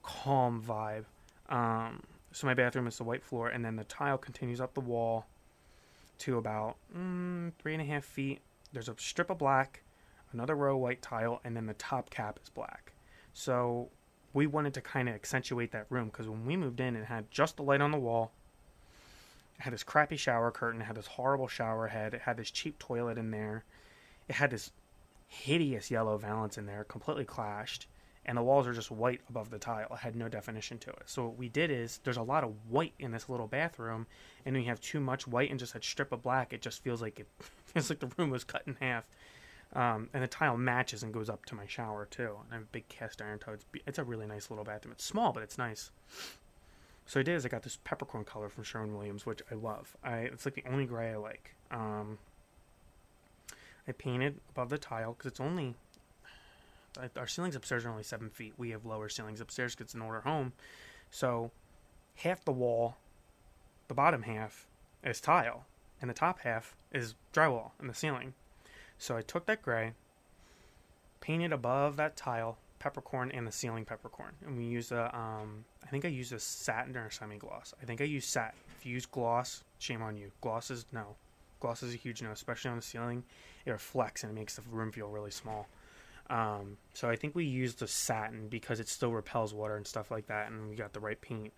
calm 0.03 0.61
vibe. 0.61 1.05
Um, 1.47 2.03
so 2.33 2.45
my 2.45 2.53
bathroom 2.53 2.87
is 2.87 2.97
the 2.97 3.05
white 3.05 3.23
floor, 3.23 3.47
and 3.47 3.63
then 3.63 3.77
the 3.77 3.85
tile 3.85 4.17
continues 4.17 4.59
up 4.59 4.73
the 4.73 4.81
wall 4.81 5.27
to 6.19 6.37
about 6.37 6.75
mm, 6.93 7.53
three 7.57 7.73
and 7.73 7.81
a 7.81 7.85
half 7.85 8.03
feet. 8.03 8.39
There's 8.73 8.89
a 8.89 8.95
strip 8.97 9.29
of 9.29 9.37
black, 9.37 9.81
another 10.33 10.55
row 10.55 10.75
of 10.75 10.81
white 10.81 11.01
tile, 11.01 11.39
and 11.45 11.55
then 11.55 11.67
the 11.67 11.73
top 11.75 12.09
cap 12.09 12.37
is 12.43 12.49
black. 12.49 12.91
So 13.33 13.89
we 14.33 14.47
wanted 14.47 14.73
to 14.75 14.81
kind 14.81 15.09
of 15.09 15.15
accentuate 15.15 15.71
that 15.71 15.87
room 15.89 16.07
because 16.07 16.27
when 16.27 16.45
we 16.45 16.55
moved 16.55 16.79
in, 16.79 16.95
it 16.95 17.05
had 17.05 17.29
just 17.31 17.57
the 17.57 17.63
light 17.63 17.81
on 17.81 17.91
the 17.91 17.97
wall. 17.97 18.31
It 19.57 19.63
had 19.63 19.73
this 19.73 19.83
crappy 19.83 20.17
shower 20.17 20.51
curtain. 20.51 20.81
It 20.81 20.85
had 20.85 20.95
this 20.95 21.07
horrible 21.07 21.47
shower 21.47 21.87
head. 21.87 22.13
It 22.13 22.21
had 22.21 22.37
this 22.37 22.51
cheap 22.51 22.79
toilet 22.79 23.17
in 23.17 23.31
there. 23.31 23.63
It 24.27 24.35
had 24.35 24.51
this 24.51 24.71
hideous 25.27 25.91
yellow 25.91 26.17
valance 26.17 26.57
in 26.57 26.65
there, 26.65 26.83
completely 26.83 27.25
clashed 27.25 27.87
and 28.29 28.37
the 28.37 28.43
walls 28.43 28.67
are 28.67 28.73
just 28.73 28.91
white 28.91 29.21
above 29.27 29.49
the 29.49 29.57
tile. 29.57 29.87
It 29.91 29.97
had 29.97 30.15
no 30.15 30.27
definition 30.27 30.77
to 30.79 30.91
it. 30.91 31.03
So 31.07 31.25
what 31.25 31.37
we 31.37 31.49
did 31.49 31.71
is 31.71 31.99
there's 32.03 32.17
a 32.17 32.21
lot 32.21 32.43
of 32.43 32.53
white 32.69 32.93
in 32.99 33.11
this 33.11 33.27
little 33.27 33.47
bathroom, 33.47 34.05
and 34.45 34.53
when 34.53 34.61
you 34.63 34.69
have 34.69 34.79
too 34.79 34.99
much 34.99 35.27
white 35.27 35.49
and 35.49 35.59
just 35.59 35.73
a 35.73 35.81
strip 35.81 36.11
of 36.11 36.21
black, 36.21 36.53
it 36.53 36.61
just 36.61 36.83
feels 36.83 37.01
like 37.01 37.19
it 37.19 37.27
feels 37.65 37.89
like 37.89 37.99
the 37.99 38.11
room 38.17 38.29
was 38.29 38.43
cut 38.43 38.61
in 38.67 38.77
half. 38.79 39.05
Um, 39.73 40.09
and 40.13 40.23
the 40.23 40.27
tile 40.27 40.57
matches 40.57 41.03
and 41.03 41.13
goes 41.13 41.29
up 41.29 41.45
to 41.45 41.55
my 41.55 41.67
shower 41.67 42.07
too. 42.09 42.37
And 42.43 42.51
I 42.51 42.53
have 42.55 42.63
a 42.63 42.67
big 42.71 42.87
cast 42.89 43.21
iron 43.21 43.39
tub. 43.39 43.55
It's, 43.55 43.65
it's 43.85 43.99
a 43.99 44.03
really 44.03 44.25
nice 44.25 44.49
little 44.49 44.65
bathroom. 44.65 44.93
It's 44.93 45.05
small, 45.05 45.31
but 45.31 45.43
it's 45.43 45.57
nice. 45.57 45.91
So 47.05 47.19
I 47.19 47.23
did 47.23 47.35
is 47.35 47.45
I 47.45 47.49
got 47.49 47.63
this 47.63 47.77
peppercorn 47.83 48.23
color 48.23 48.49
from 48.49 48.63
Sherwin 48.63 48.95
Williams, 48.95 49.25
which 49.25 49.41
I 49.51 49.55
love. 49.55 49.95
I 50.03 50.17
it's 50.19 50.45
like 50.45 50.55
the 50.55 50.63
only 50.69 50.85
gray 50.85 51.11
I 51.11 51.17
like. 51.17 51.55
Um, 51.71 52.17
I 53.87 53.91
painted 53.91 54.39
above 54.51 54.69
the 54.69 54.77
tile 54.77 55.13
because 55.13 55.31
it's 55.31 55.39
only 55.39 55.75
our 57.17 57.27
ceilings 57.27 57.55
upstairs 57.55 57.85
are 57.85 57.89
only 57.89 58.03
seven 58.03 58.29
feet. 58.29 58.53
We 58.57 58.71
have 58.71 58.85
lower 58.85 59.09
ceilings 59.09 59.41
upstairs 59.41 59.73
because 59.73 59.85
it's 59.85 59.93
an 59.93 60.01
older 60.01 60.21
home. 60.21 60.53
So 61.11 61.51
half 62.15 62.43
the 62.43 62.51
wall, 62.51 62.97
the 63.87 63.93
bottom 63.93 64.23
half, 64.23 64.67
is 65.03 65.21
tile, 65.21 65.65
and 66.01 66.09
the 66.09 66.13
top 66.13 66.39
half 66.41 66.75
is 66.91 67.15
drywall 67.33 67.71
in 67.79 67.87
the 67.87 67.93
ceiling. 67.93 68.33
So 68.99 69.15
I 69.15 69.21
took 69.21 69.45
that 69.45 69.61
gray, 69.61 69.93
painted 71.21 71.53
above 71.53 71.95
that 71.95 72.15
tile 72.15 72.57
peppercorn 72.79 73.31
and 73.31 73.47
the 73.47 73.51
ceiling 73.51 73.85
peppercorn, 73.85 74.33
and 74.45 74.57
we 74.57 74.65
use 74.65 74.91
a 74.91 75.15
um, 75.17 75.65
I 75.83 75.87
think 75.87 76.05
I 76.05 76.09
used 76.09 76.33
a 76.33 76.39
satin 76.39 76.95
or 76.97 77.09
semi 77.09 77.37
gloss. 77.37 77.73
I 77.81 77.85
think 77.85 78.01
I 78.01 78.03
used 78.03 78.29
satin. 78.29 78.59
If 78.77 78.85
you 78.85 78.93
use 78.93 79.05
gloss, 79.05 79.63
shame 79.79 80.01
on 80.01 80.17
you. 80.17 80.31
Gloss 80.41 80.69
is 80.69 80.85
no. 80.91 81.15
Gloss 81.61 81.81
is 81.81 81.93
a 81.93 81.97
huge 81.97 82.21
no, 82.21 82.31
especially 82.31 82.71
on 82.71 82.77
the 82.77 82.83
ceiling. 82.83 83.23
It 83.65 83.71
reflects 83.71 84.23
and 84.23 84.31
it 84.31 84.35
makes 84.35 84.55
the 84.55 84.61
room 84.69 84.91
feel 84.91 85.07
really 85.07 85.31
small. 85.31 85.67
Um, 86.29 86.77
so 86.93 87.09
I 87.09 87.15
think 87.15 87.35
we 87.35 87.45
used 87.45 87.79
the 87.79 87.87
satin 87.87 88.49
because 88.49 88.79
it 88.79 88.87
still 88.87 89.11
repels 89.11 89.53
water 89.53 89.75
and 89.75 89.87
stuff 89.87 90.11
like 90.11 90.27
that, 90.27 90.51
and 90.51 90.69
we 90.69 90.75
got 90.75 90.93
the 90.93 90.99
right 90.99 91.19
paint. 91.19 91.53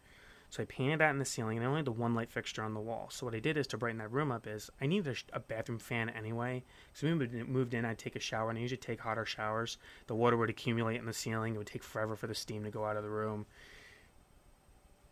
So 0.52 0.62
I 0.62 0.66
painted 0.66 1.00
that 1.00 1.12
in 1.12 1.18
the 1.18 1.24
ceiling, 1.24 1.58
and 1.58 1.66
I 1.66 1.70
only 1.70 1.80
had 1.80 1.86
the 1.86 1.94
one 1.94 2.14
light 2.14 2.30
fixture 2.30 2.62
on 2.62 2.74
the 2.74 2.82
wall. 2.82 3.08
So 3.10 3.26
what 3.26 3.34
I 3.34 3.40
did 3.40 3.56
is 3.56 3.68
to 3.68 3.78
brighten 3.78 4.00
that 4.00 4.12
room 4.12 4.34
up 4.34 4.46
is 4.46 4.70
I 4.82 4.86
needed 4.86 5.18
a, 5.32 5.38
a 5.38 5.40
bathroom 5.40 5.80
fan 5.80 6.10
anyway. 6.10 6.62
So 6.94 7.08
we 7.08 7.14
moved 7.46 7.74
in, 7.74 7.86
I'd 7.86 7.98
take 7.98 8.18
a 8.18 8.20
shower, 8.20 8.50
and 8.50 8.60
I 8.60 8.62
usually 8.62 8.78
take 8.78 9.00
hotter 9.00 9.26
showers. 9.26 9.78
The 10.08 10.16
water 10.16 10.36
would 10.36 10.50
accumulate 10.50 10.98
in 11.00 11.06
the 11.06 11.14
ceiling. 11.14 11.56
It 11.56 11.58
would 11.58 11.68
take 11.68 11.84
forever 11.84 12.18
for 12.18 12.28
the 12.28 12.36
steam 12.36 12.66
to 12.66 12.70
go 12.70 12.84
out 12.84 12.98
of 12.98 13.04
the 13.04 13.10
room. 13.10 13.46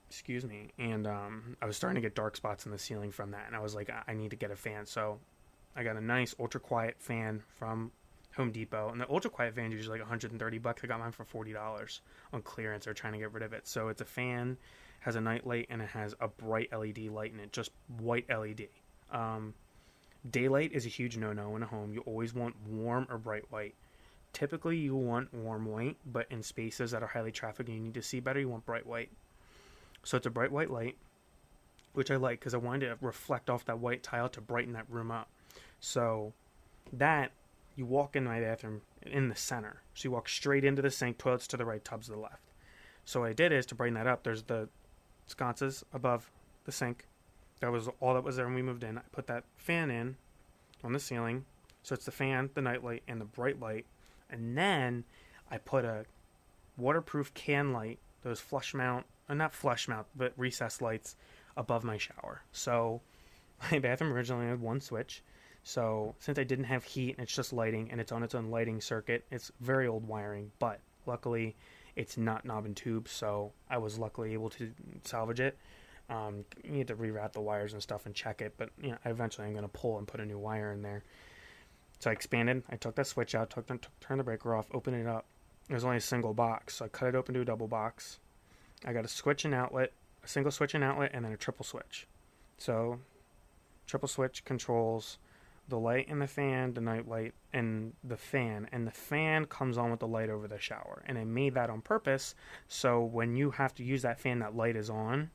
Excuse 0.09 0.43
me. 0.43 0.73
And 0.77 1.07
um, 1.07 1.55
I 1.61 1.67
was 1.67 1.77
starting 1.77 1.95
to 1.95 2.01
get 2.01 2.15
dark 2.15 2.35
spots 2.35 2.65
in 2.65 2.73
the 2.73 2.77
ceiling 2.77 3.09
from 3.09 3.31
that, 3.31 3.45
and 3.47 3.55
I 3.55 3.59
was 3.59 3.73
like, 3.73 3.89
I 4.05 4.13
need 4.13 4.31
to 4.31 4.35
get 4.35 4.51
a 4.51 4.57
fan. 4.57 4.85
So 4.85 5.19
I 5.73 5.83
got 5.83 5.95
a 5.95 6.01
nice 6.01 6.35
ultra 6.37 6.59
quiet 6.59 6.97
fan 6.99 7.41
from 7.47 7.93
Home 8.35 8.51
Depot, 8.51 8.89
and 8.89 8.99
the 8.99 9.09
ultra 9.09 9.31
quiet 9.31 9.55
fan 9.55 9.71
is 9.71 9.77
usually 9.77 9.99
like 9.99 10.09
130 10.09 10.57
bucks. 10.57 10.83
I 10.83 10.87
got 10.87 10.99
mine 10.99 11.13
for 11.13 11.23
forty 11.23 11.53
dollars 11.53 12.01
on 12.33 12.41
clearance. 12.41 12.83
They're 12.83 12.93
trying 12.93 13.13
to 13.13 13.19
get 13.19 13.31
rid 13.31 13.43
of 13.43 13.53
it. 13.53 13.67
So 13.69 13.87
it's 13.87 14.01
a 14.01 14.05
fan, 14.05 14.57
has 15.01 15.15
a 15.15 15.21
night 15.21 15.45
light, 15.45 15.67
and 15.69 15.81
it 15.81 15.89
has 15.89 16.15
a 16.19 16.27
bright 16.27 16.69
LED 16.71 16.99
light 17.07 17.33
in 17.33 17.39
it, 17.39 17.51
just 17.51 17.71
white 17.99 18.29
LED. 18.29 18.67
Um, 19.11 19.53
daylight 20.29 20.71
is 20.73 20.85
a 20.85 20.89
huge 20.89 21.17
no-no 21.17 21.55
in 21.55 21.63
a 21.63 21.65
home. 21.65 21.93
You 21.93 22.01
always 22.01 22.33
want 22.33 22.55
warm 22.67 23.07
or 23.09 23.17
bright 23.17 23.45
white. 23.49 23.75
Typically, 24.33 24.77
you 24.77 24.95
want 24.95 25.33
warm 25.33 25.65
white, 25.65 25.97
but 26.05 26.27
in 26.29 26.43
spaces 26.43 26.91
that 26.91 27.01
are 27.01 27.07
highly 27.07 27.31
trafficked 27.31 27.69
and 27.69 27.77
you 27.77 27.83
need 27.83 27.93
to 27.95 28.01
see 28.01 28.19
better, 28.19 28.39
you 28.39 28.49
want 28.49 28.65
bright 28.65 28.85
white. 28.85 29.09
So 30.03 30.17
it's 30.17 30.25
a 30.25 30.31
bright 30.31 30.51
white 30.51 30.69
light, 30.69 30.97
which 31.93 32.11
I 32.11 32.15
like 32.15 32.39
because 32.39 32.53
I 32.53 32.57
wanted 32.57 32.87
to 32.87 32.97
reflect 33.01 33.49
off 33.49 33.65
that 33.65 33.79
white 33.79 34.03
tile 34.03 34.29
to 34.29 34.41
brighten 34.41 34.73
that 34.73 34.85
room 34.89 35.11
up. 35.11 35.29
So 35.79 36.33
that 36.93 37.31
you 37.75 37.85
walk 37.85 38.15
in 38.15 38.25
my 38.25 38.41
bathroom 38.41 38.81
in 39.03 39.29
the 39.29 39.35
center. 39.35 39.81
So 39.93 40.07
you 40.07 40.11
walk 40.11 40.29
straight 40.29 40.63
into 40.63 40.81
the 40.81 40.91
sink, 40.91 41.17
toilets 41.17 41.47
to 41.47 41.57
the 41.57 41.65
right, 41.65 41.83
tubs 41.83 42.07
to 42.07 42.13
the 42.13 42.19
left. 42.19 42.43
So 43.05 43.21
what 43.21 43.29
I 43.29 43.33
did 43.33 43.51
is 43.51 43.65
to 43.67 43.75
brighten 43.75 43.95
that 43.95 44.05
up, 44.05 44.23
there's 44.23 44.43
the 44.43 44.69
sconces 45.29 45.83
above 45.93 46.31
the 46.65 46.71
sink. 46.71 47.05
That 47.61 47.71
was 47.71 47.89
all 47.99 48.13
that 48.13 48.23
was 48.23 48.35
there 48.35 48.45
when 48.45 48.55
we 48.55 48.61
moved 48.61 48.83
in. 48.83 48.97
I 48.97 49.01
put 49.11 49.27
that 49.27 49.43
fan 49.57 49.91
in 49.91 50.15
on 50.83 50.93
the 50.93 50.99
ceiling. 50.99 51.45
So 51.83 51.93
it's 51.93 52.05
the 52.05 52.11
fan, 52.11 52.49
the 52.53 52.61
night 52.61 52.83
light, 52.83 53.03
and 53.07 53.19
the 53.19 53.25
bright 53.25 53.59
light. 53.59 53.85
And 54.29 54.57
then 54.57 55.05
I 55.49 55.57
put 55.57 55.85
a 55.85 56.05
waterproof 56.77 57.33
can 57.33 57.73
light, 57.73 57.99
those 58.23 58.39
flush 58.39 58.73
mount, 58.73 59.05
uh, 59.27 59.33
not 59.33 59.53
flush 59.53 59.87
mount, 59.87 60.07
but 60.15 60.33
recessed 60.37 60.81
lights 60.81 61.15
above 61.57 61.83
my 61.83 61.97
shower. 61.97 62.43
So 62.51 63.01
my 63.71 63.79
bathroom 63.79 64.13
originally 64.13 64.47
had 64.47 64.61
one 64.61 64.81
switch. 64.81 65.23
So 65.63 66.15
since 66.19 66.39
I 66.39 66.43
didn't 66.43 66.65
have 66.65 66.83
heat 66.83 67.15
and 67.17 67.23
it's 67.23 67.35
just 67.35 67.53
lighting 67.53 67.89
and 67.91 67.99
it's 67.99 68.11
on 68.11 68.23
its 68.23 68.33
own 68.33 68.49
lighting 68.49 68.81
circuit, 68.81 69.25
it's 69.29 69.51
very 69.59 69.87
old 69.87 70.07
wiring, 70.07 70.51
but 70.59 70.79
luckily 71.05 71.55
it's 71.99 72.15
not 72.15 72.45
knob 72.45 72.65
and 72.65 72.77
tube, 72.77 73.09
so 73.09 73.51
I 73.69 73.77
was 73.77 73.99
luckily 73.99 74.31
able 74.31 74.49
to 74.51 74.71
salvage 75.03 75.41
it. 75.41 75.57
Um, 76.09 76.45
you 76.63 76.71
need 76.71 76.87
to 76.87 76.95
reroute 76.95 77.33
the 77.33 77.41
wires 77.41 77.73
and 77.73 77.83
stuff 77.83 78.05
and 78.05 78.15
check 78.15 78.41
it, 78.41 78.53
but 78.57 78.69
you 78.81 78.91
know, 78.91 78.97
eventually 79.03 79.45
I'm 79.45 79.51
going 79.51 79.63
to 79.63 79.67
pull 79.67 79.97
and 79.97 80.07
put 80.07 80.21
a 80.21 80.25
new 80.25 80.39
wire 80.39 80.71
in 80.71 80.81
there. 80.81 81.03
So 81.99 82.09
I 82.09 82.13
expanded. 82.13 82.63
I 82.69 82.77
took 82.77 82.95
that 82.95 83.05
switch 83.05 83.35
out, 83.35 83.49
took 83.49 83.67
took, 83.67 83.81
turned 83.99 84.21
the 84.21 84.23
breaker 84.23 84.55
off, 84.55 84.67
opened 84.73 84.95
it 84.95 85.07
up. 85.07 85.25
There's 85.67 85.83
only 85.83 85.97
a 85.97 86.01
single 86.01 86.33
box, 86.33 86.77
so 86.77 86.85
I 86.85 86.87
cut 86.87 87.09
it 87.09 87.15
open 87.15 87.35
to 87.35 87.41
a 87.41 87.45
double 87.45 87.67
box. 87.67 88.19
I 88.85 88.93
got 88.93 89.03
a 89.03 89.09
switch 89.09 89.43
and 89.43 89.53
outlet, 89.53 89.91
a 90.23 90.27
single 90.27 90.53
switch 90.53 90.73
and 90.73 90.85
outlet, 90.85 91.11
and 91.13 91.25
then 91.25 91.33
a 91.33 91.37
triple 91.37 91.65
switch. 91.65 92.07
So, 92.57 93.01
triple 93.87 94.07
switch 94.07 94.45
controls 94.45 95.17
the 95.69 95.79
light 95.79 96.07
and 96.09 96.21
the 96.21 96.27
fan, 96.27 96.73
the 96.73 96.81
night 96.81 97.07
light 97.07 97.33
and 97.53 97.93
the 98.03 98.17
fan, 98.17 98.67
and 98.71 98.85
the 98.85 98.91
fan 98.91 99.45
comes 99.45 99.77
on 99.77 99.91
with 99.91 99.99
the 99.99 100.07
light 100.07 100.29
over 100.29 100.47
the 100.47 100.59
shower. 100.59 101.03
And 101.07 101.17
I 101.17 101.23
made 101.23 101.53
that 101.53 101.69
on 101.69 101.81
purpose 101.81 102.35
so 102.67 103.01
when 103.01 103.35
you 103.35 103.51
have 103.51 103.73
to 103.75 103.83
use 103.83 104.01
that 104.01 104.19
fan, 104.19 104.39
that 104.39 104.55
light 104.55 104.75
is 104.75 104.89
on. 104.89 105.29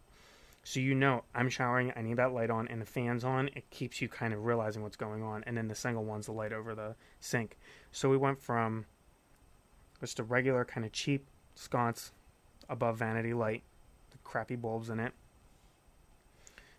So 0.64 0.80
you 0.80 0.94
know 0.94 1.24
I'm 1.34 1.48
showering, 1.50 1.92
I 1.94 2.02
need 2.02 2.16
that 2.16 2.32
light 2.32 2.50
on, 2.50 2.68
and 2.68 2.80
the 2.80 2.86
fan's 2.86 3.24
on. 3.24 3.48
It 3.54 3.68
keeps 3.70 4.00
you 4.00 4.08
kind 4.08 4.32
of 4.32 4.44
realizing 4.44 4.82
what's 4.82 4.96
going 4.96 5.22
on. 5.22 5.44
And 5.46 5.56
then 5.56 5.68
the 5.68 5.74
single 5.74 6.04
one's 6.04 6.26
the 6.26 6.32
light 6.32 6.52
over 6.52 6.74
the 6.74 6.96
sink. 7.20 7.58
So 7.92 8.08
we 8.08 8.16
went 8.16 8.40
from 8.40 8.86
just 10.00 10.18
a 10.18 10.24
regular 10.24 10.64
kind 10.64 10.84
of 10.84 10.92
cheap 10.92 11.26
sconce 11.54 12.12
above 12.68 12.98
vanity 12.98 13.34
light, 13.34 13.62
the 14.10 14.18
crappy 14.24 14.56
bulbs 14.56 14.90
in 14.90 15.00
it. 15.00 15.12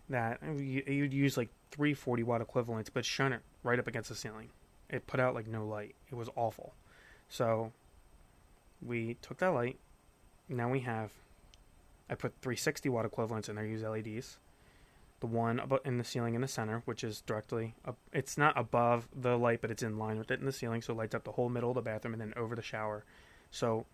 That 0.08 0.40
you'd 0.58 1.14
use 1.14 1.36
like 1.36 1.48
three 1.76 1.94
40 1.94 2.22
watt 2.22 2.40
equivalents, 2.40 2.90
but 2.90 3.04
shone 3.04 3.32
it 3.32 3.42
right 3.62 3.78
up 3.78 3.86
against 3.86 4.08
the 4.08 4.14
ceiling. 4.14 4.48
It 4.88 5.06
put 5.06 5.20
out 5.20 5.34
like 5.34 5.46
no 5.46 5.66
light. 5.66 5.94
It 6.10 6.14
was 6.14 6.28
awful. 6.36 6.74
So 7.28 7.72
we 8.84 9.16
took 9.22 9.38
that 9.38 9.48
light. 9.48 9.78
Now 10.48 10.70
we 10.70 10.80
have, 10.80 11.10
I 12.08 12.14
put 12.14 12.34
360 12.40 12.88
watt 12.88 13.04
equivalents 13.04 13.48
in 13.48 13.56
there, 13.56 13.66
use 13.66 13.82
LEDs. 13.82 14.38
The 15.20 15.26
one 15.26 15.60
in 15.84 15.98
the 15.98 16.04
ceiling 16.04 16.34
in 16.34 16.42
the 16.42 16.48
center, 16.48 16.82
which 16.84 17.02
is 17.02 17.22
directly 17.22 17.74
up, 17.86 17.96
it's 18.12 18.36
not 18.36 18.56
above 18.56 19.08
the 19.14 19.38
light, 19.38 19.62
but 19.62 19.70
it's 19.70 19.82
in 19.82 19.98
line 19.98 20.18
with 20.18 20.30
it 20.30 20.40
in 20.40 20.46
the 20.46 20.52
ceiling, 20.52 20.82
so 20.82 20.92
it 20.92 20.96
lights 20.96 21.14
up 21.14 21.24
the 21.24 21.32
whole 21.32 21.48
middle 21.48 21.70
of 21.70 21.74
the 21.74 21.82
bathroom 21.82 22.12
and 22.12 22.20
then 22.20 22.34
over 22.36 22.54
the 22.54 22.62
shower. 22.62 23.04
So 23.50 23.86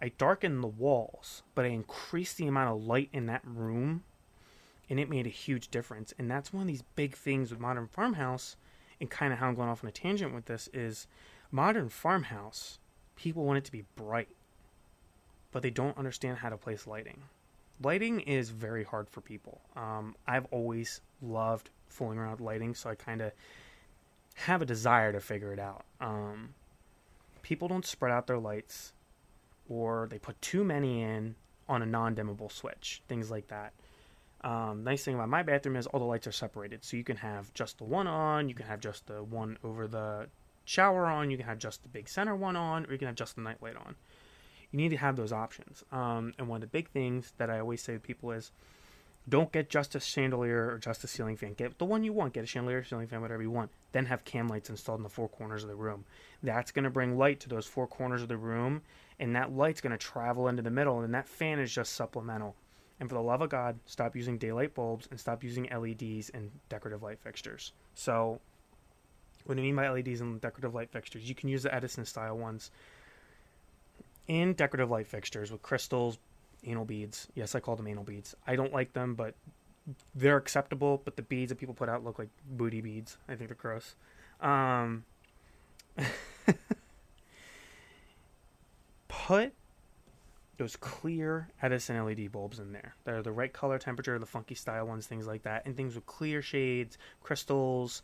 I 0.00 0.10
darkened 0.16 0.62
the 0.62 0.68
walls, 0.68 1.42
but 1.56 1.64
I 1.64 1.68
increased 1.68 2.36
the 2.36 2.46
amount 2.46 2.70
of 2.70 2.86
light 2.86 3.08
in 3.12 3.26
that 3.26 3.42
room, 3.44 4.04
and 4.88 4.98
it 4.98 5.08
made 5.10 5.26
a 5.26 5.30
huge 5.30 5.68
difference. 5.68 6.12
And 6.18 6.30
that's 6.30 6.52
one 6.52 6.62
of 6.62 6.68
these 6.68 6.82
big 6.94 7.14
things 7.14 7.50
with 7.50 7.60
modern 7.60 7.86
farmhouse, 7.86 8.56
and 9.00 9.10
kind 9.10 9.32
of 9.32 9.38
how 9.38 9.48
I'm 9.48 9.54
going 9.54 9.68
off 9.68 9.84
on 9.84 9.88
a 9.88 9.92
tangent 9.92 10.34
with 10.34 10.46
this 10.46 10.68
is 10.72 11.06
modern 11.50 11.88
farmhouse. 11.88 12.78
People 13.16 13.44
want 13.44 13.58
it 13.58 13.64
to 13.64 13.72
be 13.72 13.84
bright, 13.96 14.28
but 15.52 15.62
they 15.62 15.70
don't 15.70 15.96
understand 15.98 16.38
how 16.38 16.48
to 16.48 16.56
place 16.56 16.86
lighting 16.86 17.22
lighting 17.82 18.20
is 18.20 18.50
very 18.50 18.84
hard 18.84 19.08
for 19.08 19.20
people. 19.20 19.60
Um, 19.76 20.16
I've 20.26 20.46
always 20.50 21.00
loved 21.22 21.70
fooling 21.88 22.18
around 22.18 22.32
with 22.32 22.40
lighting, 22.40 22.74
so 22.74 22.90
I 22.90 22.94
kind 22.94 23.20
of 23.20 23.32
have 24.34 24.62
a 24.62 24.66
desire 24.66 25.12
to 25.12 25.20
figure 25.20 25.52
it 25.52 25.58
out. 25.58 25.84
Um, 26.00 26.50
people 27.42 27.68
don't 27.68 27.86
spread 27.86 28.12
out 28.12 28.26
their 28.26 28.38
lights, 28.38 28.92
or 29.68 30.06
they 30.10 30.18
put 30.18 30.40
too 30.40 30.64
many 30.64 31.02
in 31.02 31.34
on 31.68 31.82
a 31.82 31.86
non-dimmable 31.86 32.50
switch, 32.50 33.02
things 33.08 33.30
like 33.30 33.48
that. 33.48 33.72
Um, 34.42 34.84
nice 34.84 35.04
thing 35.04 35.14
about 35.14 35.28
my 35.28 35.42
bathroom 35.42 35.76
is 35.76 35.86
all 35.86 36.00
the 36.00 36.06
lights 36.06 36.26
are 36.26 36.32
separated, 36.32 36.84
so 36.84 36.96
you 36.96 37.04
can 37.04 37.16
have 37.16 37.52
just 37.54 37.78
the 37.78 37.84
one 37.84 38.06
on, 38.06 38.48
you 38.48 38.54
can 38.54 38.66
have 38.66 38.80
just 38.80 39.06
the 39.06 39.22
one 39.22 39.58
over 39.64 39.88
the 39.88 40.28
shower 40.64 41.06
on, 41.06 41.30
you 41.30 41.36
can 41.36 41.46
have 41.46 41.58
just 41.58 41.82
the 41.82 41.88
big 41.88 42.08
center 42.08 42.36
one 42.36 42.54
on, 42.54 42.86
or 42.86 42.92
you 42.92 42.98
can 42.98 43.08
have 43.08 43.16
just 43.16 43.34
the 43.34 43.42
night 43.42 43.60
light 43.60 43.76
on 43.76 43.96
you 44.70 44.76
need 44.76 44.90
to 44.90 44.96
have 44.96 45.16
those 45.16 45.32
options. 45.32 45.84
Um, 45.92 46.34
and 46.38 46.48
one 46.48 46.56
of 46.56 46.60
the 46.60 46.66
big 46.66 46.90
things 46.90 47.32
that 47.38 47.50
I 47.50 47.58
always 47.58 47.82
say 47.82 47.94
to 47.94 48.00
people 48.00 48.32
is 48.32 48.52
don't 49.28 49.52
get 49.52 49.68
just 49.68 49.94
a 49.94 50.00
chandelier 50.00 50.70
or 50.70 50.78
just 50.78 51.04
a 51.04 51.06
ceiling 51.06 51.36
fan. 51.36 51.52
Get 51.54 51.78
the 51.78 51.84
one 51.84 52.04
you 52.04 52.12
want. 52.12 52.32
Get 52.32 52.44
a 52.44 52.46
chandelier, 52.46 52.84
ceiling 52.84 53.08
fan, 53.08 53.20
whatever 53.20 53.42
you 53.42 53.50
want. 53.50 53.70
Then 53.92 54.06
have 54.06 54.24
can 54.24 54.48
lights 54.48 54.70
installed 54.70 55.00
in 55.00 55.02
the 55.02 55.08
four 55.08 55.28
corners 55.28 55.62
of 55.62 55.68
the 55.68 55.74
room. 55.74 56.04
That's 56.42 56.70
going 56.70 56.84
to 56.84 56.90
bring 56.90 57.18
light 57.18 57.40
to 57.40 57.48
those 57.48 57.66
four 57.66 57.86
corners 57.86 58.22
of 58.22 58.28
the 58.28 58.36
room, 58.36 58.82
and 59.18 59.36
that 59.36 59.52
light's 59.52 59.80
going 59.80 59.90
to 59.92 59.98
travel 59.98 60.48
into 60.48 60.62
the 60.62 60.70
middle, 60.70 61.00
and 61.00 61.14
that 61.14 61.28
fan 61.28 61.58
is 61.58 61.72
just 61.72 61.94
supplemental. 61.94 62.54
And 63.00 63.08
for 63.08 63.14
the 63.14 63.22
love 63.22 63.42
of 63.42 63.50
God, 63.50 63.78
stop 63.86 64.16
using 64.16 64.38
daylight 64.38 64.74
bulbs 64.74 65.06
and 65.10 65.20
stop 65.20 65.44
using 65.44 65.68
LEDs 65.72 66.30
and 66.30 66.50
decorative 66.68 67.02
light 67.02 67.20
fixtures. 67.20 67.72
So, 67.94 68.40
what 69.44 69.54
do 69.56 69.60
I 69.60 69.64
mean 69.64 69.76
by 69.76 69.88
LEDs 69.88 70.20
and 70.20 70.40
decorative 70.40 70.74
light 70.74 70.90
fixtures? 70.90 71.28
You 71.28 71.34
can 71.34 71.48
use 71.48 71.62
the 71.62 71.74
Edison 71.74 72.04
style 72.04 72.36
ones 72.36 72.70
in 74.26 74.52
decorative 74.54 74.90
light 74.90 75.06
fixtures 75.06 75.50
with 75.50 75.62
crystals, 75.62 76.18
anal 76.64 76.84
beads. 76.84 77.28
Yes, 77.34 77.54
I 77.54 77.60
call 77.60 77.76
them 77.76 77.86
anal 77.86 78.04
beads. 78.04 78.34
I 78.46 78.56
don't 78.56 78.72
like 78.72 78.92
them, 78.92 79.14
but 79.14 79.34
they're 80.14 80.36
acceptable. 80.36 81.00
But 81.04 81.16
the 81.16 81.22
beads 81.22 81.50
that 81.50 81.56
people 81.56 81.74
put 81.74 81.88
out 81.88 82.04
look 82.04 82.18
like 82.18 82.28
booty 82.50 82.80
beads. 82.80 83.16
I 83.28 83.36
think 83.36 83.48
they're 83.48 83.56
gross. 83.56 83.94
Um, 84.40 85.04
put 89.08 89.52
those 90.58 90.76
clear 90.76 91.48
Edison 91.62 92.04
LED 92.04 92.30
bulbs 92.30 92.58
in 92.58 92.72
there. 92.72 92.94
They're 93.04 93.22
the 93.22 93.32
right 93.32 93.52
color 93.52 93.78
temperature, 93.78 94.18
the 94.18 94.26
funky 94.26 94.54
style 94.54 94.86
ones, 94.86 95.06
things 95.06 95.26
like 95.26 95.44
that, 95.44 95.64
and 95.64 95.76
things 95.76 95.94
with 95.94 96.04
clear 96.04 96.42
shades, 96.42 96.98
crystals, 97.22 98.02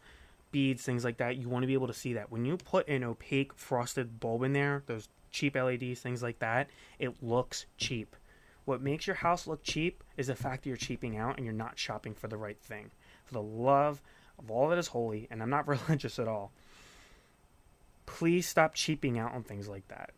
beads, 0.52 0.84
things 0.84 1.04
like 1.04 1.18
that. 1.18 1.36
You 1.36 1.48
want 1.48 1.64
to 1.64 1.66
be 1.66 1.74
able 1.74 1.88
to 1.88 1.92
see 1.92 2.14
that. 2.14 2.30
When 2.30 2.44
you 2.44 2.56
put 2.56 2.88
an 2.88 3.02
opaque 3.04 3.52
frosted 3.54 4.20
bulb 4.20 4.44
in 4.44 4.52
there, 4.52 4.84
those 4.86 5.08
cheap 5.32 5.56
LEDs, 5.56 6.00
things 6.00 6.22
like 6.22 6.38
that, 6.38 6.70
it 6.98 7.22
looks 7.22 7.66
cheap. 7.76 8.14
What 8.64 8.80
makes 8.80 9.06
your 9.06 9.16
house 9.16 9.46
look 9.46 9.62
cheap 9.62 10.02
is 10.16 10.28
the 10.28 10.36
fact 10.36 10.62
that 10.62 10.68
you're 10.68 10.76
cheaping 10.76 11.16
out 11.16 11.36
and 11.36 11.44
you're 11.44 11.52
not 11.52 11.78
shopping 11.78 12.14
for 12.14 12.28
the 12.28 12.36
right 12.36 12.58
thing. 12.58 12.92
For 13.24 13.34
the 13.34 13.42
love 13.42 14.00
of 14.38 14.50
all 14.50 14.68
that 14.68 14.78
is 14.78 14.88
holy, 14.88 15.26
and 15.30 15.42
I'm 15.42 15.50
not 15.50 15.68
religious 15.88 16.20
at 16.20 16.28
all, 16.28 16.52
please 18.06 18.46
stop 18.46 18.74
cheaping 18.74 19.18
out 19.18 19.34
on 19.34 19.42
things 19.42 19.68
like 19.68 19.88
that. 19.88 20.10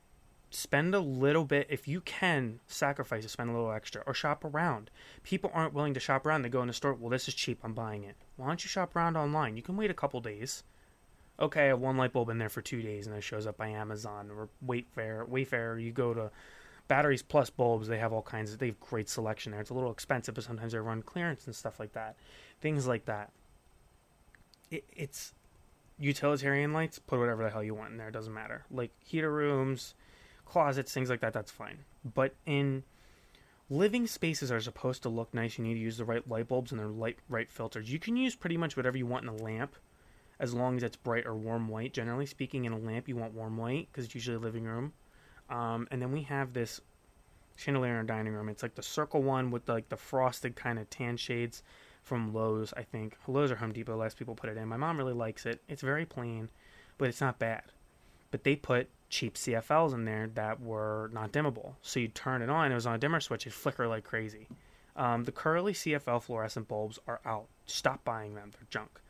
Spend 0.57 0.95
a 0.95 1.01
little 1.01 1.45
bit, 1.45 1.67
if 1.69 1.87
you 1.87 2.01
can 2.01 2.61
sacrifice 2.67 3.25
to 3.25 3.29
spend 3.29 3.51
a 3.51 3.53
little 3.53 3.73
extra, 3.73 4.03
or 4.07 4.15
shop 4.15 4.45
around. 4.45 4.91
People 5.23 5.51
aren't 5.53 5.75
willing 5.75 5.95
to 5.95 6.01
shop 6.01 6.25
around. 6.25 6.43
They 6.43 6.49
go 6.49 6.63
in 6.63 6.69
the 6.69 6.73
store, 6.73 6.95
well, 6.95 7.11
this 7.11 7.29
is 7.29 7.35
cheap, 7.35 7.59
I'm 7.63 7.75
buying 7.75 8.05
it. 8.05 8.17
Why 8.37 8.47
don't 8.47 8.65
you 8.65 8.69
shop 8.69 8.97
around 8.97 9.17
online? 9.17 9.57
You 9.57 9.63
can 9.63 9.77
wait 9.77 9.91
a 9.91 9.95
couple 9.95 10.21
days 10.21 10.65
okay, 11.39 11.65
I 11.65 11.67
have 11.67 11.81
one 11.81 11.97
light 11.97 12.13
bulb 12.13 12.31
in 12.31 12.39
there 12.39 12.49
for 12.49 12.63
two 12.63 12.83
days 12.83 13.07
and 13.07 13.17
it 13.17 13.23
shows 13.23 13.47
up 13.47 13.57
by 13.57 13.69
Amazon 13.69 14.31
or 14.31 14.49
Wayfair. 14.67 15.29
Wayfair, 15.29 15.83
you 15.83 15.93
go 15.93 16.15
to 16.15 16.31
Batteries 16.89 17.23
Plus 17.23 17.51
bulbs. 17.51 17.89
They 17.89 17.99
have 17.99 18.13
all 18.13 18.23
kinds 18.23 18.53
of. 18.53 18.59
They 18.59 18.67
have 18.67 18.81
great 18.81 19.09
selection 19.09 19.53
there. 19.53 19.61
It's 19.61 19.71
a 19.71 19.75
little 19.75 19.91
expensive, 19.91 20.35
but 20.35 20.45
sometimes 20.45 20.73
they 20.73 20.79
run 20.79 21.03
clearance 21.03 21.47
and 21.47 21.55
stuff 21.55 21.81
like 21.81 21.93
that. 21.93 22.17
Things 22.61 22.87
like 22.87 23.05
that. 23.07 23.31
It, 24.71 24.85
it's 24.95 25.35
utilitarian 25.99 26.73
lights. 26.73 26.99
Put 26.99 27.19
whatever 27.19 27.45
the 27.45 27.51
hell 27.51 27.65
you 27.65 27.75
want 27.75 27.91
in 27.91 27.97
there. 27.97 28.09
It 28.09 28.13
doesn't 28.13 28.33
matter. 28.33 28.65
Like 28.71 28.93
heater 29.05 29.33
rooms, 29.33 29.95
closets, 30.47 30.93
things 30.93 31.11
like 31.11 31.21
that. 31.21 31.33
That's 31.33 31.51
fine. 31.51 31.79
But 32.15 32.35
in 32.47 32.85
living 33.69 34.07
spaces 34.07 34.51
are 34.51 34.61
supposed 34.61 35.03
to 35.03 35.09
look 35.09 35.35
nice. 35.35 35.59
You 35.59 35.65
need 35.65 35.75
to 35.75 35.81
use 35.81 35.99
the 35.99 36.05
right 36.05 36.27
light 36.29 36.49
bulbs 36.49 36.73
and 36.73 36.81
the 36.81 36.89
light 36.89 37.19
right 37.29 37.51
filters. 37.51 37.93
You 37.93 37.99
can 37.99 38.17
use 38.17 38.35
pretty 38.35 38.57
much 38.57 38.77
whatever 38.77 38.97
you 38.97 39.07
want 39.07 39.25
in 39.25 39.29
a 39.29 39.43
lamp 39.43 39.77
as 40.39 40.55
long 40.55 40.77
as 40.77 40.83
it's 40.83 40.97
bright 40.97 41.27
or 41.27 41.35
warm 41.35 41.69
white. 41.69 41.93
Generally 41.93 42.27
speaking, 42.27 42.65
in 42.65 42.73
a 42.73 42.79
lamp, 42.79 43.09
you 43.09 43.17
want 43.17 43.35
warm 43.35 43.57
white 43.57 43.89
because 43.91 44.07
it's 44.07 44.15
usually 44.15 44.37
a 44.37 44.41
living 44.41 44.65
room. 44.65 44.93
Um, 45.49 45.87
and 45.91 46.01
then 46.01 46.13
we 46.13 46.23
have 46.23 46.53
this 46.53 46.81
chandelier 47.57 47.93
in 47.93 47.97
our 47.97 48.05
dining 48.05 48.33
room. 48.33 48.49
It's 48.49 48.63
like 48.63 48.75
the 48.75 48.83
circle 48.83 49.23
one 49.23 49.51
with 49.51 49.69
like 49.69 49.89
the 49.89 49.97
frosted 49.97 50.57
kind 50.57 50.79
of 50.79 50.89
tan 50.91 51.17
shades 51.17 51.63
from 52.03 52.33
Lowe's, 52.33 52.73
I 52.77 52.83
think. 52.83 53.17
Lowe's 53.27 53.51
or 53.51 53.57
Home 53.57 53.73
Depot, 53.73 53.97
less 53.97 54.15
people 54.15 54.35
put 54.35 54.51
it 54.51 54.57
in. 54.57 54.69
My 54.69 54.77
mom 54.77 54.99
really 54.99 55.13
likes 55.13 55.47
it. 55.47 55.63
It's 55.69 55.83
very 55.83 56.05
plain, 56.05 56.51
but 56.99 57.09
it's 57.09 57.21
not 57.21 57.39
bad. 57.39 57.65
But 58.31 58.45
they 58.45 58.57
put 58.57 58.89
cheap 59.09 59.35
CFLs 59.35 59.95
in 59.95 60.05
there 60.05 60.29
that 60.35 60.61
were 60.61 61.11
not 61.13 61.33
dimmable. 61.33 61.75
So 61.83 62.01
you 62.01 62.09
turn 62.09 62.43
it 62.43 62.51
on, 62.51 62.73
it 62.73 62.75
was 62.75 62.87
on 62.87 62.95
a 62.95 62.99
dimmer 62.99 63.21
switch, 63.21 63.47
it'd 63.47 63.55
flicker 63.55 63.87
like 63.87 64.05
crazy. 64.05 64.49
Um, 64.97 65.25
the 65.25 65.33
curly 65.33 65.73
CFL 65.73 66.23
fluorescent 66.23 66.69
bulbs 66.69 66.99
are 67.07 67.21
out. 67.25 67.47
Stop 67.67 68.05
buying 68.05 68.35
them, 68.35 68.51
they're 68.53 68.67
junk. 68.71 69.01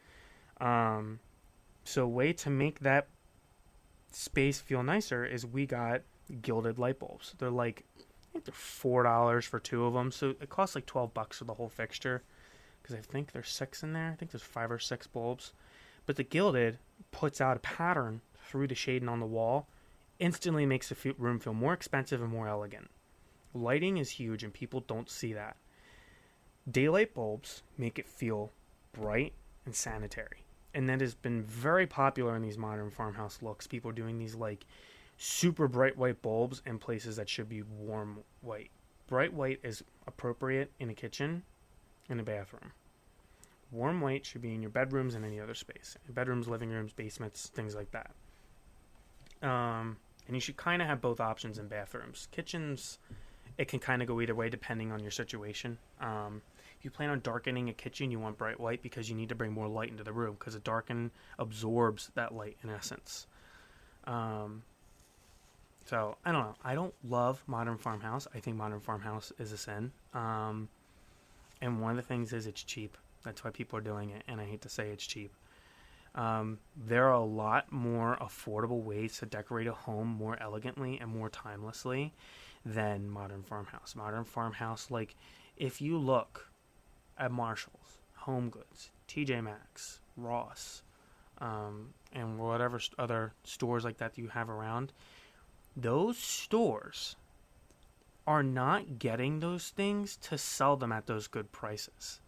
Um, 0.60 1.20
so 1.84 2.06
way 2.06 2.32
to 2.34 2.50
make 2.50 2.80
that 2.80 3.08
space 4.12 4.58
feel 4.58 4.82
nicer 4.82 5.24
is 5.24 5.46
we 5.46 5.66
got 5.66 6.02
gilded 6.42 6.78
light 6.78 6.98
bulbs. 6.98 7.34
They're 7.38 7.50
like 7.50 7.84
I 7.98 8.32
think 8.32 8.44
they're 8.44 8.54
four 8.54 9.02
dollars 9.02 9.44
for 9.44 9.60
two 9.60 9.84
of 9.84 9.94
them, 9.94 10.10
so 10.10 10.30
it 10.40 10.48
costs 10.48 10.74
like 10.74 10.86
twelve 10.86 11.14
bucks 11.14 11.38
for 11.38 11.44
the 11.44 11.54
whole 11.54 11.68
fixture. 11.68 12.22
Because 12.82 12.96
I 12.96 13.00
think 13.00 13.32
there's 13.32 13.48
six 13.48 13.82
in 13.82 13.92
there. 13.92 14.10
I 14.12 14.14
think 14.16 14.30
there's 14.30 14.42
five 14.42 14.70
or 14.70 14.78
six 14.78 15.06
bulbs. 15.06 15.52
But 16.06 16.16
the 16.16 16.22
gilded 16.22 16.78
puts 17.10 17.40
out 17.40 17.56
a 17.56 17.60
pattern 17.60 18.20
through 18.48 18.68
the 18.68 18.74
shading 18.74 19.08
on 19.08 19.18
the 19.18 19.26
wall, 19.26 19.66
instantly 20.18 20.66
makes 20.66 20.88
the 20.88 21.14
room 21.18 21.38
feel 21.38 21.54
more 21.54 21.72
expensive 21.72 22.20
and 22.20 22.30
more 22.30 22.48
elegant. 22.48 22.90
Lighting 23.54 23.96
is 23.96 24.10
huge, 24.10 24.42
and 24.42 24.52
people 24.52 24.80
don't 24.80 25.10
see 25.10 25.32
that. 25.32 25.56
Daylight 26.70 27.14
bulbs 27.14 27.62
make 27.78 27.98
it 27.98 28.08
feel 28.08 28.52
bright 28.92 29.32
and 29.64 29.74
sanitary 29.74 30.46
and 30.76 30.90
that 30.90 31.00
has 31.00 31.14
been 31.14 31.42
very 31.42 31.86
popular 31.86 32.36
in 32.36 32.42
these 32.42 32.58
modern 32.58 32.90
farmhouse 32.90 33.38
looks. 33.40 33.66
People 33.66 33.90
are 33.90 33.94
doing 33.94 34.18
these 34.18 34.34
like 34.34 34.66
super 35.16 35.68
bright 35.68 35.96
white 35.96 36.20
bulbs 36.20 36.60
in 36.66 36.78
places 36.78 37.16
that 37.16 37.30
should 37.30 37.48
be 37.48 37.62
warm 37.62 38.18
white. 38.42 38.70
Bright 39.08 39.32
white 39.32 39.58
is 39.62 39.82
appropriate 40.06 40.70
in 40.78 40.90
a 40.90 40.94
kitchen 40.94 41.42
in 42.10 42.20
a 42.20 42.22
bathroom. 42.22 42.72
Warm 43.72 44.02
white 44.02 44.26
should 44.26 44.42
be 44.42 44.54
in 44.54 44.60
your 44.60 44.70
bedrooms 44.70 45.14
and 45.14 45.24
any 45.24 45.40
other 45.40 45.54
space. 45.54 45.96
Bedrooms, 46.10 46.46
living 46.46 46.68
rooms, 46.68 46.92
basements, 46.92 47.46
things 47.46 47.74
like 47.74 47.90
that. 47.92 48.10
Um, 49.48 49.96
and 50.26 50.36
you 50.36 50.40
should 50.40 50.56
kind 50.56 50.82
of 50.82 50.88
have 50.88 51.00
both 51.00 51.20
options 51.20 51.58
in 51.58 51.68
bathrooms. 51.68 52.28
Kitchens, 52.32 52.98
it 53.58 53.68
can 53.68 53.78
kind 53.78 54.02
of 54.02 54.08
go 54.08 54.20
either 54.20 54.34
way 54.34 54.48
depending 54.48 54.92
on 54.92 55.00
your 55.00 55.10
situation. 55.10 55.78
Um, 56.00 56.42
if 56.78 56.84
you 56.84 56.90
plan 56.90 57.10
on 57.10 57.20
darkening 57.20 57.68
a 57.68 57.72
kitchen, 57.72 58.10
you 58.10 58.18
want 58.18 58.36
bright 58.36 58.60
white 58.60 58.82
because 58.82 59.08
you 59.08 59.16
need 59.16 59.28
to 59.30 59.34
bring 59.34 59.52
more 59.52 59.68
light 59.68 59.90
into 59.90 60.04
the 60.04 60.12
room 60.12 60.36
because 60.38 60.54
a 60.54 60.60
darken 60.60 61.10
absorbs 61.38 62.10
that 62.14 62.34
light 62.34 62.56
in 62.62 62.70
essence. 62.70 63.26
Um, 64.04 64.62
so 65.86 66.16
I 66.24 66.32
don't 66.32 66.42
know. 66.42 66.54
I 66.64 66.74
don't 66.74 66.94
love 67.04 67.42
Modern 67.46 67.78
Farmhouse. 67.78 68.26
I 68.34 68.40
think 68.40 68.56
Modern 68.56 68.80
Farmhouse 68.80 69.32
is 69.38 69.52
a 69.52 69.56
sin. 69.56 69.92
Um, 70.12 70.68
and 71.60 71.80
one 71.80 71.92
of 71.92 71.96
the 71.96 72.02
things 72.02 72.32
is 72.32 72.46
it's 72.46 72.62
cheap. 72.62 72.96
That's 73.24 73.42
why 73.42 73.50
people 73.50 73.78
are 73.78 73.82
doing 73.82 74.10
it, 74.10 74.22
and 74.28 74.40
I 74.40 74.44
hate 74.44 74.60
to 74.62 74.68
say 74.68 74.90
it's 74.90 75.06
cheap. 75.06 75.32
Um, 76.16 76.58
there 76.74 77.08
are 77.08 77.12
a 77.12 77.24
lot 77.24 77.70
more 77.70 78.16
affordable 78.20 78.82
ways 78.82 79.18
to 79.18 79.26
decorate 79.26 79.66
a 79.66 79.72
home 79.72 80.08
more 80.08 80.36
elegantly 80.40 80.98
and 80.98 81.10
more 81.10 81.28
timelessly 81.28 82.12
than 82.64 83.08
Modern 83.08 83.42
Farmhouse. 83.42 83.94
Modern 83.94 84.24
Farmhouse, 84.24 84.90
like, 84.90 85.14
if 85.58 85.80
you 85.80 85.98
look 85.98 86.50
at 87.18 87.30
Marshalls, 87.30 87.98
Home 88.14 88.48
Goods, 88.48 88.90
TJ 89.08 89.44
Maxx, 89.44 90.00
Ross, 90.16 90.82
um, 91.38 91.92
and 92.12 92.38
whatever 92.38 92.80
other 92.98 93.34
stores 93.44 93.84
like 93.84 93.98
that, 93.98 94.14
that 94.14 94.20
you 94.20 94.28
have 94.28 94.48
around, 94.48 94.92
those 95.76 96.16
stores 96.16 97.16
are 98.26 98.42
not 98.42 98.98
getting 98.98 99.40
those 99.40 99.68
things 99.68 100.16
to 100.16 100.38
sell 100.38 100.76
them 100.76 100.92
at 100.92 101.06
those 101.06 101.28
good 101.28 101.52
prices. 101.52 102.20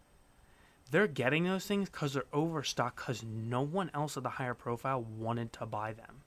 They're 0.91 1.07
getting 1.07 1.43
those 1.43 1.65
things 1.65 1.89
because 1.89 2.13
they're 2.13 2.23
overstocked 2.33 2.97
because 2.97 3.23
no 3.23 3.61
one 3.61 3.91
else 3.93 4.17
at 4.17 4.23
the 4.23 4.29
higher 4.29 4.53
profile 4.55 5.01
wanted 5.01 5.53
to 5.53 5.65
buy 5.65 5.93
them. 5.93 6.23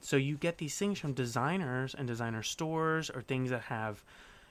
So 0.00 0.16
you 0.16 0.36
get 0.36 0.58
these 0.58 0.76
things 0.76 0.98
from 0.98 1.12
designers 1.12 1.94
and 1.94 2.08
designer 2.08 2.42
stores 2.42 3.10
or 3.10 3.22
things 3.22 3.50
that 3.50 3.62
have, 3.62 4.02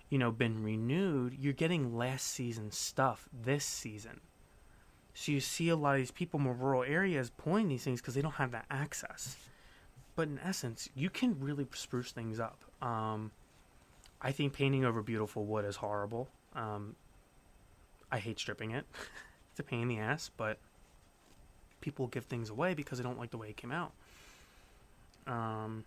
you 0.09 0.18
know, 0.18 0.32
been 0.32 0.64
renewed. 0.64 1.36
You're 1.38 1.53
getting 1.53 1.97
last 1.97 2.28
season 2.28 2.72
stuff 2.72 3.28
this 3.34 3.66
season. 3.66 4.22
So 5.14 5.34
you 5.34 5.41
see 5.41 5.70
a 5.70 5.76
lot 5.76 5.95
of 5.95 5.97
these 5.97 6.12
people 6.12 6.39
in 6.39 6.57
rural 6.57 6.84
areas 6.84 7.32
pulling 7.32 7.68
these 7.68 7.84
things 7.84 7.99
because 7.99 8.14
they 8.14 8.22
don't 8.22 8.36
have 8.36 8.51
that 8.51 8.66
access. 8.70 9.36
But 10.16 10.30
in 10.30 10.39
essence, 10.39 10.89
you 10.95 11.09
can 11.09 11.38
really 11.39 11.68
spruce 11.74 12.12
things 12.12 12.39
up. 12.39 12.64
Um, 12.82 13.32
I 14.22 14.32
think 14.32 14.53
painting 14.53 14.86
over 14.86 15.01
beautiful 15.01 15.45
wood 15.45 15.66
is 15.66 15.76
horrible. 15.76 16.30
Um, 16.55 16.95
I 18.12 18.20
hate 18.20 18.39
stripping 18.39 18.72
it. 18.72 18.86
it's 19.51 19.59
a 19.59 19.64
pain 19.64 19.84
in 19.84 19.88
the 19.88 19.99
ass, 19.99 20.30
but 20.36 20.57
people 21.82 22.07
give 22.07 22.26
things 22.26 22.49
away 22.49 22.74
because 22.74 22.97
they 22.97 23.03
don't 23.03 23.20
like 23.20 23.32
the 23.32 23.38
way 23.38 23.49
it 23.49 23.57
came 23.57 23.72
out. 23.72 23.91
Um, 25.28 25.86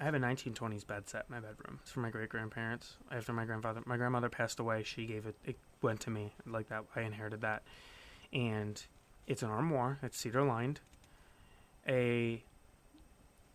I 0.00 0.04
have 0.04 0.14
a 0.14 0.18
1920s 0.18 0.86
bed 0.86 1.08
set 1.08 1.26
in 1.28 1.34
my 1.34 1.40
bedroom. 1.40 1.78
It's 1.82 1.90
from 1.90 2.02
my 2.02 2.10
great 2.10 2.28
grandparents. 2.28 2.96
After 3.10 3.32
my 3.32 3.44
grandfather, 3.44 3.82
my 3.86 3.96
grandmother 3.96 4.28
passed 4.28 4.58
away, 4.58 4.82
she 4.82 5.06
gave 5.06 5.26
it. 5.26 5.36
It 5.44 5.56
went 5.80 6.00
to 6.00 6.10
me 6.10 6.32
like 6.46 6.68
that. 6.68 6.84
I 6.96 7.02
inherited 7.02 7.40
that, 7.42 7.62
and 8.32 8.82
it's 9.26 9.42
an 9.42 9.50
armoire. 9.50 9.98
It's 10.02 10.18
cedar 10.18 10.42
lined. 10.42 10.80
A 11.88 12.42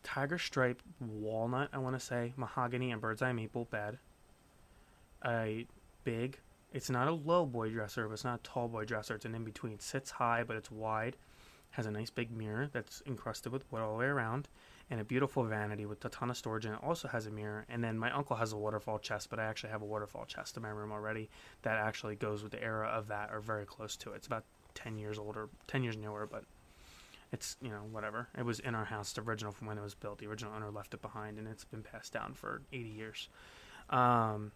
tiger 0.04 0.38
stripe 0.38 0.82
walnut, 1.00 1.70
I 1.74 1.80
want 1.80 2.00
to 2.00 2.06
say, 2.06 2.34
mahogany 2.38 2.92
and 2.92 3.02
bird's 3.02 3.22
eye 3.22 3.34
maple 3.34 3.66
bed. 3.66 3.98
A 5.26 5.66
big, 6.04 6.40
it's 6.78 6.92
not 6.92 7.08
a 7.08 7.12
low 7.12 7.44
boy 7.44 7.72
dresser, 7.72 8.08
but 8.08 8.14
it's 8.14 8.24
not 8.24 8.40
a 8.40 8.44
tall 8.44 8.68
boy 8.68 8.86
dresser. 8.86 9.16
It's 9.16 9.26
an 9.26 9.34
in 9.34 9.44
between. 9.44 9.74
It 9.74 9.82
sits 9.82 10.12
high, 10.12 10.44
but 10.44 10.56
it's 10.56 10.70
wide. 10.70 11.18
Has 11.72 11.88
a 11.88 11.92
nice 11.92 12.12
big 12.12 12.30
mirror 12.30 12.70
that's 12.72 13.02
encrusted 13.08 13.52
with 13.52 13.70
wood 13.72 13.82
all 13.82 13.94
the 13.94 13.98
way 13.98 14.06
around, 14.06 14.48
and 14.92 15.02
a 15.02 15.04
beautiful 15.04 15.44
vanity 15.44 15.88
with 15.88 16.06
a 16.06 16.10
ton 16.10 16.30
of 16.30 16.38
storage. 16.38 16.66
And 16.66 16.76
it 16.76 16.84
also 16.84 17.08
has 17.08 17.26
a 17.26 17.32
mirror. 17.32 17.66
And 17.68 17.84
then 17.84 17.98
my 17.98 18.12
uncle 18.12 18.36
has 18.36 18.54
a 18.54 18.58
waterfall 18.58 19.00
chest, 19.00 19.32
but 19.32 19.40
I 19.40 19.46
actually 19.46 19.72
have 19.72 19.82
a 19.82 19.86
waterfall 19.86 20.26
chest 20.26 20.56
in 20.56 20.62
my 20.62 20.70
room 20.70 20.92
already 20.92 21.32
that 21.64 21.78
actually 21.78 22.16
goes 22.16 22.44
with 22.44 22.52
the 22.52 22.64
era 22.64 22.88
of 22.88 23.08
that, 23.08 23.32
or 23.34 23.40
very 23.40 23.66
close 23.66 23.98
to 23.98 24.12
it. 24.12 24.18
It's 24.18 24.28
about 24.28 24.46
ten 24.76 25.00
years 25.00 25.18
older, 25.18 25.50
ten 25.66 25.84
years 25.84 25.98
newer, 25.98 26.28
but 26.32 26.44
it's 27.32 27.58
you 27.60 27.70
know 27.70 27.82
whatever. 27.92 28.28
It 28.38 28.46
was 28.46 28.60
in 28.60 28.76
our 28.76 28.86
house, 28.86 29.14
the 29.14 29.22
original 29.22 29.52
from 29.52 29.66
when 29.66 29.80
it 29.80 29.84
was 29.84 29.96
built. 29.96 30.20
The 30.20 30.28
original 30.28 30.54
owner 30.56 30.70
left 30.70 30.94
it 30.94 31.02
behind, 31.02 31.40
and 31.40 31.48
it's 31.48 31.66
been 31.66 31.82
passed 31.82 32.14
down 32.14 32.34
for 32.34 32.62
80 32.72 32.88
years. 32.88 33.30
Um, 33.90 34.52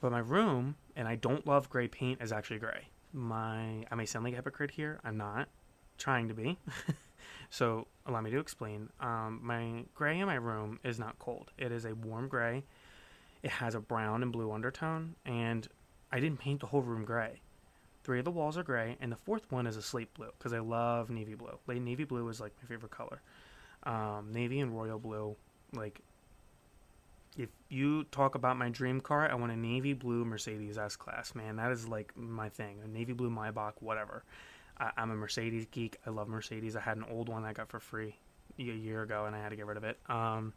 but 0.00 0.12
my 0.12 0.18
room, 0.18 0.76
and 0.94 1.08
I 1.08 1.16
don't 1.16 1.46
love 1.46 1.70
gray 1.70 1.88
paint, 1.88 2.20
is 2.20 2.32
actually 2.32 2.58
gray. 2.58 2.88
My 3.12 3.84
I 3.90 3.94
may 3.94 4.06
sound 4.06 4.24
like 4.24 4.34
a 4.34 4.36
hypocrite 4.36 4.72
here. 4.72 5.00
I'm 5.04 5.16
not 5.16 5.48
trying 5.98 6.28
to 6.28 6.34
be. 6.34 6.58
so 7.50 7.86
allow 8.04 8.20
me 8.20 8.30
to 8.30 8.38
explain. 8.38 8.90
Um, 9.00 9.40
my 9.42 9.84
gray 9.94 10.18
in 10.18 10.26
my 10.26 10.34
room 10.34 10.78
is 10.84 10.98
not 10.98 11.18
cold. 11.18 11.50
It 11.58 11.72
is 11.72 11.84
a 11.84 11.94
warm 11.94 12.28
gray. 12.28 12.64
It 13.42 13.50
has 13.50 13.74
a 13.74 13.80
brown 13.80 14.22
and 14.22 14.32
blue 14.32 14.52
undertone, 14.52 15.14
and 15.24 15.66
I 16.10 16.20
didn't 16.20 16.40
paint 16.40 16.60
the 16.60 16.66
whole 16.66 16.82
room 16.82 17.04
gray. 17.04 17.40
Three 18.04 18.18
of 18.18 18.24
the 18.24 18.30
walls 18.30 18.56
are 18.56 18.62
gray, 18.62 18.96
and 19.00 19.10
the 19.10 19.16
fourth 19.16 19.50
one 19.50 19.66
is 19.66 19.76
a 19.76 19.82
slate 19.82 20.12
blue 20.14 20.30
because 20.38 20.52
I 20.52 20.60
love 20.60 21.10
navy 21.10 21.34
blue. 21.34 21.58
Like 21.66 21.80
navy 21.80 22.04
blue 22.04 22.28
is 22.28 22.40
like 22.40 22.52
my 22.62 22.68
favorite 22.68 22.92
color. 22.92 23.20
Um, 23.82 24.30
navy 24.32 24.60
and 24.60 24.76
royal 24.76 24.98
blue, 24.98 25.36
like 25.72 26.00
if 27.36 27.50
you 27.68 28.04
talk 28.04 28.34
about 28.34 28.56
my 28.56 28.68
dream 28.68 29.00
car, 29.00 29.30
I 29.30 29.34
want 29.34 29.52
a 29.52 29.56
navy 29.56 29.92
blue 29.92 30.24
Mercedes 30.24 30.78
S 30.78 30.96
Class. 30.96 31.34
Man, 31.34 31.56
that 31.56 31.70
is 31.70 31.86
like 31.86 32.16
my 32.16 32.48
thing. 32.48 32.78
A 32.84 32.88
navy 32.88 33.12
blue 33.12 33.30
Maybach, 33.30 33.74
whatever. 33.80 34.24
I, 34.78 34.90
am 34.96 35.10
a 35.10 35.14
Mercedes 35.14 35.66
geek. 35.70 35.96
I 36.06 36.10
love 36.10 36.28
Mercedes. 36.28 36.76
I 36.76 36.80
had 36.80 36.96
an 36.96 37.04
old 37.10 37.28
one 37.28 37.44
I 37.44 37.52
got 37.52 37.68
for 37.68 37.80
free 37.80 38.16
a 38.58 38.62
year 38.62 39.02
ago, 39.02 39.26
and 39.26 39.36
I 39.36 39.40
had 39.40 39.50
to 39.50 39.56
get 39.56 39.66
rid 39.66 39.76
of 39.76 39.84
it. 39.84 39.98
Um, 40.08 40.52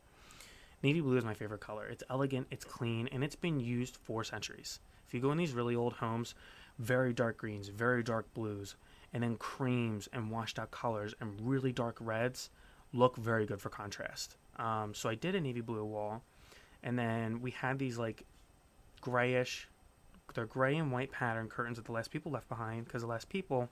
navy 0.83 1.01
blue 1.01 1.17
is 1.17 1.25
my 1.25 1.33
favorite 1.33 1.61
color. 1.61 1.87
It's 1.87 2.03
elegant, 2.09 2.47
it's 2.51 2.65
clean, 2.65 3.09
and 3.11 3.23
it's 3.23 3.35
been 3.35 3.59
used 3.59 3.97
for 3.97 4.23
centuries. 4.23 4.79
If 5.07 5.13
you 5.13 5.19
go 5.19 5.31
in 5.31 5.37
these 5.37 5.53
really 5.53 5.75
old 5.75 5.93
homes, 5.93 6.35
very 6.77 7.13
dark 7.13 7.37
greens, 7.37 7.67
very 7.67 8.03
dark 8.03 8.33
blues, 8.33 8.75
and 9.13 9.23
then 9.23 9.35
creams 9.37 10.07
and 10.13 10.31
washed 10.31 10.59
out 10.59 10.71
colors 10.71 11.13
and 11.19 11.39
really 11.41 11.71
dark 11.71 11.97
reds 11.99 12.49
look 12.93 13.17
very 13.17 13.45
good 13.45 13.59
for 13.59 13.69
contrast. 13.69 14.35
Um, 14.57 14.93
so 14.93 15.09
I 15.09 15.15
did 15.15 15.35
a 15.35 15.41
navy 15.41 15.61
blue 15.61 15.83
wall, 15.83 16.23
and 16.83 16.97
then 16.97 17.41
we 17.41 17.51
had 17.51 17.79
these 17.79 17.97
like 17.97 18.23
grayish, 19.01 19.67
they're 20.33 20.45
gray 20.45 20.77
and 20.77 20.91
white 20.91 21.11
pattern 21.11 21.47
curtains 21.47 21.77
that 21.77 21.85
the 21.85 21.91
last 21.91 22.11
people 22.11 22.31
left 22.31 22.47
behind 22.49 22.85
because 22.85 23.01
the 23.01 23.07
last 23.07 23.29
people 23.29 23.69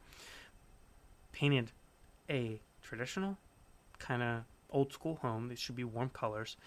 painted 1.32 1.72
a 2.30 2.60
traditional 2.82 3.38
kind 4.00 4.24
of 4.24 4.44
old 4.70 4.92
school 4.92 5.16
home. 5.22 5.50
These 5.50 5.60
should 5.60 5.76
be 5.76 5.84
warm 5.84 6.10
colors 6.10 6.58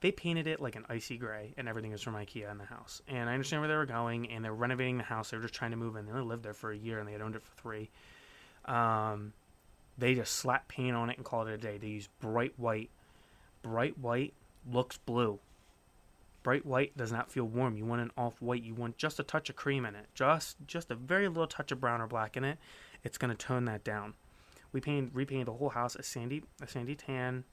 they 0.00 0.12
painted 0.12 0.46
it 0.46 0.60
like 0.60 0.76
an 0.76 0.84
icy 0.88 1.16
gray, 1.16 1.54
and 1.56 1.68
everything 1.68 1.92
is 1.92 2.02
from 2.02 2.14
IKEA 2.14 2.50
in 2.50 2.58
the 2.58 2.64
house. 2.64 3.02
And 3.08 3.28
I 3.28 3.32
understand 3.32 3.62
where 3.62 3.68
they 3.68 3.76
were 3.76 3.86
going, 3.86 4.30
and 4.30 4.44
they're 4.44 4.54
renovating 4.54 4.96
the 4.96 5.04
house. 5.04 5.30
They 5.30 5.36
were 5.36 5.42
just 5.42 5.54
trying 5.54 5.72
to 5.72 5.76
move 5.76 5.96
in. 5.96 6.06
They 6.06 6.12
only 6.12 6.24
lived 6.24 6.44
there 6.44 6.54
for 6.54 6.70
a 6.70 6.76
year, 6.76 7.00
and 7.00 7.08
they 7.08 7.12
had 7.12 7.20
owned 7.20 7.34
it 7.34 7.42
for 7.42 7.54
three. 7.60 7.90
Um, 8.64 9.32
they 9.96 10.14
just 10.14 10.36
slap 10.36 10.68
paint 10.68 10.94
on 10.94 11.10
it 11.10 11.16
and 11.16 11.24
call 11.24 11.46
it 11.46 11.52
a 11.52 11.58
day. 11.58 11.78
They 11.78 11.88
use 11.88 12.08
bright 12.20 12.52
white. 12.56 12.90
Bright 13.62 13.98
white 13.98 14.34
looks 14.70 14.98
blue. 14.98 15.40
Bright 16.48 16.64
white 16.64 16.96
does 16.96 17.12
not 17.12 17.30
feel 17.30 17.44
warm. 17.44 17.76
You 17.76 17.84
want 17.84 18.00
an 18.00 18.10
off 18.16 18.40
white. 18.40 18.62
You 18.62 18.72
want 18.72 18.96
just 18.96 19.20
a 19.20 19.22
touch 19.22 19.50
of 19.50 19.56
cream 19.56 19.84
in 19.84 19.94
it. 19.94 20.06
Just 20.14 20.56
just 20.66 20.90
a 20.90 20.94
very 20.94 21.28
little 21.28 21.46
touch 21.46 21.72
of 21.72 21.78
brown 21.78 22.00
or 22.00 22.06
black 22.06 22.38
in 22.38 22.44
it. 22.44 22.56
It's 23.04 23.18
going 23.18 23.28
to 23.28 23.36
tone 23.36 23.66
that 23.66 23.84
down. 23.84 24.14
We 24.72 24.80
painted 24.80 25.14
repainted 25.14 25.46
the 25.46 25.52
whole 25.52 25.68
house 25.68 25.94
a 25.94 26.02
sandy 26.02 26.42
a 26.62 26.66
sandy 26.66 26.94
tan. 26.94 27.44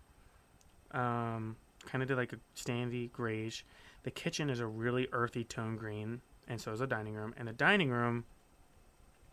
Um, 0.91 1.57
kind 1.85 2.03
of 2.03 2.07
did 2.07 2.15
like 2.15 2.31
a 2.31 2.37
sandy 2.53 3.09
grayish. 3.09 3.65
The 4.03 4.11
kitchen 4.11 4.49
is 4.49 4.61
a 4.61 4.65
really 4.65 5.09
earthy 5.11 5.43
tone 5.43 5.75
green, 5.75 6.21
and 6.47 6.61
so 6.61 6.71
is 6.71 6.79
the 6.79 6.87
dining 6.87 7.15
room. 7.15 7.33
And 7.35 7.49
the 7.49 7.53
dining 7.53 7.89
room 7.89 8.23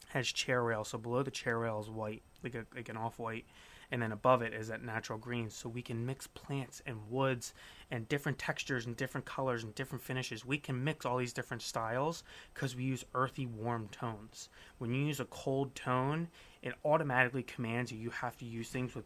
has 0.08 0.26
chair 0.26 0.64
rail, 0.64 0.82
so 0.82 0.98
below 0.98 1.22
the 1.22 1.30
chair 1.30 1.60
rail 1.60 1.78
is 1.78 1.88
white, 1.88 2.22
like 2.42 2.56
a, 2.56 2.66
like 2.74 2.88
an 2.88 2.96
off 2.96 3.20
white, 3.20 3.44
and 3.92 4.00
then 4.00 4.10
above 4.10 4.40
it 4.40 4.54
is 4.54 4.68
that 4.68 4.82
natural 4.82 5.18
green. 5.18 5.50
So 5.50 5.68
we 5.68 5.82
can 5.82 6.04
mix 6.04 6.26
plants 6.26 6.82
and 6.86 6.96
woods 7.10 7.52
and 7.90 8.08
different 8.08 8.38
textures 8.38 8.86
and 8.86 8.96
different 8.96 9.26
colors 9.26 9.62
and 9.62 9.74
different 9.74 10.02
finishes. 10.02 10.46
We 10.46 10.56
can 10.56 10.82
mix 10.82 11.04
all 11.04 11.18
these 11.18 11.34
different 11.34 11.62
styles 11.62 12.24
because 12.54 12.74
we 12.74 12.84
use 12.84 13.04
earthy, 13.14 13.44
warm 13.44 13.88
tones. 13.92 14.48
When 14.78 14.94
you 14.94 15.04
use 15.04 15.20
a 15.20 15.26
cold 15.26 15.74
tone, 15.74 16.28
it 16.62 16.72
automatically 16.86 17.42
commands 17.42 17.92
you. 17.92 17.98
You 17.98 18.08
have 18.10 18.36
to 18.38 18.46
use 18.46 18.70
things 18.70 18.94
with 18.94 19.04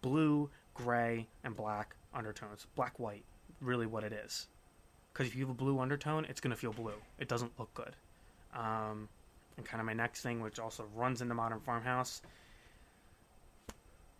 blue, 0.00 0.48
gray, 0.72 1.28
and 1.44 1.54
black 1.54 1.94
undertones. 2.14 2.66
Black 2.76 2.98
white, 2.98 3.24
really 3.60 3.86
what 3.86 4.02
it 4.02 4.14
is. 4.14 4.48
Because 5.12 5.26
if 5.26 5.34
you 5.36 5.42
have 5.42 5.50
a 5.50 5.54
blue 5.54 5.78
undertone, 5.78 6.24
it's 6.24 6.40
going 6.40 6.52
to 6.52 6.56
feel 6.56 6.72
blue. 6.72 6.96
It 7.18 7.28
doesn't 7.28 7.52
look 7.58 7.72
good. 7.74 7.94
Um, 8.54 9.10
and 9.58 9.66
kind 9.66 9.78
of 9.78 9.86
my 9.86 9.92
next 9.92 10.22
thing, 10.22 10.40
which 10.40 10.58
also 10.58 10.86
runs 10.94 11.20
into 11.20 11.34
Modern 11.34 11.60
Farmhouse 11.60 12.22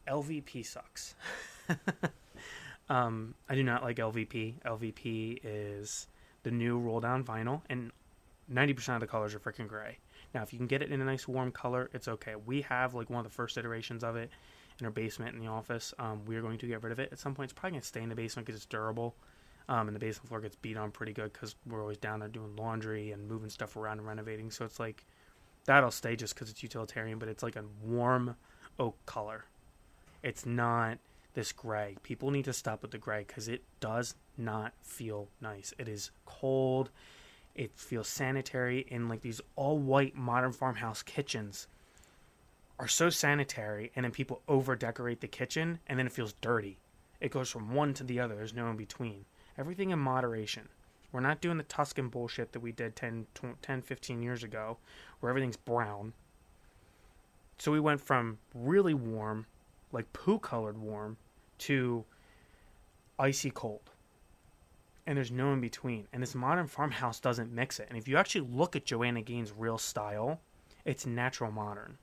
LVP 0.09 0.64
sucks. 0.64 1.14
um, 2.88 3.34
I 3.48 3.55
do 3.55 3.62
not 3.62 3.82
like 3.82 3.96
LVP. 3.96 4.61
LVP 4.64 5.40
is 5.42 6.07
the 6.42 6.51
new 6.51 6.78
roll 6.78 7.01
down 7.01 7.24
vinyl. 7.24 7.62
And 7.68 7.92
90% 8.53 8.94
of 8.94 9.01
the 9.01 9.07
colors 9.07 9.34
are 9.34 9.40
freaking 9.40 9.68
gray. 9.68 9.98
Now, 10.34 10.42
if 10.42 10.53
you 10.53 10.59
can 10.59 10.66
get 10.66 10.82
it 10.82 10.92
in 10.92 11.01
a 11.01 11.05
nice 11.05 11.26
warm 11.26 11.53
color, 11.53 11.90
it's 11.92 12.09
okay. 12.09 12.34
We 12.46 12.62
have 12.62 12.94
like 12.94 13.11
one 13.11 13.24
of 13.24 13.30
the 13.30 13.34
first 13.34 13.57
iterations 13.57 14.05
of 14.05 14.16
it 14.16 14.30
in 14.78 14.86
our 14.86 14.92
basement 14.92 15.34
in 15.34 15.40
the 15.40 15.48
office. 15.48 15.92
Um, 15.98 16.24
we 16.26 16.36
are 16.36 16.42
going 16.42 16.59
to 16.59 16.66
get 16.66 16.82
rid 16.82 16.92
of 16.92 16.98
it 16.98 17.11
at 17.12 17.18
some 17.18 17.34
point. 17.34 17.51
It's 17.51 17.59
probably 17.59 17.72
going 17.72 17.82
to 17.82 17.86
stay 17.86 18.03
in 18.03 18.09
the 18.09 18.14
basement 18.14 18.46
because 18.46 18.61
it's 18.61 18.66
durable. 18.66 19.14
Um, 19.68 19.86
and 19.86 19.94
the 19.94 20.01
basement 20.01 20.28
floor 20.28 20.40
gets 20.40 20.57
beat 20.57 20.76
on 20.76 20.90
pretty 20.90 21.12
good 21.12 21.32
because 21.32 21.55
we're 21.66 21.80
always 21.80 21.98
down 21.98 22.20
there 22.20 22.28
doing 22.28 22.57
laundry 22.57 23.12
and 23.12 23.28
moving 23.28 23.51
stuff 23.51 23.76
around 23.76 23.98
and 23.98 24.07
renovating. 24.07 24.51
So 24.51 24.64
it's 24.64 24.80
like 24.80 25.05
that'll 25.64 25.90
stay 25.92 26.16
just 26.16 26.34
because 26.34 26.51
it's 26.51 26.62
utilitarian, 26.62 27.18
but 27.18 27.28
it's 27.28 27.42
like 27.42 27.57
a 27.57 27.64
warm 27.84 28.34
oak 28.78 28.96
color. 29.07 29.44
It's 30.23 30.45
not 30.45 30.99
this 31.35 31.53
gray. 31.53 31.97
People 32.03 32.31
need 32.31 32.45
to 32.45 32.53
stop 32.53 32.83
with 32.83 32.91
the 32.91 32.99
gray 32.99 33.25
because 33.27 33.49
it 33.49 33.62
does 33.81 34.14
not 34.37 34.73
feel 34.83 35.29
nice. 35.41 35.73
It 35.79 35.89
is 35.89 36.11
cold. 36.25 36.91
It 37.55 37.73
feels 37.77 38.09
sanitary, 38.09 38.87
and 38.91 39.09
like 39.09 39.23
these 39.23 39.41
all 39.57 39.79
white 39.79 40.14
modern 40.16 40.53
farmhouse 40.53 41.03
kitchens 41.03 41.66
are 42.79 42.89
so 42.89 43.11
sanitary, 43.11 43.93
and 43.95 44.05
then 44.05 44.12
people 44.12 44.41
over 44.49 44.75
decorate 44.77 45.21
the 45.21 45.29
kitchen, 45.29 45.79
and 45.87 45.99
then 45.99 46.07
it 46.07 46.12
feels 46.12 46.33
dirty. 46.41 46.79
It 47.21 47.31
goes 47.31 47.51
from 47.51 47.75
one 47.75 47.93
to 47.95 48.05
the 48.05 48.21
other. 48.21 48.37
There's 48.37 48.55
no 48.55 48.71
in 48.71 48.77
between. 48.77 49.27
Everything 49.59 49.91
in 49.91 49.99
moderation. 49.99 50.68
We're 51.12 51.21
not 51.21 51.41
doing 51.41 51.59
the 51.59 51.64
Tuscan 51.64 52.09
bullshit 52.09 52.53
that 52.53 52.61
we 52.61 52.73
did 52.73 52.97
10, 52.97 53.27
10 53.61 53.83
15 53.83 54.23
years 54.23 54.45
ago, 54.45 54.79
where 55.18 55.29
everything's 55.29 55.57
brown. 55.57 56.14
So 57.59 57.73
we 57.73 57.81
went 57.81 58.01
from 58.01 58.39
really 58.55 58.95
warm, 58.95 59.47
like 59.93 60.12
poo 60.12 60.38
colored 60.38 60.78
warm, 60.78 61.16
to 61.59 62.05
icy 63.18 63.51
cold. 63.51 63.91
And 65.07 65.16
there's 65.16 65.30
no 65.30 65.53
in 65.53 65.61
between. 65.61 66.07
And 66.12 66.22
this 66.22 66.34
modern 66.34 66.66
farmhouse 66.66 67.20
doesn't 67.20 67.53
mix 67.53 67.80
it. 67.80 67.86
And 67.88 67.99
if 67.99 68.07
you 68.09 68.16
actually 68.16 68.49
look 68.53 68.76
at 68.76 68.84
Joanna 68.84 69.22
Gaines' 69.22 69.53
real 69.57 69.78
style, 69.78 70.41
it's 70.84 71.07
natural 71.07 71.51
modern. 71.51 71.99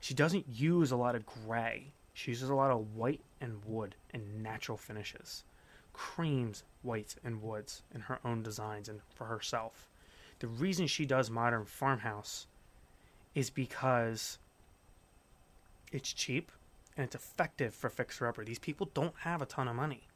She 0.00 0.14
doesn't 0.14 0.46
use 0.48 0.92
a 0.92 0.96
lot 0.96 1.16
of 1.16 1.26
gray. 1.26 1.92
She 2.14 2.30
uses 2.30 2.48
a 2.48 2.54
lot 2.54 2.70
of 2.70 2.94
white 2.94 3.20
and 3.40 3.64
wood 3.64 3.94
and 4.12 4.42
natural 4.42 4.78
finishes. 4.78 5.44
Creams, 5.92 6.62
whites, 6.82 7.16
and 7.24 7.42
woods 7.42 7.82
in 7.94 8.02
her 8.02 8.20
own 8.24 8.42
designs 8.42 8.88
and 8.88 9.00
for 9.14 9.24
herself. 9.24 9.88
The 10.38 10.48
reason 10.48 10.86
she 10.86 11.06
does 11.06 11.30
modern 11.30 11.64
farmhouse 11.64 12.46
is 13.34 13.50
because 13.50 14.38
it's 15.92 16.12
cheap 16.12 16.52
and 16.96 17.04
it's 17.04 17.14
effective 17.14 17.74
for 17.74 17.90
fixer 17.90 18.26
upper. 18.26 18.44
These 18.44 18.58
people 18.58 18.90
don't 18.94 19.14
have 19.20 19.42
a 19.42 19.46
ton 19.46 19.68
of 19.68 19.76
money. 19.76 20.08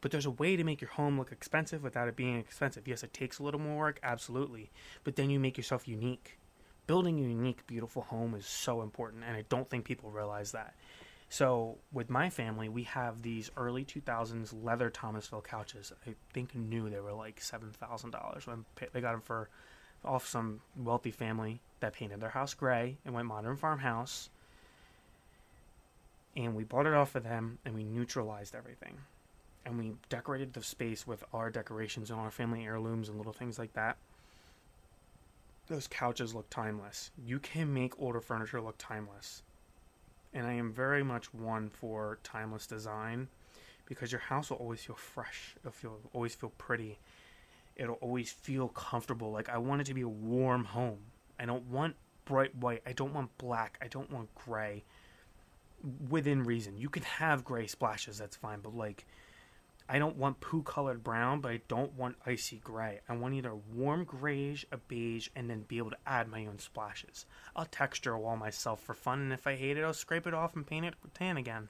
But 0.00 0.10
there's 0.10 0.26
a 0.26 0.30
way 0.30 0.56
to 0.56 0.64
make 0.64 0.80
your 0.80 0.90
home 0.90 1.18
look 1.18 1.30
expensive 1.30 1.82
without 1.82 2.08
it 2.08 2.16
being 2.16 2.38
expensive. 2.38 2.88
Yes, 2.88 3.02
it 3.02 3.12
takes 3.12 3.38
a 3.38 3.42
little 3.42 3.60
more 3.60 3.76
work, 3.76 4.00
absolutely. 4.02 4.70
But 5.04 5.16
then 5.16 5.30
you 5.30 5.38
make 5.38 5.56
yourself 5.56 5.86
unique. 5.86 6.38
Building 6.86 7.18
a 7.20 7.28
unique, 7.28 7.66
beautiful 7.66 8.02
home 8.02 8.34
is 8.34 8.46
so 8.46 8.82
important, 8.82 9.24
and 9.24 9.36
I 9.36 9.44
don't 9.48 9.68
think 9.68 9.84
people 9.84 10.10
realize 10.10 10.52
that. 10.52 10.74
So, 11.28 11.78
with 11.92 12.10
my 12.10 12.28
family, 12.28 12.68
we 12.68 12.82
have 12.84 13.22
these 13.22 13.52
early 13.56 13.84
2000s 13.84 14.52
leather 14.64 14.90
Thomasville 14.90 15.42
couches. 15.42 15.92
I 16.04 16.14
think 16.32 16.56
new 16.56 16.90
they 16.90 16.98
were 16.98 17.12
like 17.12 17.38
$7,000 17.38 18.46
when 18.48 18.64
they 18.92 19.00
got 19.00 19.12
them 19.12 19.20
for 19.20 19.48
off 20.04 20.26
some 20.26 20.62
wealthy 20.76 21.12
family 21.12 21.60
that 21.80 21.92
painted 21.92 22.20
their 22.20 22.30
house 22.30 22.54
gray 22.54 22.98
and 23.04 23.14
went 23.14 23.28
modern 23.28 23.56
farmhouse 23.56 24.30
and 26.36 26.54
we 26.54 26.64
bought 26.64 26.86
it 26.86 26.94
off 26.94 27.14
of 27.14 27.24
them 27.24 27.58
and 27.64 27.74
we 27.74 27.84
neutralized 27.84 28.54
everything. 28.54 28.98
And 29.64 29.78
we 29.78 29.92
decorated 30.08 30.52
the 30.52 30.62
space 30.62 31.06
with 31.06 31.24
our 31.34 31.50
decorations 31.50 32.10
and 32.10 32.18
our 32.18 32.30
family 32.30 32.64
heirlooms 32.64 33.08
and 33.08 33.18
little 33.18 33.32
things 33.32 33.58
like 33.58 33.72
that. 33.74 33.96
Those 35.66 35.86
couches 35.86 36.34
look 36.34 36.48
timeless. 36.50 37.10
You 37.22 37.38
can 37.38 37.72
make 37.72 38.00
older 38.00 38.20
furniture 38.20 38.60
look 38.60 38.76
timeless. 38.78 39.42
And 40.32 40.46
i 40.46 40.52
am 40.52 40.72
very 40.72 41.02
much 41.02 41.34
one 41.34 41.70
for 41.70 42.18
timeless 42.22 42.66
design 42.66 43.28
because 43.86 44.12
your 44.12 44.20
house 44.20 44.50
will 44.50 44.58
always 44.58 44.80
feel 44.80 44.96
fresh. 44.96 45.56
It'll 45.60 45.72
feel 45.72 45.98
always 46.12 46.34
feel 46.34 46.52
pretty. 46.56 46.98
It'll 47.76 47.96
always 47.96 48.30
feel 48.30 48.68
comfortable. 48.68 49.32
Like 49.32 49.48
i 49.48 49.58
want 49.58 49.80
it 49.80 49.84
to 49.88 49.94
be 49.94 50.02
a 50.02 50.08
warm 50.08 50.64
home. 50.64 50.98
I 51.38 51.46
don't 51.46 51.66
want 51.66 51.96
bright 52.24 52.54
white. 52.56 52.82
I 52.86 52.92
don't 52.92 53.12
want 53.12 53.36
black. 53.38 53.78
I 53.82 53.88
don't 53.88 54.10
want 54.10 54.32
gray 54.34 54.84
within 56.08 56.44
reason. 56.44 56.76
You 56.76 56.88
can 56.88 57.02
have 57.02 57.44
gray 57.44 57.66
splashes, 57.66 58.18
that's 58.18 58.36
fine, 58.36 58.60
but 58.60 58.74
like 58.74 59.06
I 59.92 59.98
don't 59.98 60.16
want 60.16 60.40
poo 60.40 60.62
colored 60.62 61.02
brown, 61.02 61.40
but 61.40 61.50
I 61.50 61.62
don't 61.66 61.92
want 61.94 62.14
icy 62.24 62.60
gray. 62.62 63.00
I 63.08 63.16
want 63.16 63.34
either 63.34 63.56
warm 63.74 64.04
grayish, 64.04 64.64
a 64.70 64.76
beige, 64.76 65.28
and 65.34 65.50
then 65.50 65.62
be 65.62 65.78
able 65.78 65.90
to 65.90 65.96
add 66.06 66.28
my 66.28 66.46
own 66.46 66.60
splashes. 66.60 67.26
I'll 67.56 67.64
texture 67.64 68.12
a 68.12 68.20
wall 68.20 68.36
myself 68.36 68.80
for 68.80 68.94
fun, 68.94 69.20
and 69.20 69.32
if 69.32 69.48
I 69.48 69.56
hate 69.56 69.76
it, 69.76 69.82
I'll 69.82 69.92
scrape 69.92 70.28
it 70.28 70.34
off 70.34 70.54
and 70.54 70.64
paint 70.64 70.86
it 70.86 70.94
tan 71.12 71.36
again. 71.36 71.68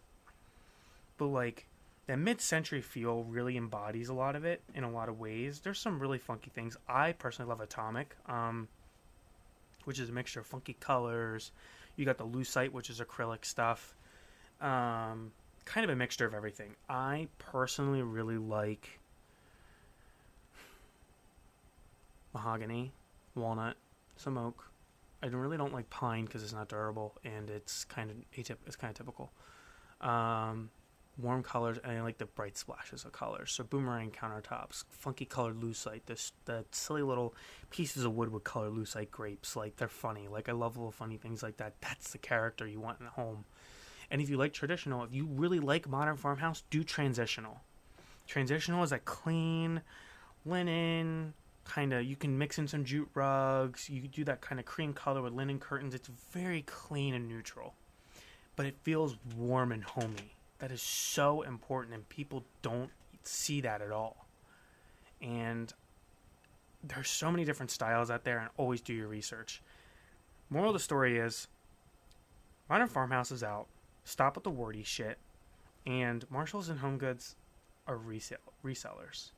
But 1.16 1.28
like 1.28 1.66
that 2.08 2.18
mid-century 2.18 2.82
feel 2.82 3.24
really 3.24 3.56
embodies 3.56 4.10
a 4.10 4.14
lot 4.14 4.36
of 4.36 4.44
it 4.44 4.60
in 4.74 4.84
a 4.84 4.90
lot 4.90 5.08
of 5.08 5.18
ways. 5.18 5.60
There's 5.60 5.78
some 5.78 5.98
really 5.98 6.18
funky 6.18 6.50
things. 6.50 6.76
I 6.86 7.12
personally 7.12 7.48
love 7.48 7.62
Atomic, 7.62 8.16
um, 8.26 8.68
which 9.84 9.98
is 9.98 10.10
a 10.10 10.12
mixture 10.12 10.40
of 10.40 10.46
funky 10.46 10.74
colors. 10.74 11.52
You 11.96 12.04
got 12.04 12.18
the 12.18 12.26
lucite, 12.26 12.72
which 12.72 12.90
is 12.90 13.00
acrylic 13.00 13.46
stuff 13.46 13.94
um, 14.60 15.32
kind 15.64 15.84
of 15.84 15.90
a 15.90 15.96
mixture 15.96 16.26
of 16.26 16.34
everything. 16.34 16.74
I 16.88 17.28
personally 17.38 18.02
really 18.02 18.38
like 18.38 19.00
mahogany, 22.34 22.92
walnut, 23.34 23.76
some 24.16 24.38
oak. 24.38 24.64
I 25.22 25.26
really 25.26 25.56
don't 25.56 25.72
like 25.72 25.90
pine 25.90 26.24
because 26.24 26.42
it's 26.42 26.52
not 26.52 26.68
durable 26.68 27.14
and 27.24 27.50
it's 27.50 27.84
kind 27.84 28.10
of 28.10 28.16
atyp- 28.36 28.56
it's 28.66 28.76
kind 28.76 28.90
of 28.90 28.96
typical. 28.96 29.32
Um, 30.00 30.70
warm 31.18 31.42
colors 31.42 31.78
and 31.82 31.92
I 31.92 32.02
like 32.02 32.18
the 32.18 32.26
bright 32.26 32.56
splashes 32.56 33.04
of 33.04 33.12
colors. 33.12 33.52
So 33.52 33.64
boomerang 33.64 34.10
countertops, 34.10 34.84
funky 34.88 35.24
colored 35.24 35.60
lucite, 35.60 36.02
this 36.06 36.32
the 36.46 36.64
silly 36.70 37.02
little 37.02 37.34
pieces 37.70 38.04
of 38.04 38.14
wood 38.14 38.32
with 38.32 38.44
colored 38.44 38.72
lucite 38.72 39.10
grapes. 39.10 39.56
Like 39.56 39.76
they're 39.76 39.88
funny. 39.88 40.28
Like 40.28 40.48
I 40.48 40.52
love 40.52 40.76
little 40.76 40.92
funny 40.92 41.16
things 41.16 41.42
like 41.42 41.58
that. 41.58 41.74
That's 41.80 42.12
the 42.12 42.18
character 42.18 42.66
you 42.66 42.80
want 42.80 43.00
in 43.00 43.06
a 43.06 43.10
home. 43.10 43.44
And 44.10 44.20
if 44.20 44.28
you 44.28 44.36
like 44.36 44.52
traditional, 44.52 45.04
if 45.04 45.14
you 45.14 45.26
really 45.26 45.60
like 45.60 45.88
modern 45.88 46.16
farmhouse, 46.16 46.64
do 46.70 46.82
transitional. 46.82 47.60
Transitional 48.26 48.82
is 48.82 48.92
a 48.92 48.98
clean 48.98 49.82
linen 50.44 51.34
kind 51.64 51.92
of. 51.92 52.04
You 52.04 52.16
can 52.16 52.36
mix 52.36 52.58
in 52.58 52.66
some 52.66 52.84
jute 52.84 53.08
rugs. 53.14 53.88
You 53.88 54.02
do 54.02 54.24
that 54.24 54.40
kind 54.40 54.58
of 54.58 54.66
cream 54.66 54.92
color 54.92 55.22
with 55.22 55.32
linen 55.32 55.58
curtains. 55.58 55.94
It's 55.94 56.10
very 56.32 56.62
clean 56.62 57.14
and 57.14 57.28
neutral, 57.28 57.74
but 58.56 58.66
it 58.66 58.76
feels 58.82 59.16
warm 59.36 59.72
and 59.72 59.84
homey. 59.84 60.34
That 60.58 60.70
is 60.70 60.82
so 60.82 61.42
important, 61.42 61.94
and 61.94 62.08
people 62.08 62.44
don't 62.62 62.90
see 63.22 63.60
that 63.62 63.80
at 63.80 63.92
all. 63.92 64.26
And 65.22 65.72
there's 66.82 67.08
so 67.08 67.30
many 67.30 67.44
different 67.44 67.70
styles 67.70 68.10
out 68.10 68.24
there, 68.24 68.38
and 68.38 68.50
always 68.56 68.80
do 68.80 68.92
your 68.92 69.08
research. 69.08 69.62
Moral 70.50 70.70
of 70.70 70.74
the 70.74 70.80
story 70.80 71.18
is 71.18 71.46
Modern 72.68 72.88
Farmhouse 72.88 73.30
is 73.30 73.42
out. 73.42 73.66
Stop 74.10 74.34
with 74.34 74.42
the 74.42 74.50
wordy 74.50 74.82
shit. 74.82 75.18
And 75.86 76.28
Marshalls 76.30 76.68
and 76.68 76.80
Home 76.80 76.98
Goods 76.98 77.36
are 77.86 77.96
resell- 77.96 78.38
resellers. 78.64 79.30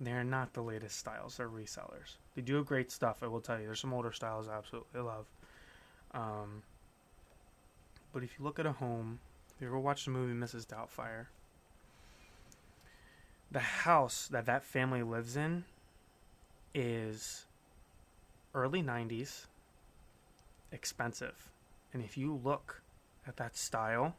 They're 0.00 0.24
not 0.24 0.54
the 0.54 0.62
latest 0.62 0.98
styles. 0.98 1.36
They're 1.36 1.50
resellers. 1.50 2.16
They 2.34 2.40
do 2.40 2.64
great 2.64 2.90
stuff. 2.90 3.22
I 3.22 3.26
will 3.26 3.42
tell 3.42 3.60
you. 3.60 3.66
There's 3.66 3.80
some 3.80 3.92
older 3.92 4.10
styles 4.10 4.48
I 4.48 4.56
absolutely 4.56 5.02
love. 5.02 5.26
Um, 6.12 6.62
but 8.14 8.22
if 8.22 8.38
you 8.38 8.44
look 8.44 8.58
at 8.58 8.64
a 8.64 8.72
home, 8.72 9.20
if 9.54 9.60
you 9.60 9.66
ever 9.66 9.78
watched 9.78 10.06
the 10.06 10.12
movie 10.12 10.32
Mrs. 10.32 10.66
Doubtfire, 10.66 11.26
the 13.50 13.60
house 13.60 14.28
that 14.28 14.46
that 14.46 14.64
family 14.64 15.02
lives 15.02 15.36
in 15.36 15.64
is 16.74 17.44
early 18.54 18.82
90s, 18.82 19.44
expensive. 20.72 21.50
And 21.92 22.02
if 22.02 22.16
you 22.16 22.40
look 22.42 22.80
at 23.26 23.36
that 23.36 23.56
style, 23.56 24.14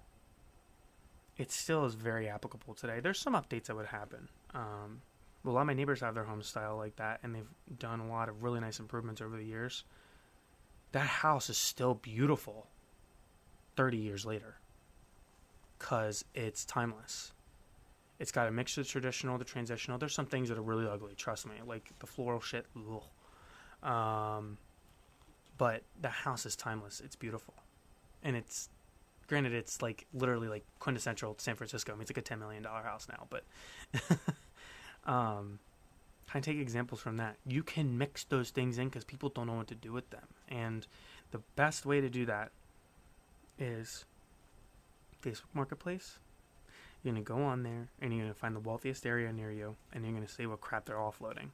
it 1.38 1.52
still 1.52 1.86
is 1.86 1.96
very 1.96 2.28
applicable 2.30 2.74
today. 2.74 3.00
There's 3.00 3.20
some 3.20 3.34
updates 3.34 3.66
that 3.66 3.76
would 3.76 3.88
happen. 3.88 4.30
Um, 4.54 5.02
a 5.46 5.50
lot 5.50 5.62
of 5.62 5.68
my 5.68 5.74
neighbors 5.74 6.02
have 6.02 6.16
their 6.16 6.24
home 6.24 6.42
style 6.42 6.78
like 6.78 6.96
that, 6.96 7.20
and 7.24 7.36
they've 7.36 7.50
done 7.78 8.00
a 8.00 8.08
lot 8.08 8.30
of 8.30 8.42
really 8.42 8.60
nice 8.60 8.80
improvements 8.80 9.22
over 9.22 9.38
the 9.38 9.44
years. 9.44 9.84
That 10.92 11.08
house 11.08 11.50
is 11.50 11.58
still 11.58 11.96
beautiful 11.96 12.68
30 13.76 13.98
years 13.98 14.26
later 14.26 14.56
because 15.78 16.24
it's 16.34 16.66
timeless. 16.66 17.34
It's 18.18 18.32
got 18.32 18.48
a 18.48 18.52
mixture 18.52 18.82
of 18.82 18.88
traditional, 18.88 19.38
the 19.38 19.44
transitional. 19.44 19.98
There's 19.98 20.14
some 20.14 20.26
things 20.26 20.50
that 20.50 20.58
are 20.58 20.64
really 20.64 20.88
ugly, 20.88 21.14
trust 21.16 21.46
me, 21.46 21.56
like 21.68 21.92
the 22.00 22.08
floral 22.08 22.40
shit. 22.40 22.66
Um, 23.84 24.58
but 25.58 25.84
the 26.02 26.10
house 26.10 26.46
is 26.46 26.56
timeless. 26.56 27.02
It's 27.04 27.18
beautiful, 27.18 27.54
and 28.24 28.38
it's 28.38 28.70
granted 29.28 29.54
it's 29.54 29.82
like 29.82 30.06
literally 30.14 30.48
like 30.48 30.66
quintessential 30.80 31.36
San 31.40 31.56
Francisco. 31.56 31.92
I 31.92 31.96
mean, 31.96 32.02
it's 32.04 32.12
like 32.12 32.18
a 32.18 32.22
ten 32.22 32.40
million 32.40 32.64
dollar 32.64 32.84
house 32.84 33.08
now, 33.10 33.28
but 33.30 33.44
um, 35.06 35.60
of 36.36 36.42
take 36.42 36.58
examples 36.58 37.00
from 37.00 37.18
that. 37.18 37.38
You 37.46 37.64
can 37.64 37.98
mix 37.98 38.24
those 38.24 38.50
things 38.50 38.78
in 38.78 38.90
because 38.90 39.04
people 39.04 39.30
don't 39.30 39.48
know 39.48 39.54
what 39.54 39.68
to 39.68 39.76
do 39.76 39.92
with 39.92 40.10
them. 40.10 40.28
And 40.50 40.86
the 41.32 41.40
best 41.56 41.86
way 41.86 42.02
to 42.02 42.10
do 42.10 42.26
that 42.26 42.52
is 43.58 44.06
Facebook 45.24 45.54
Marketplace. 45.54 46.20
You're 47.04 47.14
to 47.16 47.22
go 47.22 47.44
on 47.44 47.64
there 47.64 47.90
and 48.02 48.16
you're 48.16 48.28
to 48.28 48.34
find 48.34 48.56
the 48.56 48.60
wealthiest 48.60 49.06
area 49.06 49.32
near 49.32 49.52
you 49.52 49.76
and 49.94 50.04
you're 50.04 50.14
to 50.26 50.32
see 50.32 50.46
what 50.46 50.62
crap 50.62 50.86
they're 50.86 50.96
offloading. 50.96 51.50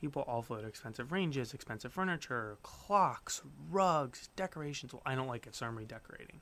People 0.00 0.24
offload 0.28 0.66
expensive 0.66 1.12
ranges, 1.12 1.54
expensive 1.54 1.92
furniture, 1.92 2.56
clocks, 2.62 3.42
rugs, 3.70 4.28
decorations. 4.36 4.92
Well, 4.92 5.02
I 5.06 5.14
don't 5.14 5.28
like 5.28 5.46
it, 5.46 5.54
so 5.54 5.66
I'm 5.66 5.76
redecorating. 5.76 6.40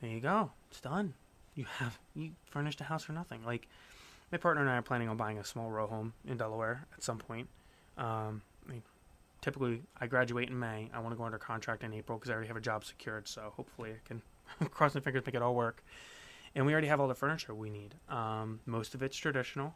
There 0.00 0.10
you 0.10 0.20
go. 0.20 0.50
It's 0.70 0.80
done. 0.80 1.14
You 1.54 1.64
have 1.78 1.98
you 2.14 2.30
furnished 2.50 2.80
a 2.80 2.84
house 2.84 3.02
for 3.04 3.12
nothing. 3.12 3.44
Like 3.44 3.68
my 4.30 4.38
partner 4.38 4.62
and 4.62 4.70
I 4.70 4.76
are 4.76 4.82
planning 4.82 5.08
on 5.08 5.16
buying 5.16 5.38
a 5.38 5.44
small 5.44 5.70
row 5.70 5.86
home 5.86 6.12
in 6.26 6.36
Delaware 6.36 6.86
at 6.94 7.02
some 7.02 7.18
point. 7.18 7.48
Um, 7.96 8.42
I 8.66 8.72
mean, 8.72 8.82
typically 9.40 9.82
I 10.00 10.06
graduate 10.06 10.48
in 10.48 10.58
May. 10.58 10.88
I 10.94 11.00
want 11.00 11.12
to 11.12 11.16
go 11.16 11.24
under 11.24 11.38
contract 11.38 11.82
in 11.82 11.92
April 11.92 12.18
because 12.18 12.30
I 12.30 12.34
already 12.34 12.48
have 12.48 12.56
a 12.56 12.60
job 12.60 12.84
secured. 12.84 13.26
So 13.26 13.52
hopefully 13.56 13.90
I 13.90 14.06
can 14.06 14.22
cross 14.70 14.94
my 14.94 15.00
fingers 15.00 15.20
and 15.20 15.26
make 15.26 15.34
it 15.34 15.42
all 15.42 15.54
work. 15.54 15.82
And 16.54 16.64
we 16.64 16.72
already 16.72 16.88
have 16.88 17.00
all 17.00 17.08
the 17.08 17.14
furniture 17.14 17.54
we 17.54 17.70
need. 17.70 17.94
Um, 18.08 18.60
most 18.66 18.94
of 18.94 19.02
it's 19.02 19.16
traditional, 19.16 19.74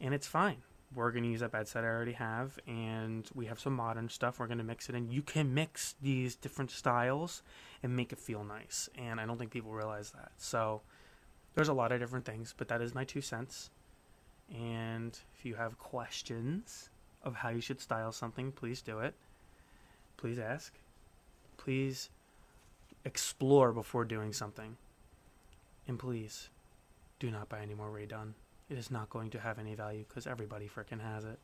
and 0.00 0.12
it's 0.12 0.26
fine. 0.26 0.58
We're 0.94 1.12
going 1.12 1.22
to 1.22 1.30
use 1.30 1.40
that 1.40 1.52
bed 1.52 1.68
set 1.68 1.84
I 1.84 1.86
already 1.86 2.12
have, 2.12 2.58
and 2.66 3.28
we 3.32 3.46
have 3.46 3.60
some 3.60 3.74
modern 3.74 4.08
stuff. 4.08 4.40
We're 4.40 4.48
going 4.48 4.58
to 4.58 4.64
mix 4.64 4.88
it 4.88 4.96
in. 4.96 5.08
You 5.08 5.22
can 5.22 5.54
mix 5.54 5.94
these 6.02 6.34
different 6.34 6.72
styles 6.72 7.42
and 7.82 7.94
make 7.94 8.12
it 8.12 8.18
feel 8.18 8.42
nice, 8.42 8.88
and 8.98 9.20
I 9.20 9.26
don't 9.26 9.38
think 9.38 9.52
people 9.52 9.70
realize 9.70 10.10
that. 10.10 10.32
So 10.36 10.82
there's 11.54 11.68
a 11.68 11.72
lot 11.72 11.92
of 11.92 12.00
different 12.00 12.24
things, 12.24 12.54
but 12.56 12.68
that 12.68 12.80
is 12.80 12.94
my 12.94 13.04
two 13.04 13.20
cents. 13.20 13.70
And 14.52 15.16
if 15.38 15.44
you 15.44 15.54
have 15.54 15.78
questions 15.78 16.90
of 17.22 17.36
how 17.36 17.50
you 17.50 17.60
should 17.60 17.80
style 17.80 18.10
something, 18.10 18.50
please 18.50 18.82
do 18.82 18.98
it. 18.98 19.14
Please 20.16 20.38
ask. 20.38 20.72
Please 21.56 22.10
explore 23.04 23.72
before 23.72 24.04
doing 24.04 24.32
something. 24.32 24.76
And 25.86 25.98
please 25.98 26.48
do 27.20 27.30
not 27.30 27.48
buy 27.48 27.60
any 27.60 27.74
more 27.74 27.90
Rae 27.90 28.06
Dunn. 28.06 28.34
It 28.70 28.78
is 28.78 28.90
not 28.90 29.10
going 29.10 29.30
to 29.30 29.40
have 29.40 29.58
any 29.58 29.74
value 29.74 30.04
because 30.08 30.28
everybody 30.28 30.68
frickin' 30.68 31.00
has 31.00 31.24
it. 31.24 31.38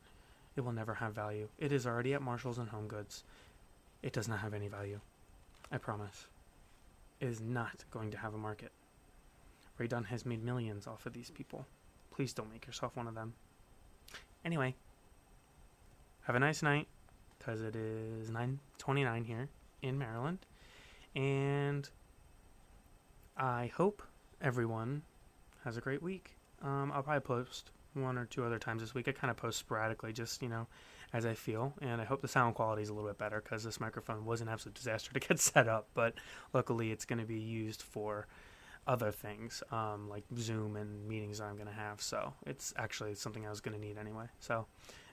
It 0.55 0.61
will 0.61 0.73
never 0.73 0.95
have 0.95 1.13
value. 1.13 1.49
It 1.59 1.73
is 1.73 1.87
already 1.87 2.15
at 2.15 2.23
Marshalls 2.23 2.59
and 2.59 2.69
Home 2.69 2.87
Goods. 2.87 3.25
It 4.03 4.13
does 4.13 4.29
not 4.29 4.39
have 4.39 4.55
any 4.55 4.69
value. 4.69 5.01
I 5.73 5.79
promise. 5.79 6.29
It 7.21 7.27
is 7.27 7.41
not 7.41 7.85
going 7.91 8.13
to 8.13 8.19
have 8.19 8.33
a 8.33 8.39
market. 8.39 8.71
Rae 9.77 9.89
Dunn 9.89 10.05
has 10.05 10.25
made 10.25 10.45
millions 10.45 10.87
off 10.87 11.05
of 11.05 11.13
these 11.13 11.31
people. 11.31 11.67
Please 12.13 12.33
don't 12.33 12.51
make 12.51 12.67
yourself 12.67 12.97
one 12.97 13.09
of 13.09 13.15
them. 13.15 13.35
Anyway, 14.45 14.77
have 16.23 16.37
a 16.37 16.41
nice 16.41 16.63
night 16.63 16.87
because 17.39 17.61
it 17.61 17.75
is 17.75 18.31
9:29 18.31 19.25
here 19.25 19.49
in 19.83 19.99
Maryland, 19.99 20.39
and 21.15 21.91
I 23.37 23.73
hope 23.75 24.03
everyone 24.41 25.03
has 25.65 25.77
a 25.77 25.81
great 25.81 26.03
week. 26.03 26.36
Um, 26.63 26.93
I'll 26.93 27.03
probably 27.03 27.21
post 27.21 27.71
one 27.95 28.19
or 28.19 28.27
two 28.27 28.45
other 28.45 28.59
times 28.59 28.83
this 28.83 28.95
week. 28.95 29.09
I 29.09 29.13
kind 29.13 29.31
of 29.31 29.37
post 29.37 29.59
sporadically, 29.59 30.13
just 30.13 30.43
you 30.43 30.49
know, 30.49 30.67
as 31.13 31.25
I 31.25 31.35
feel, 31.35 31.75
and 31.81 32.01
I 32.01 32.05
hope 32.05 32.21
the 32.23 32.29
sound 32.29 32.55
quality 32.55 32.83
is 32.83 32.89
a 32.89 32.95
little 32.95 33.09
bit 33.09 33.19
better 33.19 33.41
because 33.41 33.65
this 33.65 33.81
microphone 33.81 34.25
was 34.25 34.41
an 34.41 34.49
absolute 34.49 34.75
disaster 34.75 35.13
to 35.15 35.21
get 35.21 35.39
set 35.39 35.69
up. 35.69 35.89
But 35.95 36.15
luckily, 36.53 36.91
it's 36.91 37.05
going 37.05 37.21
to 37.21 37.27
be 37.27 37.39
used 37.39 37.83
for 37.83 38.27
other 38.87 39.11
things 39.11 39.63
um, 39.73 40.09
like 40.09 40.25
Zoom 40.39 40.77
and 40.77 41.09
meetings 41.09 41.41
I'm 41.41 41.57
going 41.57 41.67
to 41.67 41.73
have. 41.73 42.01
So 42.01 42.33
it's 42.47 42.73
actually 42.77 43.15
something 43.15 43.45
I 43.47 43.51
was 43.51 43.61
going 43.61 43.75
to 43.79 43.85
need 43.85 43.99
anyway. 43.99 44.27
So, 44.39 44.67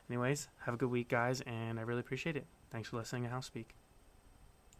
anyways, 0.08 0.48
have 0.64 0.74
a 0.74 0.76
good 0.76 0.90
week, 0.90 1.08
guys, 1.08 1.40
and 1.42 1.78
I 1.78 1.82
really 1.82 2.00
appreciate 2.00 2.36
it. 2.36 2.46
Thanks 2.70 2.88
for 2.88 2.96
listening 2.96 3.24
to 3.24 3.28
House 3.30 3.46
Speak. 3.46 3.74